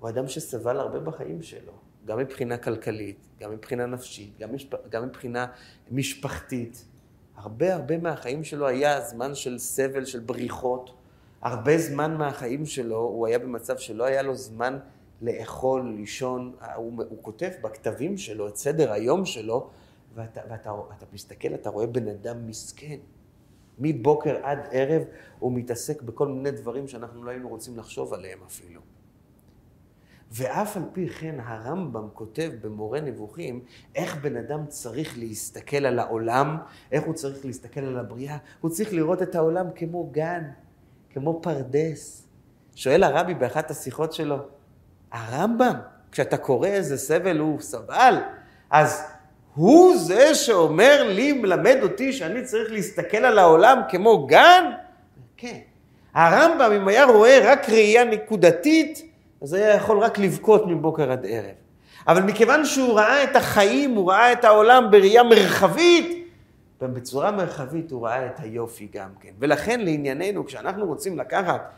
הוא 0.00 0.08
אדם 0.08 0.28
שסבל 0.28 0.80
הרבה 0.80 1.00
בחיים 1.00 1.42
שלו, 1.42 1.72
גם 2.06 2.18
מבחינה 2.18 2.56
כלכלית, 2.56 3.16
גם 3.40 3.50
מבחינה 3.50 3.86
נפשית, 3.86 4.38
גם, 4.38 4.54
משפ... 4.54 4.88
גם 4.90 5.06
מבחינה 5.06 5.46
משפחתית. 5.90 6.84
הרבה 7.36 7.74
הרבה 7.74 7.98
מהחיים 7.98 8.44
שלו 8.44 8.66
היה 8.66 9.00
זמן 9.00 9.34
של 9.34 9.58
סבל, 9.58 10.04
של 10.04 10.20
בריחות. 10.20 10.94
הרבה 11.42 11.78
זמן 11.78 12.16
מהחיים 12.16 12.66
שלו 12.66 12.98
הוא 12.98 13.26
היה 13.26 13.38
במצב 13.38 13.78
שלא 13.78 14.04
היה 14.04 14.22
לו 14.22 14.34
זמן 14.34 14.78
לאכול, 15.22 15.94
לישון. 15.96 16.52
הוא, 16.76 17.02
הוא 17.08 17.18
כותב 17.22 17.50
בכתבים 17.62 18.18
שלו 18.18 18.48
את 18.48 18.56
סדר 18.56 18.92
היום 18.92 19.24
שלו, 19.24 19.70
ואתה, 20.14 20.40
ואתה 20.50 20.72
ואתה 20.72 21.06
מסתכל, 21.12 21.54
אתה 21.54 21.70
רואה 21.70 21.86
בן 21.86 22.08
אדם 22.08 22.46
מסכן. 22.46 22.98
מבוקר 23.78 24.36
עד 24.42 24.58
ערב 24.70 25.02
הוא 25.38 25.52
מתעסק 25.52 26.02
בכל 26.02 26.28
מיני 26.28 26.50
דברים 26.50 26.88
שאנחנו 26.88 27.24
לא 27.24 27.30
היינו 27.30 27.48
רוצים 27.48 27.78
לחשוב 27.78 28.14
עליהם 28.14 28.38
אפילו. 28.46 28.80
ואף 30.30 30.76
על 30.76 30.82
פי 30.92 31.08
כן 31.08 31.34
הרמב"ם 31.40 32.08
כותב 32.12 32.52
במורה 32.60 33.00
נבוכים 33.00 33.60
איך 33.94 34.16
בן 34.16 34.36
אדם 34.36 34.66
צריך 34.66 35.18
להסתכל 35.18 35.86
על 35.86 35.98
העולם, 35.98 36.56
איך 36.92 37.04
הוא 37.04 37.14
צריך 37.14 37.44
להסתכל 37.44 37.80
על 37.80 37.98
הבריאה. 37.98 38.36
הוא 38.60 38.70
צריך 38.70 38.92
לראות 38.92 39.22
את 39.22 39.34
העולם 39.34 39.66
כמו 39.74 40.10
גן, 40.12 40.50
כמו 41.10 41.40
פרדס. 41.42 42.26
שואל 42.74 43.02
הרבי 43.02 43.34
באחת 43.34 43.70
השיחות 43.70 44.12
שלו, 44.12 44.36
הרמב"ם, 45.12 45.74
כשאתה 46.12 46.36
קורא 46.36 46.68
איזה 46.68 46.96
סבל 46.96 47.38
הוא 47.38 47.60
סבל, 47.60 48.14
אז 48.70 49.13
הוא 49.54 49.96
זה 49.96 50.34
שאומר 50.34 51.08
לי, 51.08 51.32
מלמד 51.32 51.76
אותי 51.82 52.12
שאני 52.12 52.44
צריך 52.44 52.72
להסתכל 52.72 53.16
על 53.16 53.38
העולם 53.38 53.80
כמו 53.88 54.26
גן? 54.26 54.64
כן. 55.36 55.58
הרמב"ם, 56.14 56.72
אם 56.72 56.88
היה 56.88 57.04
רואה 57.04 57.40
רק 57.44 57.68
ראייה 57.68 58.04
נקודתית, 58.04 59.10
אז 59.42 59.52
היה 59.52 59.74
יכול 59.74 59.98
רק 59.98 60.18
לבכות 60.18 60.66
מבוקר 60.66 61.12
עד 61.12 61.26
ערב. 61.28 61.54
אבל 62.08 62.22
מכיוון 62.22 62.64
שהוא 62.64 62.98
ראה 62.98 63.24
את 63.24 63.36
החיים, 63.36 63.94
הוא 63.94 64.10
ראה 64.10 64.32
את 64.32 64.44
העולם 64.44 64.90
בראייה 64.90 65.22
מרחבית, 65.22 66.28
ובצורה 66.80 67.30
מרחבית 67.30 67.90
הוא 67.90 68.06
ראה 68.06 68.26
את 68.26 68.40
היופי 68.40 68.88
גם 68.94 69.08
כן. 69.20 69.30
ולכן 69.38 69.80
לענייננו, 69.80 70.46
כשאנחנו 70.46 70.86
רוצים 70.86 71.18
לקחת 71.18 71.70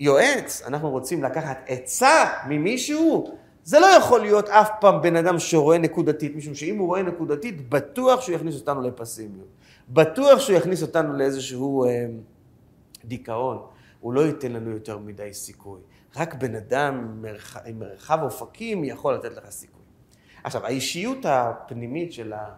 יועץ, 0.00 0.62
אנחנו 0.66 0.90
רוצים 0.90 1.24
לקחת 1.24 1.64
עצה 1.66 2.24
ממישהו, 2.48 3.38
זה 3.66 3.80
לא 3.80 3.86
יכול 3.86 4.20
להיות 4.20 4.48
אף 4.48 4.70
פעם 4.80 5.02
בן 5.02 5.16
אדם 5.16 5.38
שרואה 5.38 5.78
נקודתית, 5.78 6.36
משום 6.36 6.54
שאם 6.54 6.78
הוא 6.78 6.86
רואה 6.86 7.02
נקודתית, 7.02 7.68
בטוח 7.68 8.20
שהוא 8.20 8.34
יכניס 8.34 8.60
אותנו 8.60 8.82
לפסימיות. 8.82 9.48
בטוח 9.88 10.40
שהוא 10.40 10.56
יכניס 10.56 10.82
אותנו 10.82 11.12
לאיזשהו 11.12 11.84
אה, 11.84 12.06
דיכאון. 13.04 13.58
הוא 14.00 14.12
לא 14.12 14.20
ייתן 14.20 14.52
לנו 14.52 14.70
יותר 14.70 14.98
מדי 14.98 15.32
סיכוי. 15.32 15.80
רק 16.16 16.34
בן 16.34 16.54
אדם 16.54 17.22
מרח... 17.22 17.56
עם 17.66 17.78
מרחב 17.78 18.18
אופקים 18.22 18.84
יכול 18.84 19.14
לתת 19.14 19.36
לך 19.36 19.50
סיכוי. 19.50 19.82
עכשיו, 20.44 20.66
האישיות 20.66 21.18
הפנימית 21.24 22.12
של, 22.12 22.32
ה... 22.32 22.48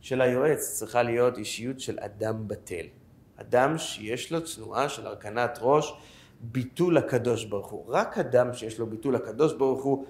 של 0.00 0.20
היועץ 0.20 0.72
צריכה 0.72 1.02
להיות 1.02 1.38
אישיות 1.38 1.80
של 1.80 1.98
אדם 2.00 2.48
בטל. 2.48 2.86
אדם 3.36 3.78
שיש 3.78 4.32
לו 4.32 4.38
תנועה 4.40 4.88
של 4.88 5.06
הרכנת 5.06 5.58
ראש, 5.60 5.94
ביטול 6.40 6.96
הקדוש 6.98 7.44
ברוך 7.44 7.70
הוא. 7.70 7.84
רק 7.88 8.18
אדם 8.18 8.52
שיש 8.52 8.78
לו 8.78 8.86
ביטול 8.86 9.16
הקדוש 9.16 9.52
ברוך 9.54 9.84
הוא, 9.84 10.04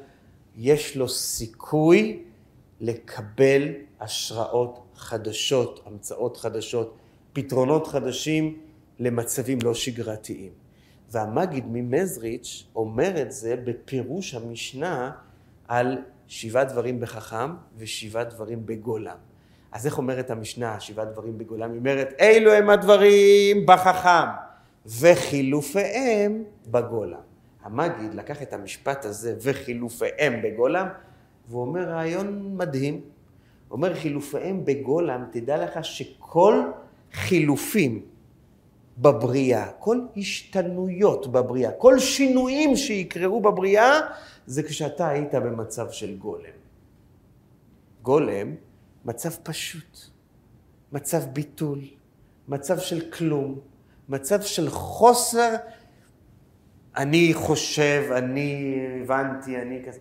יש 0.59 0.97
לו 0.97 1.09
סיכוי 1.09 2.23
לקבל 2.81 3.69
השראות 4.01 4.81
חדשות, 4.97 5.81
המצאות 5.87 6.37
חדשות, 6.37 6.97
פתרונות 7.33 7.87
חדשים 7.87 8.59
למצבים 8.99 9.59
לא 9.63 9.75
שגרתיים. 9.75 10.53
והמגיד 11.11 11.65
ממזריץ' 11.69 12.65
אומר 12.77 13.23
את 13.23 13.33
זה 13.33 13.57
בפירוש 13.65 14.35
המשנה 14.35 15.11
על 15.69 15.99
שבעה 16.27 16.65
דברים 16.65 17.01
בחכם 17.01 17.51
ושבעה 17.77 18.25
דברים 18.25 18.67
בגולם. 18.67 19.17
אז 19.73 19.87
איך 19.87 19.99
אומרת 19.99 20.31
המשנה, 20.31 20.81
שבעה 20.81 21.05
דברים 21.05 21.39
בגולם? 21.39 21.71
היא 21.71 21.79
אומרת, 21.79 22.09
אלו 22.21 22.53
הם 22.53 22.71
הדברים 22.71 23.67
בחכם 23.67 24.29
וחילופיהם 24.87 26.45
בגולם. 26.67 27.28
המגיד 27.63 28.15
לקח 28.15 28.43
את 28.43 28.53
המשפט 28.53 29.05
הזה 29.05 29.37
וחילופיהם 29.43 30.43
בגולם, 30.43 30.89
והוא 31.49 31.63
אומר 31.63 31.89
רעיון 31.89 32.57
מדהים. 32.57 32.95
הוא 32.95 33.77
אומר 33.77 33.95
חילופיהם 33.95 34.65
בגולם, 34.65 35.25
תדע 35.31 35.65
לך 35.65 35.85
שכל 35.85 36.63
חילופים 37.13 38.03
בבריאה, 38.99 39.69
כל 39.79 40.01
השתנויות 40.17 41.33
בבריאה, 41.33 41.73
כל 41.73 41.99
שינויים 41.99 42.77
שיקרו 42.77 43.41
בבריאה, 43.41 44.01
זה 44.47 44.63
כשאתה 44.63 45.09
היית 45.09 45.35
במצב 45.35 45.91
של 45.91 46.17
גולם. 46.17 46.59
גולם, 48.03 48.55
מצב 49.05 49.31
פשוט, 49.43 49.99
מצב 50.93 51.23
ביטול, 51.33 51.81
מצב 52.49 52.79
של 52.79 53.11
כלום, 53.11 53.59
מצב 54.09 54.43
של 54.43 54.71
חוסר, 54.71 55.55
אני 56.97 57.31
חושב, 57.35 58.03
אני 58.17 58.77
הבנתי, 59.03 59.57
אני 59.57 59.83
כזה. 59.87 60.01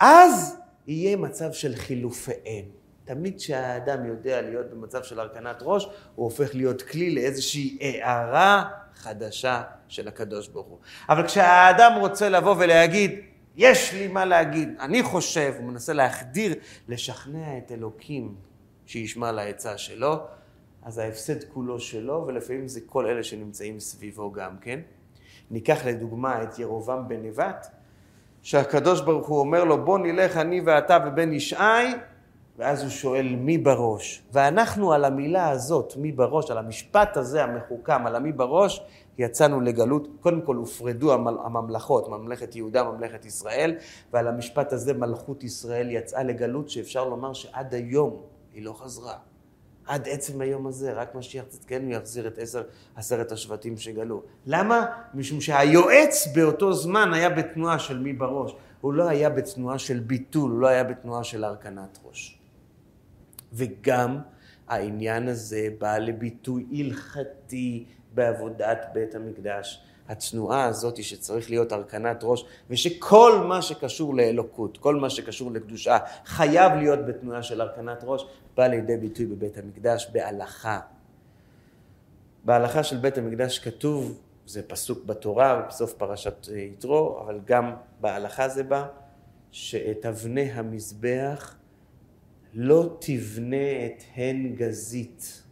אז 0.00 0.56
יהיה 0.86 1.16
מצב 1.16 1.52
של 1.52 1.74
חילופיהם. 1.74 2.64
תמיד 3.04 3.36
כשהאדם 3.36 4.06
יודע 4.06 4.42
להיות 4.42 4.70
במצב 4.70 5.02
של 5.02 5.20
הרכנת 5.20 5.56
ראש, 5.62 5.84
הוא 6.14 6.24
הופך 6.24 6.54
להיות 6.54 6.82
כלי 6.82 7.14
לאיזושהי 7.14 7.78
הערה 7.80 8.70
חדשה 8.94 9.62
של 9.88 10.08
הקדוש 10.08 10.48
ברוך 10.48 10.66
הוא. 10.66 10.78
אבל 11.08 11.26
כשהאדם 11.26 11.92
רוצה 12.00 12.28
לבוא 12.28 12.54
ולהגיד, 12.58 13.20
יש 13.56 13.92
לי 13.92 14.08
מה 14.08 14.24
להגיד, 14.24 14.68
אני 14.80 15.02
חושב, 15.02 15.54
הוא 15.58 15.64
מנסה 15.64 15.92
להחדיר, 15.92 16.54
לשכנע 16.88 17.58
את 17.58 17.72
אלוקים 17.72 18.34
שישמע 18.86 19.32
לעצה 19.32 19.78
שלו, 19.78 20.16
אז 20.82 20.98
ההפסד 20.98 21.44
כולו 21.44 21.80
שלו, 21.80 22.24
ולפעמים 22.26 22.68
זה 22.68 22.80
כל 22.86 23.06
אלה 23.06 23.24
שנמצאים 23.24 23.80
סביבו 23.80 24.32
גם 24.32 24.58
כן. 24.60 24.80
ניקח 25.50 25.86
לדוגמה 25.86 26.42
את 26.42 26.58
ירובעם 26.58 27.08
בן 27.08 27.22
נבט, 27.22 27.66
שהקדוש 28.42 29.00
ברוך 29.00 29.28
הוא 29.28 29.40
אומר 29.40 29.64
לו, 29.64 29.84
בוא 29.84 29.98
נלך 29.98 30.36
אני 30.36 30.60
ואתה 30.60 30.98
ובן 31.06 31.32
ישעי, 31.32 31.92
ואז 32.58 32.82
הוא 32.82 32.90
שואל 32.90 33.36
מי 33.36 33.58
בראש. 33.58 34.22
ואנחנו 34.32 34.92
על 34.92 35.04
המילה 35.04 35.50
הזאת, 35.50 35.96
מי 35.96 36.12
בראש, 36.12 36.50
על 36.50 36.58
המשפט 36.58 37.16
הזה 37.16 37.44
המחוכם, 37.44 38.06
על 38.06 38.16
המי 38.16 38.32
בראש, 38.32 38.82
יצאנו 39.18 39.60
לגלות. 39.60 40.08
קודם 40.20 40.40
כל 40.40 40.56
הופרדו 40.56 41.12
הממלכות, 41.12 42.08
ממלכת 42.08 42.56
יהודה, 42.56 42.84
ממלכת 42.84 43.24
ישראל, 43.24 43.76
ועל 44.12 44.28
המשפט 44.28 44.72
הזה 44.72 44.94
מלכות 44.94 45.44
ישראל 45.44 45.90
יצאה 45.90 46.22
לגלות, 46.22 46.70
שאפשר 46.70 47.08
לומר 47.08 47.32
שעד 47.32 47.74
היום 47.74 48.22
היא 48.52 48.64
לא 48.64 48.72
חזרה. 48.72 49.14
עד 49.86 50.08
עצם 50.08 50.40
היום 50.40 50.66
הזה, 50.66 50.92
רק 50.92 51.14
משיח 51.14 51.44
צדקנו 51.48 51.90
יחזיר 51.90 52.26
את 52.26 52.38
עשר, 52.38 52.62
עשרת 52.96 53.32
השבטים 53.32 53.76
שגלו. 53.76 54.22
למה? 54.46 54.86
משום 55.14 55.40
שהיועץ 55.40 56.26
באותו 56.34 56.72
זמן 56.72 57.14
היה 57.14 57.30
בתנועה 57.30 57.78
של 57.78 57.98
מי 57.98 58.12
בראש. 58.12 58.52
הוא 58.80 58.94
לא 58.94 59.08
היה 59.08 59.30
בתנועה 59.30 59.78
של 59.78 59.98
ביטול, 59.98 60.50
הוא 60.50 60.60
לא 60.60 60.66
היה 60.66 60.84
בתנועה 60.84 61.24
של 61.24 61.44
הרכנת 61.44 61.98
ראש. 62.04 62.38
וגם 63.52 64.18
העניין 64.68 65.28
הזה 65.28 65.68
בא 65.78 65.98
לביטוי 65.98 66.66
הלכתי 66.72 67.84
בעבודת 68.14 68.86
בית 68.92 69.14
המקדש. 69.14 69.82
התנועה 70.08 70.64
הזאת 70.64 71.04
שצריך 71.04 71.50
להיות 71.50 71.72
הרכנת 71.72 72.20
ראש, 72.22 72.44
ושכל 72.70 73.44
מה 73.48 73.62
שקשור 73.62 74.14
לאלוקות, 74.14 74.78
כל 74.78 74.96
מה 74.96 75.10
שקשור 75.10 75.52
לקדושה, 75.52 75.98
חייב 76.24 76.72
להיות 76.72 77.06
בתנועה 77.06 77.42
של 77.42 77.60
הרכנת 77.60 77.98
ראש, 78.04 78.26
בא 78.56 78.66
לידי 78.66 78.96
ביטוי 78.96 79.26
בבית 79.26 79.58
המקדש 79.58 80.10
בהלכה. 80.12 80.80
בהלכה 82.44 82.82
של 82.82 82.96
בית 82.96 83.18
המקדש 83.18 83.58
כתוב, 83.58 84.20
זה 84.46 84.62
פסוק 84.62 85.04
בתורה, 85.04 85.66
בסוף 85.68 85.92
פרשת 85.92 86.48
יתרו, 86.56 87.20
אבל 87.20 87.40
גם 87.44 87.74
בהלכה 88.00 88.48
זה 88.48 88.62
בא, 88.62 88.86
שאת 89.50 90.06
אבני 90.06 90.52
המזבח 90.52 91.56
לא 92.54 92.96
תבנה 93.00 93.86
את 93.86 94.02
הן 94.14 94.54
גזית. 94.54 95.42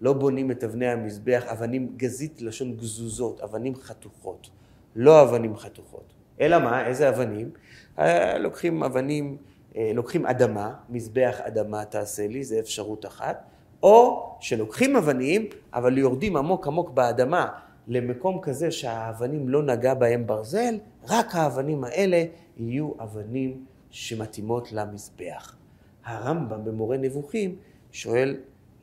לא 0.00 0.12
בונים 0.12 0.50
את 0.50 0.64
אבני 0.64 0.86
המזבח, 0.86 1.44
אבנים 1.46 1.92
גזית 1.96 2.42
לשון 2.42 2.76
גזוזות, 2.76 3.40
אבנים 3.40 3.74
חתוכות, 3.74 4.50
לא 4.96 5.22
אבנים 5.22 5.56
חתוכות. 5.56 6.12
אלא 6.40 6.58
מה? 6.58 6.86
איזה 6.86 7.08
אבנים? 7.08 7.50
אה, 7.98 8.38
לוקחים 8.38 8.82
אבנים, 8.82 9.36
לוקחים 9.76 10.26
אדמה, 10.26 10.74
מזבח 10.88 11.40
אדמה 11.40 11.84
תעשה 11.84 12.26
לי, 12.26 12.44
זה 12.44 12.58
אפשרות 12.58 13.06
אחת, 13.06 13.44
או 13.82 14.26
שלוקחים 14.40 14.96
אבנים, 14.96 15.46
אבל 15.74 15.98
יורדים 15.98 16.36
עמוק 16.36 16.66
עמוק 16.66 16.90
באדמה 16.90 17.48
למקום 17.88 18.40
כזה 18.40 18.70
שהאבנים 18.70 19.48
לא 19.48 19.62
נגע 19.62 19.94
בהם 19.94 20.26
ברזל, 20.26 20.78
רק 21.08 21.34
האבנים 21.34 21.84
האלה 21.84 22.24
יהיו 22.56 22.90
אבנים 23.00 23.64
שמתאימות 23.90 24.72
למזבח. 24.72 25.56
הרמב"ם 26.04 26.64
במורה 26.64 26.96
נבוכים 26.96 27.56
שואל 27.92 28.36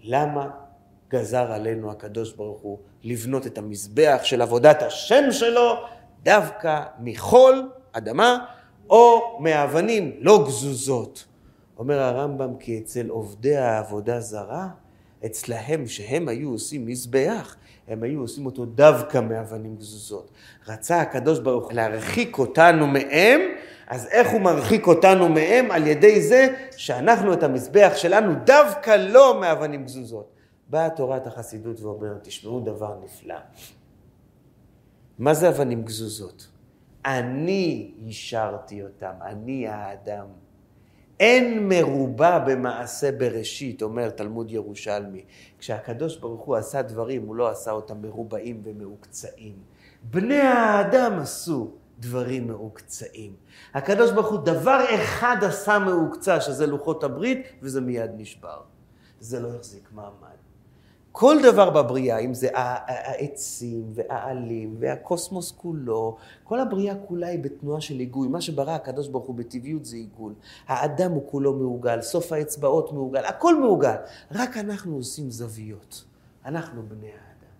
למה 0.04 0.50
גזר 1.10 1.52
עלינו 1.52 1.92
הקדוש 1.92 2.34
ברוך 2.34 2.62
הוא 2.62 2.78
לבנות 3.04 3.48
את 3.48 3.58
המזבח 3.58 4.20
של 4.24 4.42
עבודת 4.42 4.82
השם 4.82 5.32
שלו 5.32 5.74
דווקא 6.24 6.84
מחול, 7.00 7.70
אדמה, 7.92 8.46
או 8.90 9.38
מאבנים 9.40 10.12
לא 10.20 10.44
גזוזות. 10.48 11.26
אומר 11.78 12.00
הרמב"ם 12.00 12.56
כי 12.60 12.80
אצל 12.80 13.10
עובדי 13.10 13.56
העבודה 13.56 14.20
זרה, 14.20 14.68
אצלהם 15.26 15.88
שהם 15.88 16.28
היו 16.28 16.50
עושים 16.50 16.86
מזבח, 16.86 17.56
הם 17.88 18.04
היו 18.04 18.22
עושים 18.22 18.46
אותו 18.46 18.66
דווקא 18.66 19.18
מאבנים 19.18 19.76
גזוזות. 19.76 20.32
רצה 20.68 21.02
הקדוש 21.02 21.40
ברוך 21.40 21.66
הוא 21.66 21.74
להרחיק 21.74 22.38
אותנו 22.38 22.88
מהם, 22.88 23.42
אז 23.88 24.08
איך 24.12 24.32
הוא 24.32 24.42
מרחיק 24.42 24.88
אותנו 24.88 25.30
מהם? 25.30 25.72
על 25.72 25.88
ידי 25.88 26.22
זה 26.22 26.48
שאנחנו 26.78 27.34
את 27.34 27.44
המזבח 27.44 27.92
שלנו 27.96 28.34
דווקא 28.46 28.92
לא 28.92 29.42
מאבנים 29.42 29.86
גזוזות. 29.86 30.34
באה 30.70 30.90
תורת 30.90 31.28
החסידות 31.28 31.82
ואומרת, 31.82 32.24
תשמעו 32.24 32.60
דבר 32.60 32.96
נפלא. 33.04 33.36
מה 35.20 35.34
זה 35.34 35.50
אבנים 35.50 35.84
גזוזות? 35.84 36.48
אני 37.06 37.94
אישרתי 38.06 38.84
אותם, 38.84 39.14
אני 39.22 39.68
האדם. 39.68 40.26
אין 41.20 41.70
מרובע 41.70 42.40
במעשה 42.40 43.12
בראשית, 43.12 43.82
אומר 43.82 44.10
תלמוד 44.10 44.52
ירושלמי. 44.52 45.24
כשהקדוש 45.60 46.18
ברוך 46.18 46.42
הוא 46.42 46.56
עשה 46.56 46.82
דברים, 46.82 47.28
הוא 47.28 47.36
לא 47.36 47.50
עשה 47.50 47.72
אותם 47.72 48.02
מרובעים 48.02 48.62
ומעוקצעים. 48.64 49.56
בני 50.04 50.42
האדם 50.42 51.20
עשו 51.20 51.72
דברים 52.00 52.48
מעוקצעים. 52.48 53.36
הקדוש 53.74 54.12
ברוך 54.12 54.32
הוא 54.32 54.40
דבר 54.40 54.86
אחד 54.96 55.38
עשה 55.42 55.80
מעוקצע, 55.80 56.42
שזה 56.42 56.68
לוחות 56.68 57.04
הברית, 57.04 57.48
וזה 57.62 57.82
מיד 57.82 58.12
נשבר. 58.18 58.62
זה 59.20 59.40
לא 59.40 59.56
יחזיק 59.56 59.90
מעמד. 59.92 60.33
כל 61.16 61.38
דבר 61.44 61.70
בבריאה, 61.70 62.18
אם 62.18 62.34
זה 62.34 62.50
העצים 62.54 63.84
והעלים 63.94 64.76
והקוסמוס 64.80 65.52
כולו, 65.52 66.18
כל 66.44 66.60
הבריאה 66.60 66.96
כולה 66.96 67.28
היא 67.28 67.40
בתנועה 67.44 67.82
של 67.82 68.00
עיגול. 68.00 68.28
מה 68.28 68.42
שברא 68.42 68.72
הקדוש 68.72 69.08
ברוך 69.08 69.26
הוא 69.26 69.36
בטבעיות 69.36 69.86
זה 69.86 69.96
עיגול. 69.96 70.34
האדם 70.68 71.12
הוא 71.12 71.24
כולו 71.26 71.54
מעוגל, 71.54 72.02
סוף 72.02 72.32
האצבעות 72.32 72.94
מעוגל, 72.94 73.26
הכל 73.26 73.60
מעוגל. 73.60 73.96
רק 74.32 74.58
אנחנו 74.58 74.96
עושים 74.96 75.32
זוויות. 75.32 76.04
אנחנו 76.46 76.82
בני 76.88 77.08
האדם. 77.08 77.54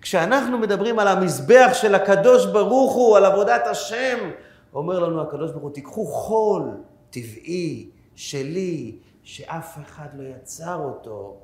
כשאנחנו 0.00 0.58
מדברים 0.58 0.98
על 0.98 1.08
המזבח 1.08 1.70
של 1.72 1.94
הקדוש 1.94 2.46
ברוך 2.46 2.94
הוא, 2.94 3.16
על 3.16 3.24
עבודת 3.24 3.66
השם, 3.66 4.18
אומר 4.74 4.98
לנו 4.98 5.20
הקדוש 5.20 5.50
ברוך 5.50 5.62
הוא, 5.62 5.70
תיקחו 5.70 6.06
חול 6.06 6.70
טבעי, 7.10 7.90
שלי, 8.14 8.98
שאף 9.22 9.78
אחד 9.82 10.08
לא 10.14 10.28
יצר 10.28 10.76
אותו. 10.84 11.36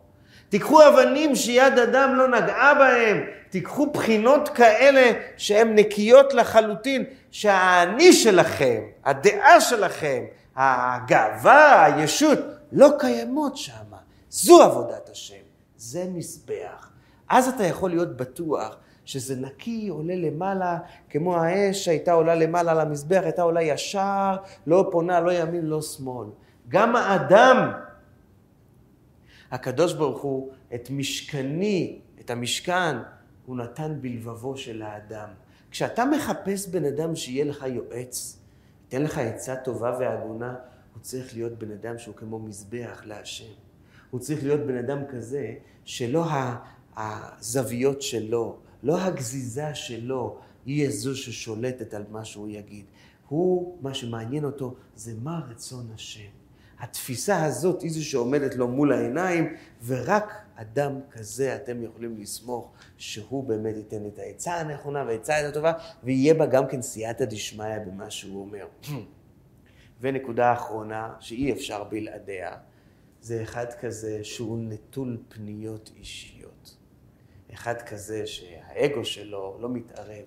תיקחו 0.48 0.88
אבנים 0.88 1.36
שיד 1.36 1.78
אדם 1.78 2.14
לא 2.14 2.28
נגעה 2.28 2.74
בהם, 2.74 3.24
תיקחו 3.50 3.86
בחינות 3.86 4.48
כאלה 4.48 5.12
שהן 5.36 5.78
נקיות 5.78 6.34
לחלוטין, 6.34 7.04
שהאני 7.30 8.12
שלכם, 8.12 8.80
הדעה 9.04 9.60
שלכם, 9.60 10.24
הגאווה, 10.56 11.84
הישות, 11.84 12.38
לא 12.72 12.88
קיימות 12.98 13.56
שם. 13.56 13.72
זו 14.30 14.62
עבודת 14.62 15.08
השם, 15.08 15.34
זה 15.76 16.04
מזבח. 16.14 16.90
אז 17.28 17.48
אתה 17.48 17.64
יכול 17.64 17.90
להיות 17.90 18.16
בטוח 18.16 18.76
שזה 19.04 19.36
נקי, 19.36 19.88
עולה 19.88 20.14
למעלה, 20.16 20.78
כמו 21.10 21.36
האש 21.36 21.84
שהייתה 21.84 22.12
עולה 22.12 22.34
למעלה 22.34 22.74
למזבח, 22.74 23.20
הייתה 23.22 23.42
עולה 23.42 23.62
ישר, 23.62 24.36
לא 24.66 24.88
פונה, 24.92 25.20
לא 25.20 25.32
ימין, 25.32 25.66
לא 25.66 25.82
שמאל. 25.82 26.26
גם 26.68 26.96
האדם, 26.96 27.72
הקדוש 29.52 29.92
ברוך 29.92 30.22
הוא, 30.22 30.52
את 30.74 30.90
משכני, 30.90 32.00
את 32.20 32.30
המשכן, 32.30 32.96
הוא 33.46 33.56
נתן 33.56 33.98
בלבבו 34.00 34.56
של 34.56 34.82
האדם. 34.82 35.28
כשאתה 35.70 36.04
מחפש 36.04 36.68
בן 36.68 36.84
אדם 36.84 37.16
שיהיה 37.16 37.44
לך 37.44 37.64
יועץ, 37.68 38.38
ייתן 38.84 39.02
לך 39.02 39.18
עצה 39.18 39.56
טובה 39.56 39.96
והגונה, 40.00 40.54
הוא 40.94 41.02
צריך 41.02 41.34
להיות 41.34 41.52
בן 41.58 41.70
אדם 41.70 41.98
שהוא 41.98 42.14
כמו 42.14 42.38
מזבח 42.38 43.02
להשם. 43.04 43.52
הוא 44.10 44.20
צריך 44.20 44.42
להיות 44.42 44.60
בן 44.60 44.76
אדם 44.76 44.98
כזה 45.10 45.54
שלא 45.84 46.24
הזוויות 46.96 48.02
שלו, 48.02 48.58
לא 48.82 49.02
הגזיזה 49.02 49.74
שלו, 49.74 50.38
היא 50.66 50.90
זו 50.90 51.16
ששולטת 51.16 51.94
על 51.94 52.04
מה 52.10 52.24
שהוא 52.24 52.48
יגיד. 52.48 52.84
הוא, 53.28 53.78
מה 53.82 53.94
שמעניין 53.94 54.44
אותו 54.44 54.74
זה 54.96 55.12
מה 55.22 55.40
רצון 55.50 55.86
השם. 55.94 56.41
התפיסה 56.82 57.44
הזאת 57.44 57.82
היא 57.82 57.90
זו 57.90 58.04
שעומדת 58.04 58.54
לו 58.54 58.68
מול 58.68 58.92
העיניים, 58.92 59.56
ורק 59.86 60.32
אדם 60.54 61.00
כזה 61.10 61.56
אתם 61.56 61.82
יכולים 61.82 62.18
לסמוך 62.18 62.72
שהוא 62.96 63.44
באמת 63.44 63.76
ייתן 63.76 64.06
את 64.06 64.18
העצה 64.18 64.54
הנכונה 64.54 65.04
והעצה 65.06 65.48
הטובה, 65.48 65.72
ויהיה 66.04 66.34
בה 66.34 66.46
גם 66.46 66.68
כן 66.68 66.82
סייעתא 66.82 67.24
דשמיא 67.24 67.78
במה 67.86 68.10
שהוא 68.10 68.40
אומר. 68.40 68.66
ונקודה 70.00 70.52
אחרונה, 70.52 71.14
שאי 71.20 71.52
אפשר 71.52 71.84
בלעדיה, 71.84 72.56
זה 73.20 73.42
אחד 73.42 73.66
כזה 73.80 74.24
שהוא 74.24 74.58
נטול 74.58 75.22
פניות 75.28 75.90
אישיות. 75.96 76.76
אחד 77.54 77.82
כזה 77.82 78.26
שהאגו 78.26 79.04
שלו 79.04 79.58
לא 79.60 79.68
מתערב. 79.68 80.24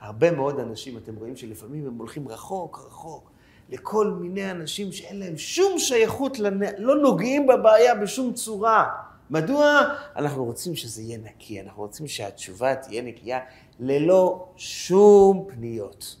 הרבה 0.00 0.30
מאוד 0.30 0.60
אנשים, 0.60 0.98
אתם 0.98 1.16
רואים 1.16 1.36
שלפעמים 1.36 1.86
הם 1.86 1.98
הולכים 1.98 2.28
רחוק, 2.28 2.78
רחוק, 2.86 3.31
לכל 3.72 4.06
מיני 4.06 4.50
אנשים 4.50 4.92
שאין 4.92 5.18
להם 5.18 5.36
שום 5.36 5.78
שייכות, 5.78 6.38
לנ... 6.38 6.60
לא 6.78 6.96
נוגעים 6.96 7.46
בבעיה 7.46 7.94
בשום 7.94 8.32
צורה. 8.32 8.88
מדוע? 9.30 9.80
אנחנו 10.16 10.44
רוצים 10.44 10.76
שזה 10.76 11.02
יהיה 11.02 11.18
נקי, 11.18 11.60
אנחנו 11.60 11.82
רוצים 11.82 12.06
שהתשובה 12.06 12.74
תהיה 12.74 13.02
נקייה 13.02 13.40
ללא 13.80 14.48
שום 14.56 15.46
פניות. 15.48 16.16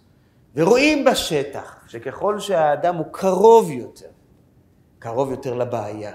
ורואים 0.54 1.04
בשטח 1.04 1.84
שככל 1.88 2.40
שהאדם 2.40 2.96
הוא 2.96 3.06
קרוב 3.10 3.70
יותר, 3.70 4.10
קרוב 4.98 5.30
יותר 5.30 5.54
לבעיה, 5.54 6.14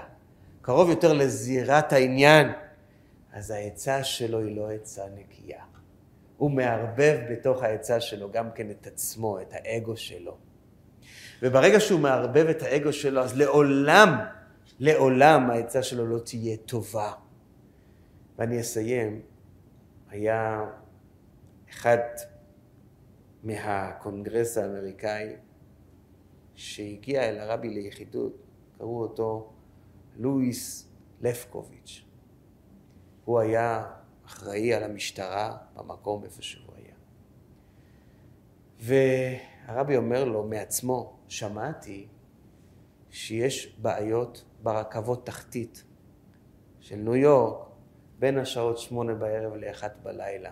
קרוב 0.62 0.90
יותר 0.90 1.12
לזירת 1.12 1.92
העניין, 1.92 2.52
אז 3.32 3.50
העצה 3.50 4.04
שלו 4.04 4.38
היא 4.38 4.56
לא 4.56 4.70
עצה 4.70 5.02
נקייה. 5.14 5.62
הוא 6.36 6.50
מערבב 6.50 7.18
בתוך 7.30 7.62
העצה 7.62 8.00
שלו 8.00 8.30
גם 8.30 8.50
כן 8.54 8.70
את 8.70 8.86
עצמו, 8.86 9.40
את 9.40 9.52
האגו 9.52 9.96
שלו. 9.96 10.47
וברגע 11.42 11.80
שהוא 11.80 12.00
מערבב 12.00 12.46
את 12.50 12.62
האגו 12.62 12.92
שלו, 12.92 13.20
אז 13.20 13.36
לעולם, 13.36 14.18
לעולם 14.78 15.50
העצה 15.50 15.82
שלו 15.82 16.06
לא 16.06 16.18
תהיה 16.18 16.56
טובה. 16.56 17.12
ואני 18.38 18.60
אסיים, 18.60 19.22
היה 20.08 20.64
אחד 21.70 21.98
מהקונגרס 23.42 24.58
האמריקאי 24.58 25.36
שהגיע 26.54 27.28
אל 27.28 27.38
הרבי 27.38 27.68
ליחידות, 27.68 28.36
קראו 28.78 29.00
אותו 29.00 29.52
לואיס 30.16 30.88
לפקוביץ'. 31.20 32.04
הוא 33.24 33.40
היה 33.40 33.86
אחראי 34.26 34.74
על 34.74 34.82
המשטרה 34.82 35.56
במקום 35.76 36.24
איפה 36.24 36.42
שהוא 36.42 36.74
היה. 36.76 36.94
והרבי 39.68 39.96
אומר 39.96 40.24
לו 40.24 40.44
מעצמו, 40.44 41.18
שמעתי 41.28 42.08
שיש 43.10 43.76
בעיות 43.82 44.44
ברכבות 44.62 45.26
תחתית 45.26 45.84
של 46.80 46.96
ניו 46.96 47.16
יורק 47.16 47.68
בין 48.18 48.38
השעות 48.38 48.78
שמונה 48.78 49.14
בערב 49.14 49.54
לאחת 49.54 49.96
בלילה. 50.02 50.50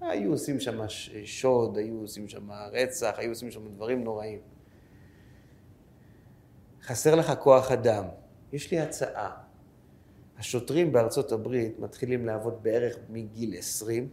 היו 0.00 0.30
עושים 0.30 0.60
שם 0.60 0.80
שוד, 1.24 1.76
היו 1.76 2.00
עושים 2.00 2.28
שם 2.28 2.50
רצח, 2.52 3.14
היו 3.18 3.30
עושים 3.30 3.50
שם 3.50 3.68
דברים 3.68 4.04
נוראים. 4.04 4.40
חסר 6.82 7.14
לך 7.14 7.32
כוח 7.40 7.70
אדם. 7.70 8.04
יש 8.52 8.70
לי 8.70 8.80
הצעה. 8.80 9.36
השוטרים 10.38 10.92
בארצות 10.92 11.32
הברית 11.32 11.78
מתחילים 11.78 12.26
לעבוד 12.26 12.62
בערך 12.62 12.96
מגיל 13.08 13.54
20, 13.58 14.08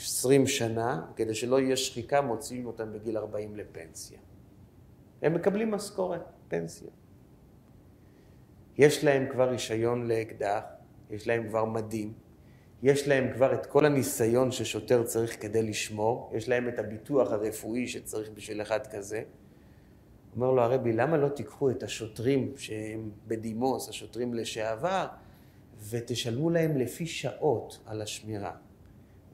20 0.00 0.46
שנה, 0.46 1.06
כדי 1.16 1.34
שלא 1.34 1.60
יהיה 1.60 1.76
שחיקה, 1.76 2.20
מוציאים 2.20 2.66
אותם 2.66 2.92
בגיל 2.92 3.16
40 3.16 3.56
לפנסיה. 3.56 4.18
הם 5.22 5.34
מקבלים 5.34 5.70
משכורת, 5.70 6.22
פנסיה. 6.48 6.88
יש 8.78 9.04
להם 9.04 9.26
כבר 9.32 9.48
רישיון 9.48 10.08
לאקדח, 10.08 10.62
יש 11.10 11.26
להם 11.26 11.48
כבר 11.48 11.64
מדים, 11.64 12.12
יש 12.82 13.08
להם 13.08 13.32
כבר 13.34 13.54
את 13.54 13.66
כל 13.66 13.86
הניסיון 13.86 14.52
ששוטר 14.52 15.02
צריך 15.02 15.42
כדי 15.42 15.62
לשמור, 15.62 16.32
יש 16.34 16.48
להם 16.48 16.68
את 16.68 16.78
הביטוח 16.78 17.32
הרפואי 17.32 17.88
שצריך 17.88 18.30
בשביל 18.30 18.62
אחד 18.62 18.86
כזה. 18.86 19.22
אומר 20.36 20.50
לו 20.50 20.62
הרבי, 20.62 20.92
למה 20.92 21.16
לא 21.16 21.28
תיקחו 21.28 21.70
את 21.70 21.82
השוטרים 21.82 22.52
שהם 22.56 23.10
בדימוס, 23.26 23.88
השוטרים 23.88 24.34
לשעבר, 24.34 25.06
ותשלמו 25.90 26.50
להם 26.50 26.76
לפי 26.76 27.06
שעות 27.06 27.78
על 27.86 28.02
השמירה? 28.02 28.52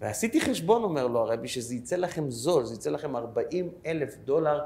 ועשיתי 0.01 0.40
חשבון, 0.40 0.82
אומר 0.82 1.07
לו 1.07 1.20
הרבי, 1.20 1.49
שזה 1.49 1.74
יצא 1.74 1.97
לכם 1.97 2.30
זול, 2.30 2.64
זה 2.64 2.74
יצא 2.74 2.90
לכם 2.90 3.16
40 3.16 3.70
אלף 3.86 4.16
דולר 4.24 4.61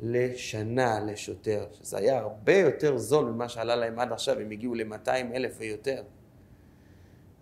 לשנה 0.00 1.00
לשוטר, 1.00 1.66
שזה 1.72 1.98
היה 1.98 2.18
הרבה 2.18 2.56
יותר 2.56 2.98
זול 2.98 3.24
ממה 3.24 3.48
שעלה 3.48 3.76
להם 3.76 3.98
עד 3.98 4.12
עכשיו, 4.12 4.38
הם 4.38 4.50
הגיעו 4.50 4.74
ל-200 4.74 5.08
אלף 5.08 5.54
ויותר. 5.58 6.02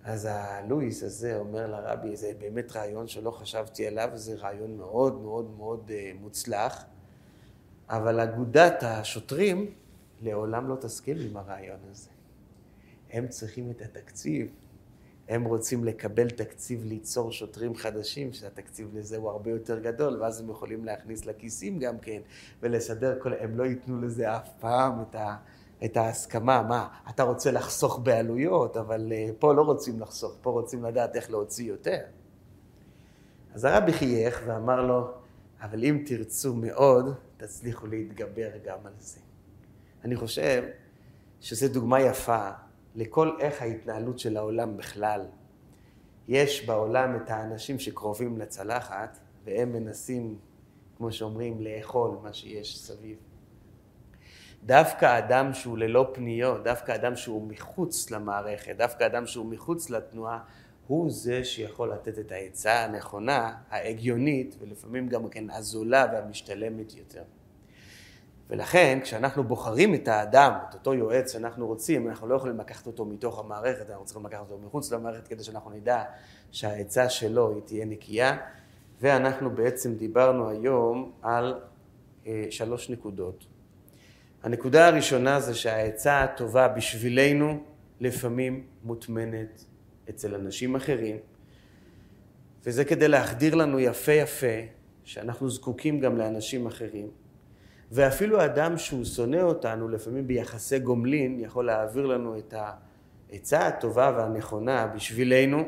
אז 0.05 0.29
הלואיס 0.31 1.03
הזה 1.03 1.37
אומר 1.37 1.67
לרבי, 1.67 2.17
זה 2.17 2.33
באמת 2.39 2.77
רעיון 2.77 3.09
שלא 3.09 3.31
חשבתי 3.31 3.87
עליו, 3.87 4.11
זה 4.15 4.35
רעיון 4.35 4.77
מאוד 4.77 5.21
מאוד 5.21 5.51
מאוד 5.57 5.91
אה, 5.95 6.13
מוצלח. 6.21 6.85
אבל 7.89 8.21
אגודת 8.21 8.83
השוטרים 8.83 9.71
לעולם 10.23 10.69
לא 10.69 10.77
תסכים 10.77 11.17
עם 11.21 11.37
הרעיון 11.37 11.79
הזה. 11.91 12.11
הם 13.11 13.29
צריכים 13.29 13.71
את 13.71 13.81
התקציב, 13.83 14.53
הם 15.29 15.45
רוצים 15.45 15.85
לקבל 15.85 16.31
תקציב 16.31 16.85
ליצור 16.85 17.33
שוטרים 17.33 17.75
חדשים, 17.75 18.33
שהתקציב 18.33 18.89
לזה 18.95 19.17
הוא 19.17 19.31
הרבה 19.31 19.51
יותר 19.51 19.79
גדול, 19.79 20.23
ואז 20.23 20.41
הם 20.41 20.51
יכולים 20.51 20.85
להכניס 20.85 21.27
לכיסים 21.27 21.79
גם 21.79 21.99
כן, 21.99 22.21
ולסדר 22.63 23.19
כל... 23.23 23.33
הם 23.41 23.59
לא 23.59 23.65
ייתנו 23.65 24.01
לזה 24.01 24.37
אף 24.37 24.49
פעם 24.61 25.03
את, 25.03 25.15
ה... 25.15 25.37
את 25.85 25.97
ההסכמה. 25.97 26.63
מה, 26.63 26.89
אתה 27.11 27.23
רוצה 27.23 27.51
לחסוך 27.51 28.01
בעלויות, 28.03 28.77
אבל 28.77 29.13
uh, 29.13 29.33
פה 29.39 29.55
לא 29.55 29.63
רוצים 29.63 30.01
לחסוך, 30.01 30.37
פה 30.43 30.51
רוצים 30.51 30.85
לדעת 30.85 31.17
איך 31.17 31.31
להוציא 31.31 31.69
יותר. 31.69 32.01
אז 33.55 33.65
הרבי 33.65 33.93
חייך 33.93 34.43
ואמר 34.47 34.87
לו, 34.87 35.11
אבל 35.61 35.85
אם 35.85 36.03
תרצו 36.07 36.55
מאוד, 36.55 37.15
תצליחו 37.37 37.87
להתגבר 37.87 38.51
גם 38.65 38.79
על 38.85 38.93
זה. 38.99 39.21
אני 40.05 40.17
חושב 40.17 40.65
שזו 41.41 41.69
דוגמה 41.69 42.01
יפה 42.01 42.51
לכל 42.97 43.37
איך 43.41 43.63
ההתנהלות 43.63 44.19
של 44.19 44.37
העולם 44.37 44.77
בכלל. 44.77 45.27
יש 46.29 46.67
בעולם 46.67 47.17
את 47.17 47.31
האנשים 47.31 47.79
שקרובים 47.79 48.39
לצלחת, 48.39 49.19
והם 49.45 49.73
מנסים, 49.73 50.39
כמו 50.97 51.13
שאומרים, 51.13 51.61
לאכול 51.61 52.19
מה 52.23 52.33
שיש 52.33 52.79
סביב. 52.79 53.17
דווקא 54.65 55.19
אדם 55.19 55.55
שהוא 55.55 55.79
ללא 55.79 56.11
פניות, 56.15 56.65
דווקא 56.65 56.95
אדם 56.95 57.17
שהוא 57.17 57.49
מחוץ 57.49 58.11
למערכת, 58.11 58.77
דווקא 58.77 59.07
אדם 59.07 59.27
שהוא 59.27 59.47
מחוץ 59.47 59.91
לתנועה, 59.91 60.39
הוא 60.87 61.11
זה 61.11 61.45
שיכול 61.45 61.93
לתת 61.93 62.19
את 62.19 62.33
העצה 62.33 62.85
הנכונה, 62.85 63.55
ההגיונית, 63.71 64.57
ולפעמים 64.59 65.09
גם 65.09 65.29
כן 65.29 65.51
הזולה 65.51 66.07
והמשתלמת 66.13 66.95
יותר. 66.95 67.23
ולכן, 68.51 68.99
כשאנחנו 69.03 69.45
בוחרים 69.45 69.95
את 69.95 70.09
האדם, 70.09 70.53
את 70.69 70.75
אותו 70.75 70.95
יועץ 70.95 71.33
שאנחנו 71.33 71.67
רוצים, 71.67 72.09
אנחנו 72.09 72.27
לא 72.27 72.35
יכולים 72.35 72.59
לקחת 72.59 72.87
אותו 72.87 73.05
מתוך 73.05 73.39
המערכת, 73.39 73.91
אנחנו 73.91 74.05
צריכים 74.05 74.27
לקחת 74.27 74.41
אותו 74.41 74.59
מחוץ 74.59 74.93
למערכת 74.93 75.29
כדי 75.29 75.45
שאנחנו 75.45 75.71
נדע 75.71 76.05
שהעצה 76.51 77.09
שלו 77.09 77.55
היא 77.55 77.63
תהיה 77.65 77.85
נקייה. 77.85 78.37
ואנחנו 79.01 79.51
בעצם 79.51 79.95
דיברנו 79.95 80.51
היום 80.51 81.13
על 81.23 81.61
שלוש 82.51 82.91
נקודות. 82.91 83.47
הנקודה 84.43 84.87
הראשונה 84.87 85.41
זה 85.41 85.55
שהעצה 85.55 86.23
הטובה 86.23 86.69
בשבילנו 86.69 87.63
לפעמים 88.01 88.67
מוטמנת 88.85 89.65
אצל 90.11 90.35
אנשים 90.35 90.77
אחרים, 90.77 91.17
וזה 92.65 92.85
כדי 92.85 93.09
להחדיר 93.09 93.55
לנו 93.55 93.81
יפה 93.81 94.13
יפה 94.13 94.57
שאנחנו 95.05 95.51
זקוקים 95.51 96.01
גם 96.01 96.19
לאנשים 96.19 96.67
אחרים. 96.67 97.09
ואפילו 97.93 98.45
אדם 98.45 98.79
שהוא 98.79 99.05
שונא 99.05 99.41
אותנו, 99.43 99.89
לפעמים 99.89 100.27
ביחסי 100.27 100.79
גומלין, 100.79 101.41
יכול 101.41 101.67
להעביר 101.67 102.07
לנו 102.07 102.39
את 102.39 102.55
העצה 103.31 103.67
הטובה 103.67 104.13
והנכונה 104.17 104.87
בשבילנו. 104.87 105.63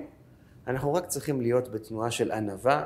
אנחנו 0.67 0.95
רק 0.95 1.07
צריכים 1.07 1.41
להיות 1.41 1.69
בתנועה 1.69 2.11
של 2.11 2.33
ענווה, 2.33 2.85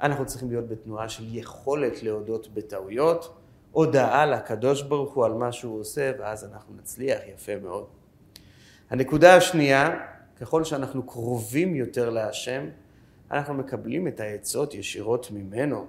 אנחנו 0.00 0.26
צריכים 0.26 0.50
להיות 0.50 0.68
בתנועה 0.68 1.08
של 1.08 1.24
יכולת 1.26 2.02
להודות 2.02 2.54
בטעויות, 2.54 3.34
הודעה 3.72 4.26
לקדוש 4.26 4.82
ברוך 4.82 5.14
הוא 5.14 5.24
על 5.24 5.32
מה 5.32 5.52
שהוא 5.52 5.80
עושה, 5.80 6.12
ואז 6.18 6.44
אנחנו 6.44 6.74
נצליח 6.78 7.18
יפה 7.34 7.52
מאוד. 7.62 7.86
הנקודה 8.90 9.36
השנייה, 9.36 10.00
ככל 10.40 10.64
שאנחנו 10.64 11.02
קרובים 11.02 11.74
יותר 11.74 12.10
להשם, 12.10 12.64
אנחנו 13.30 13.54
מקבלים 13.54 14.08
את 14.08 14.20
העצות 14.20 14.74
ישירות 14.74 15.30
ממנו. 15.30 15.86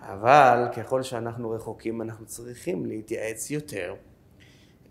אבל 0.00 0.64
ככל 0.76 1.02
שאנחנו 1.02 1.50
רחוקים, 1.50 2.02
אנחנו 2.02 2.26
צריכים 2.26 2.86
להתייעץ 2.86 3.50
יותר. 3.50 3.94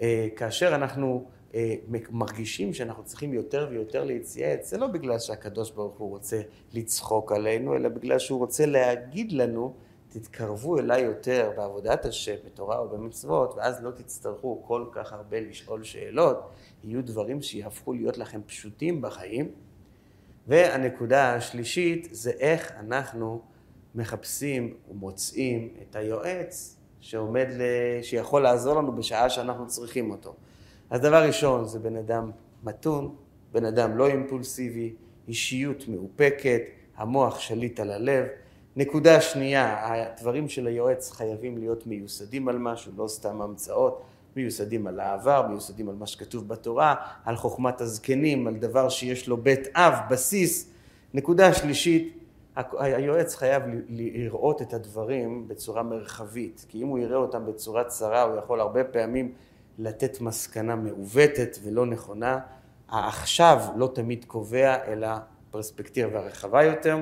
אה, 0.01 0.27
כאשר 0.35 0.75
אנחנו 0.75 1.25
אה, 1.55 1.75
מרגישים 2.09 2.73
שאנחנו 2.73 3.03
צריכים 3.03 3.33
יותר 3.33 3.67
ויותר 3.69 4.03
להתייעץ, 4.03 4.69
זה 4.69 4.77
לא 4.77 4.87
בגלל 4.87 5.19
שהקדוש 5.19 5.71
ברוך 5.71 5.97
הוא 5.97 6.09
רוצה 6.09 6.41
לצחוק 6.73 7.31
עלינו, 7.31 7.75
אלא 7.75 7.89
בגלל 7.89 8.19
שהוא 8.19 8.39
רוצה 8.39 8.65
להגיד 8.65 9.31
לנו, 9.31 9.73
תתקרבו 10.09 10.79
אליי 10.79 11.01
יותר 11.01 11.51
בעבודת 11.57 12.05
השם, 12.05 12.35
בתורה 12.45 12.83
ובמצוות, 12.83 13.53
ואז 13.57 13.83
לא 13.83 13.91
תצטרכו 13.91 14.63
כל 14.63 14.85
כך 14.91 15.13
הרבה 15.13 15.39
לשאול 15.39 15.83
שאלות, 15.83 16.49
יהיו 16.83 17.05
דברים 17.05 17.41
שיהפכו 17.41 17.93
להיות 17.93 18.17
לכם 18.17 18.41
פשוטים 18.45 19.01
בחיים. 19.01 19.51
והנקודה 20.47 21.35
השלישית 21.35 22.07
זה 22.11 22.31
איך 22.31 22.71
אנחנו 22.79 23.41
מחפשים 23.95 24.73
ומוצאים 24.91 25.69
את 25.81 25.95
היועץ 25.95 26.75
שעומד, 26.99 27.47
ל... 27.49 27.61
שיכול 28.01 28.41
לעזור 28.41 28.75
לנו 28.75 28.95
בשעה 28.95 29.29
שאנחנו 29.29 29.67
צריכים 29.67 30.11
אותו. 30.11 30.33
אז 30.89 31.01
דבר 31.01 31.23
ראשון 31.23 31.65
זה 31.65 31.79
בן 31.79 31.95
אדם 31.95 32.31
מתון, 32.63 33.15
בן 33.51 33.65
אדם 33.65 33.97
לא 33.97 34.07
אימפולסיבי, 34.07 34.93
אישיות 35.27 35.87
מאופקת, 35.87 36.61
המוח 36.97 37.39
שליט 37.39 37.79
על 37.79 37.91
הלב. 37.91 38.25
נקודה 38.75 39.21
שנייה, 39.21 39.93
הדברים 39.93 40.49
של 40.49 40.67
היועץ 40.67 41.11
חייבים 41.11 41.57
להיות 41.57 41.87
מיוסדים 41.87 42.47
על 42.47 42.57
משהו, 42.57 42.91
לא 42.97 43.07
סתם 43.07 43.41
המצאות, 43.41 44.01
מיוסדים 44.35 44.87
על 44.87 44.99
העבר, 44.99 45.47
מיוסדים 45.49 45.89
על 45.89 45.95
מה 45.95 46.07
שכתוב 46.07 46.47
בתורה, 46.47 46.95
על 47.25 47.35
חוכמת 47.35 47.81
הזקנים, 47.81 48.47
על 48.47 48.55
דבר 48.55 48.89
שיש 48.89 49.27
לו 49.27 49.37
בית 49.37 49.67
אב, 49.75 49.93
בסיס. 50.09 50.69
נקודה 51.13 51.53
שלישית, 51.53 52.18
היועץ 52.55 53.35
חייב 53.35 53.63
לראות 53.89 54.61
את 54.61 54.73
הדברים 54.73 55.47
בצורה 55.47 55.83
מרחבית, 55.83 56.65
כי 56.69 56.83
אם 56.83 56.87
הוא 56.87 56.99
יראה 56.99 57.17
אותם 57.17 57.45
בצורה 57.45 57.83
צרה, 57.83 58.21
הוא 58.21 58.37
יכול 58.37 58.59
הרבה 58.59 58.83
פעמים 58.83 59.33
לתת 59.77 60.21
מסקנה 60.21 60.75
מעוותת 60.75 61.57
ולא 61.63 61.85
נכונה. 61.85 62.39
העכשיו 62.89 63.61
לא 63.75 63.91
תמיד 63.93 64.25
קובע, 64.25 64.75
אלא 64.87 65.07
פרספקטיבה 65.51 66.19
רחבה 66.19 66.63
יותר. 66.63 66.97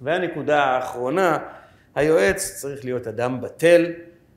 והנקודה 0.00 0.64
האחרונה, 0.64 1.38
היועץ 1.94 2.52
צריך 2.60 2.84
להיות 2.84 3.06
אדם 3.06 3.40
בטל, 3.40 3.92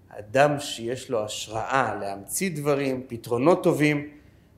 אדם 0.09 0.59
שיש 0.59 1.09
לו 1.09 1.23
השראה 1.23 1.95
להמציא 2.01 2.51
דברים, 2.55 3.03
פתרונות 3.07 3.63
טובים, 3.63 4.09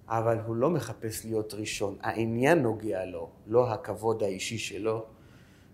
אבל 0.08 0.38
הוא 0.46 0.56
לא 0.56 0.70
מחפש 0.70 1.26
להיות 1.26 1.54
ראשון. 1.54 1.96
העניין 2.02 2.62
נוגע 2.62 3.06
לו, 3.06 3.30
לא 3.48 3.72
הכבוד 3.72 4.24
האישי 4.24 4.58
שלו. 4.58 5.06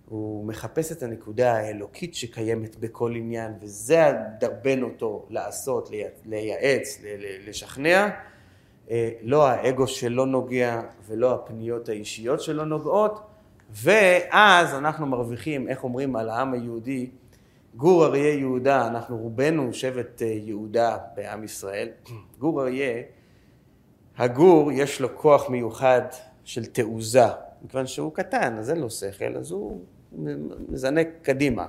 הוא 0.10 0.46
מחפש 0.46 0.92
את 0.92 1.04
הנקודה 1.04 1.54
האלוקית 1.54 2.16
שקיימת 2.16 2.76
בכל 2.76 3.16
עניין, 3.16 3.54
וזה 3.62 4.12
דרבן 4.40 4.84
אותו 4.84 5.26
לעשות, 5.30 5.90
לייעץ, 6.26 7.02
לשכנע. 7.48 8.10
אה, 8.90 9.10
לא 9.22 9.48
האגו 9.48 9.88
שלו 9.88 10.26
נוגע 10.26 10.82
ולא 11.08 11.34
הפניות 11.34 11.90
האישיות 11.90 12.42
שלו 12.42 12.66
נוגעות, 12.66 13.22
ואז 13.70 14.74
אנחנו 14.74 15.06
מרוויחים, 15.06 15.68
איך 15.68 15.84
אומרים 15.84 16.16
על 16.16 16.30
העם 16.30 16.54
היהודי, 16.54 17.10
גור 17.76 18.06
אריה 18.06 18.34
יהודה, 18.34 18.88
אנחנו 18.88 19.18
רובנו 19.18 19.74
שבט 19.74 20.22
אה, 20.22 20.28
יהודה 20.28 20.98
בעם 21.16 21.44
ישראל, 21.44 21.90
גור 22.40 22.62
אריה, 22.62 23.02
הגור 24.18 24.72
יש 24.72 25.02
לו 25.02 25.16
כוח 25.16 25.50
מיוחד 25.50 26.02
של 26.44 26.66
תעוזה, 26.66 27.28
מכיוון 27.62 27.88
שהוא 27.88 28.14
קטן, 28.14 28.58
אז 28.58 28.70
אין 28.70 28.80
לו 28.80 28.90
שכל, 28.90 29.38
אז 29.38 29.52
הוא 29.52 29.82
מזנק 30.70 31.08
קדימה. 31.22 31.66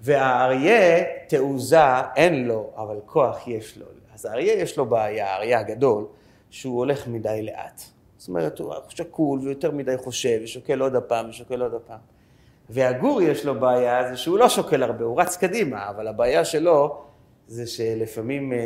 והאריה, 0.00 1.04
תעוזה 1.28 2.00
אין 2.16 2.44
לו, 2.44 2.70
אבל 2.76 2.96
כוח 3.06 3.48
יש 3.48 3.78
לו. 3.78 3.86
אז 4.14 4.24
האריה 4.24 4.54
יש 4.54 4.78
לו 4.78 4.86
בעיה, 4.86 5.34
האריה 5.34 5.60
הגדול, 5.60 6.06
שהוא 6.50 6.78
הולך 6.78 7.08
מדי 7.08 7.42
לאט. 7.42 7.80
זאת 8.16 8.28
אומרת, 8.28 8.58
הוא 8.58 8.74
שקול 8.88 9.38
ויותר 9.38 9.70
מדי 9.70 9.96
חושב, 9.96 10.40
ושוקל 10.44 10.80
עוד 10.80 10.96
הפעם, 10.96 11.28
ושוקל 11.28 11.62
עוד 11.62 11.74
הפעם. 11.74 11.98
והגור 12.70 13.22
יש 13.22 13.46
לו 13.46 13.60
בעיה, 13.60 14.10
זה 14.10 14.16
שהוא 14.16 14.38
לא 14.38 14.48
שוקל 14.48 14.82
הרבה, 14.82 15.04
הוא 15.04 15.20
רץ 15.20 15.36
קדימה, 15.36 15.88
אבל 15.88 16.08
הבעיה 16.08 16.44
שלו 16.44 17.02
זה 17.46 17.66
שלפעמים 17.66 18.52
אה, 18.52 18.58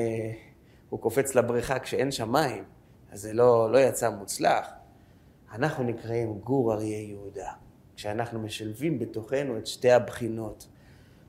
הוא 0.90 1.00
קופץ 1.00 1.34
לבריכה 1.34 1.78
כשאין 1.78 2.10
שם 2.10 2.32
מים, 2.32 2.64
אז 3.12 3.20
זה 3.20 3.32
לא, 3.32 3.72
לא 3.72 3.78
יצא 3.78 4.10
מוצלח. 4.10 4.68
אנחנו 5.52 5.84
נקראים 5.84 6.38
גור 6.38 6.74
אריה 6.74 7.02
יהודה. 7.02 7.50
כשאנחנו 7.98 8.40
משלבים 8.40 8.98
בתוכנו 8.98 9.58
את 9.58 9.66
שתי 9.66 9.90
הבחינות. 9.90 10.66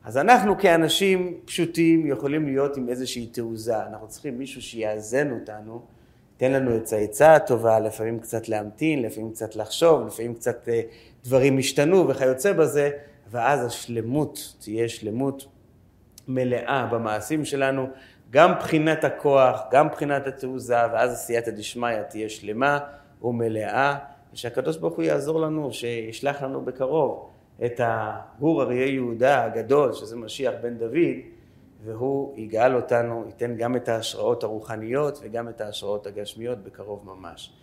אז 0.04 0.18
אנחנו 0.18 0.58
כאנשים 0.58 1.40
פשוטים 1.46 2.08
יכולים 2.08 2.46
להיות 2.46 2.78
עם 2.78 2.90
איזושהי 2.90 3.28
תעוזה, 3.28 3.86
אנחנו 3.88 4.08
צריכים 4.08 4.38
מישהו 4.38 4.62
שיאזן 4.62 5.32
אותנו, 5.32 5.82
ייתן 6.34 6.52
לנו 6.52 6.78
את 6.78 6.94
העצה 6.94 7.36
הטובה, 7.36 7.80
לפעמים 7.80 8.20
קצת 8.20 8.50
להמתין, 8.50 9.02
לפעמים 9.02 9.32
קצת 9.32 9.56
לחשוב, 9.56 10.08
לפעמים 10.08 10.34
קצת 10.34 10.70
אה, 10.70 10.82
דברים 11.24 11.58
השתנו 11.58 12.08
וכיוצא 12.08 12.54
בזה, 12.54 12.90
ואז 13.32 13.66
השלמות 13.66 14.56
תהיה 14.60 14.90
שלמות 14.90 15.46
מלאה 16.28 16.86
במעשים 16.86 17.46
שלנו, 17.46 17.88
גם 18.30 18.52
מבחינת 18.52 19.04
הכוח, 19.04 19.62
גם 19.72 19.88
מבחינת 19.88 20.28
התעוזה, 20.28 20.88
ואז 20.94 21.14
עשייתא 21.14 21.52
דשמיא 21.52 22.02
תהיה 22.10 22.30
שלמה 22.30 22.80
ומלאה. 23.22 23.98
ושהקדוש 24.40 24.78
ברוך 24.78 24.96
הוא 24.96 25.04
יעזור 25.04 25.42
לנו, 25.42 25.74
שישלח 25.74 26.42
לנו 26.42 26.62
בקרוב 26.62 27.30
את 27.66 27.82
הגור 27.84 28.64
אריה 28.64 28.86
יהודה 28.86 29.44
הגדול, 29.44 29.94
שזה 29.94 30.16
משיח 30.16 30.54
בן 30.62 30.78
דוד, 30.78 31.18
והוא 31.84 32.38
יגאל 32.38 32.76
אותנו, 32.76 33.24
ייתן 33.28 33.56
גם 33.56 33.76
את 33.76 33.90
ההשראות 33.90 34.44
הרוחניות 34.44 35.20
וגם 35.22 35.50
את 35.50 35.62
ההשראות 35.62 36.08
הגשמיות 36.08 36.58
בקרוב 36.58 37.06
ממש. 37.06 37.54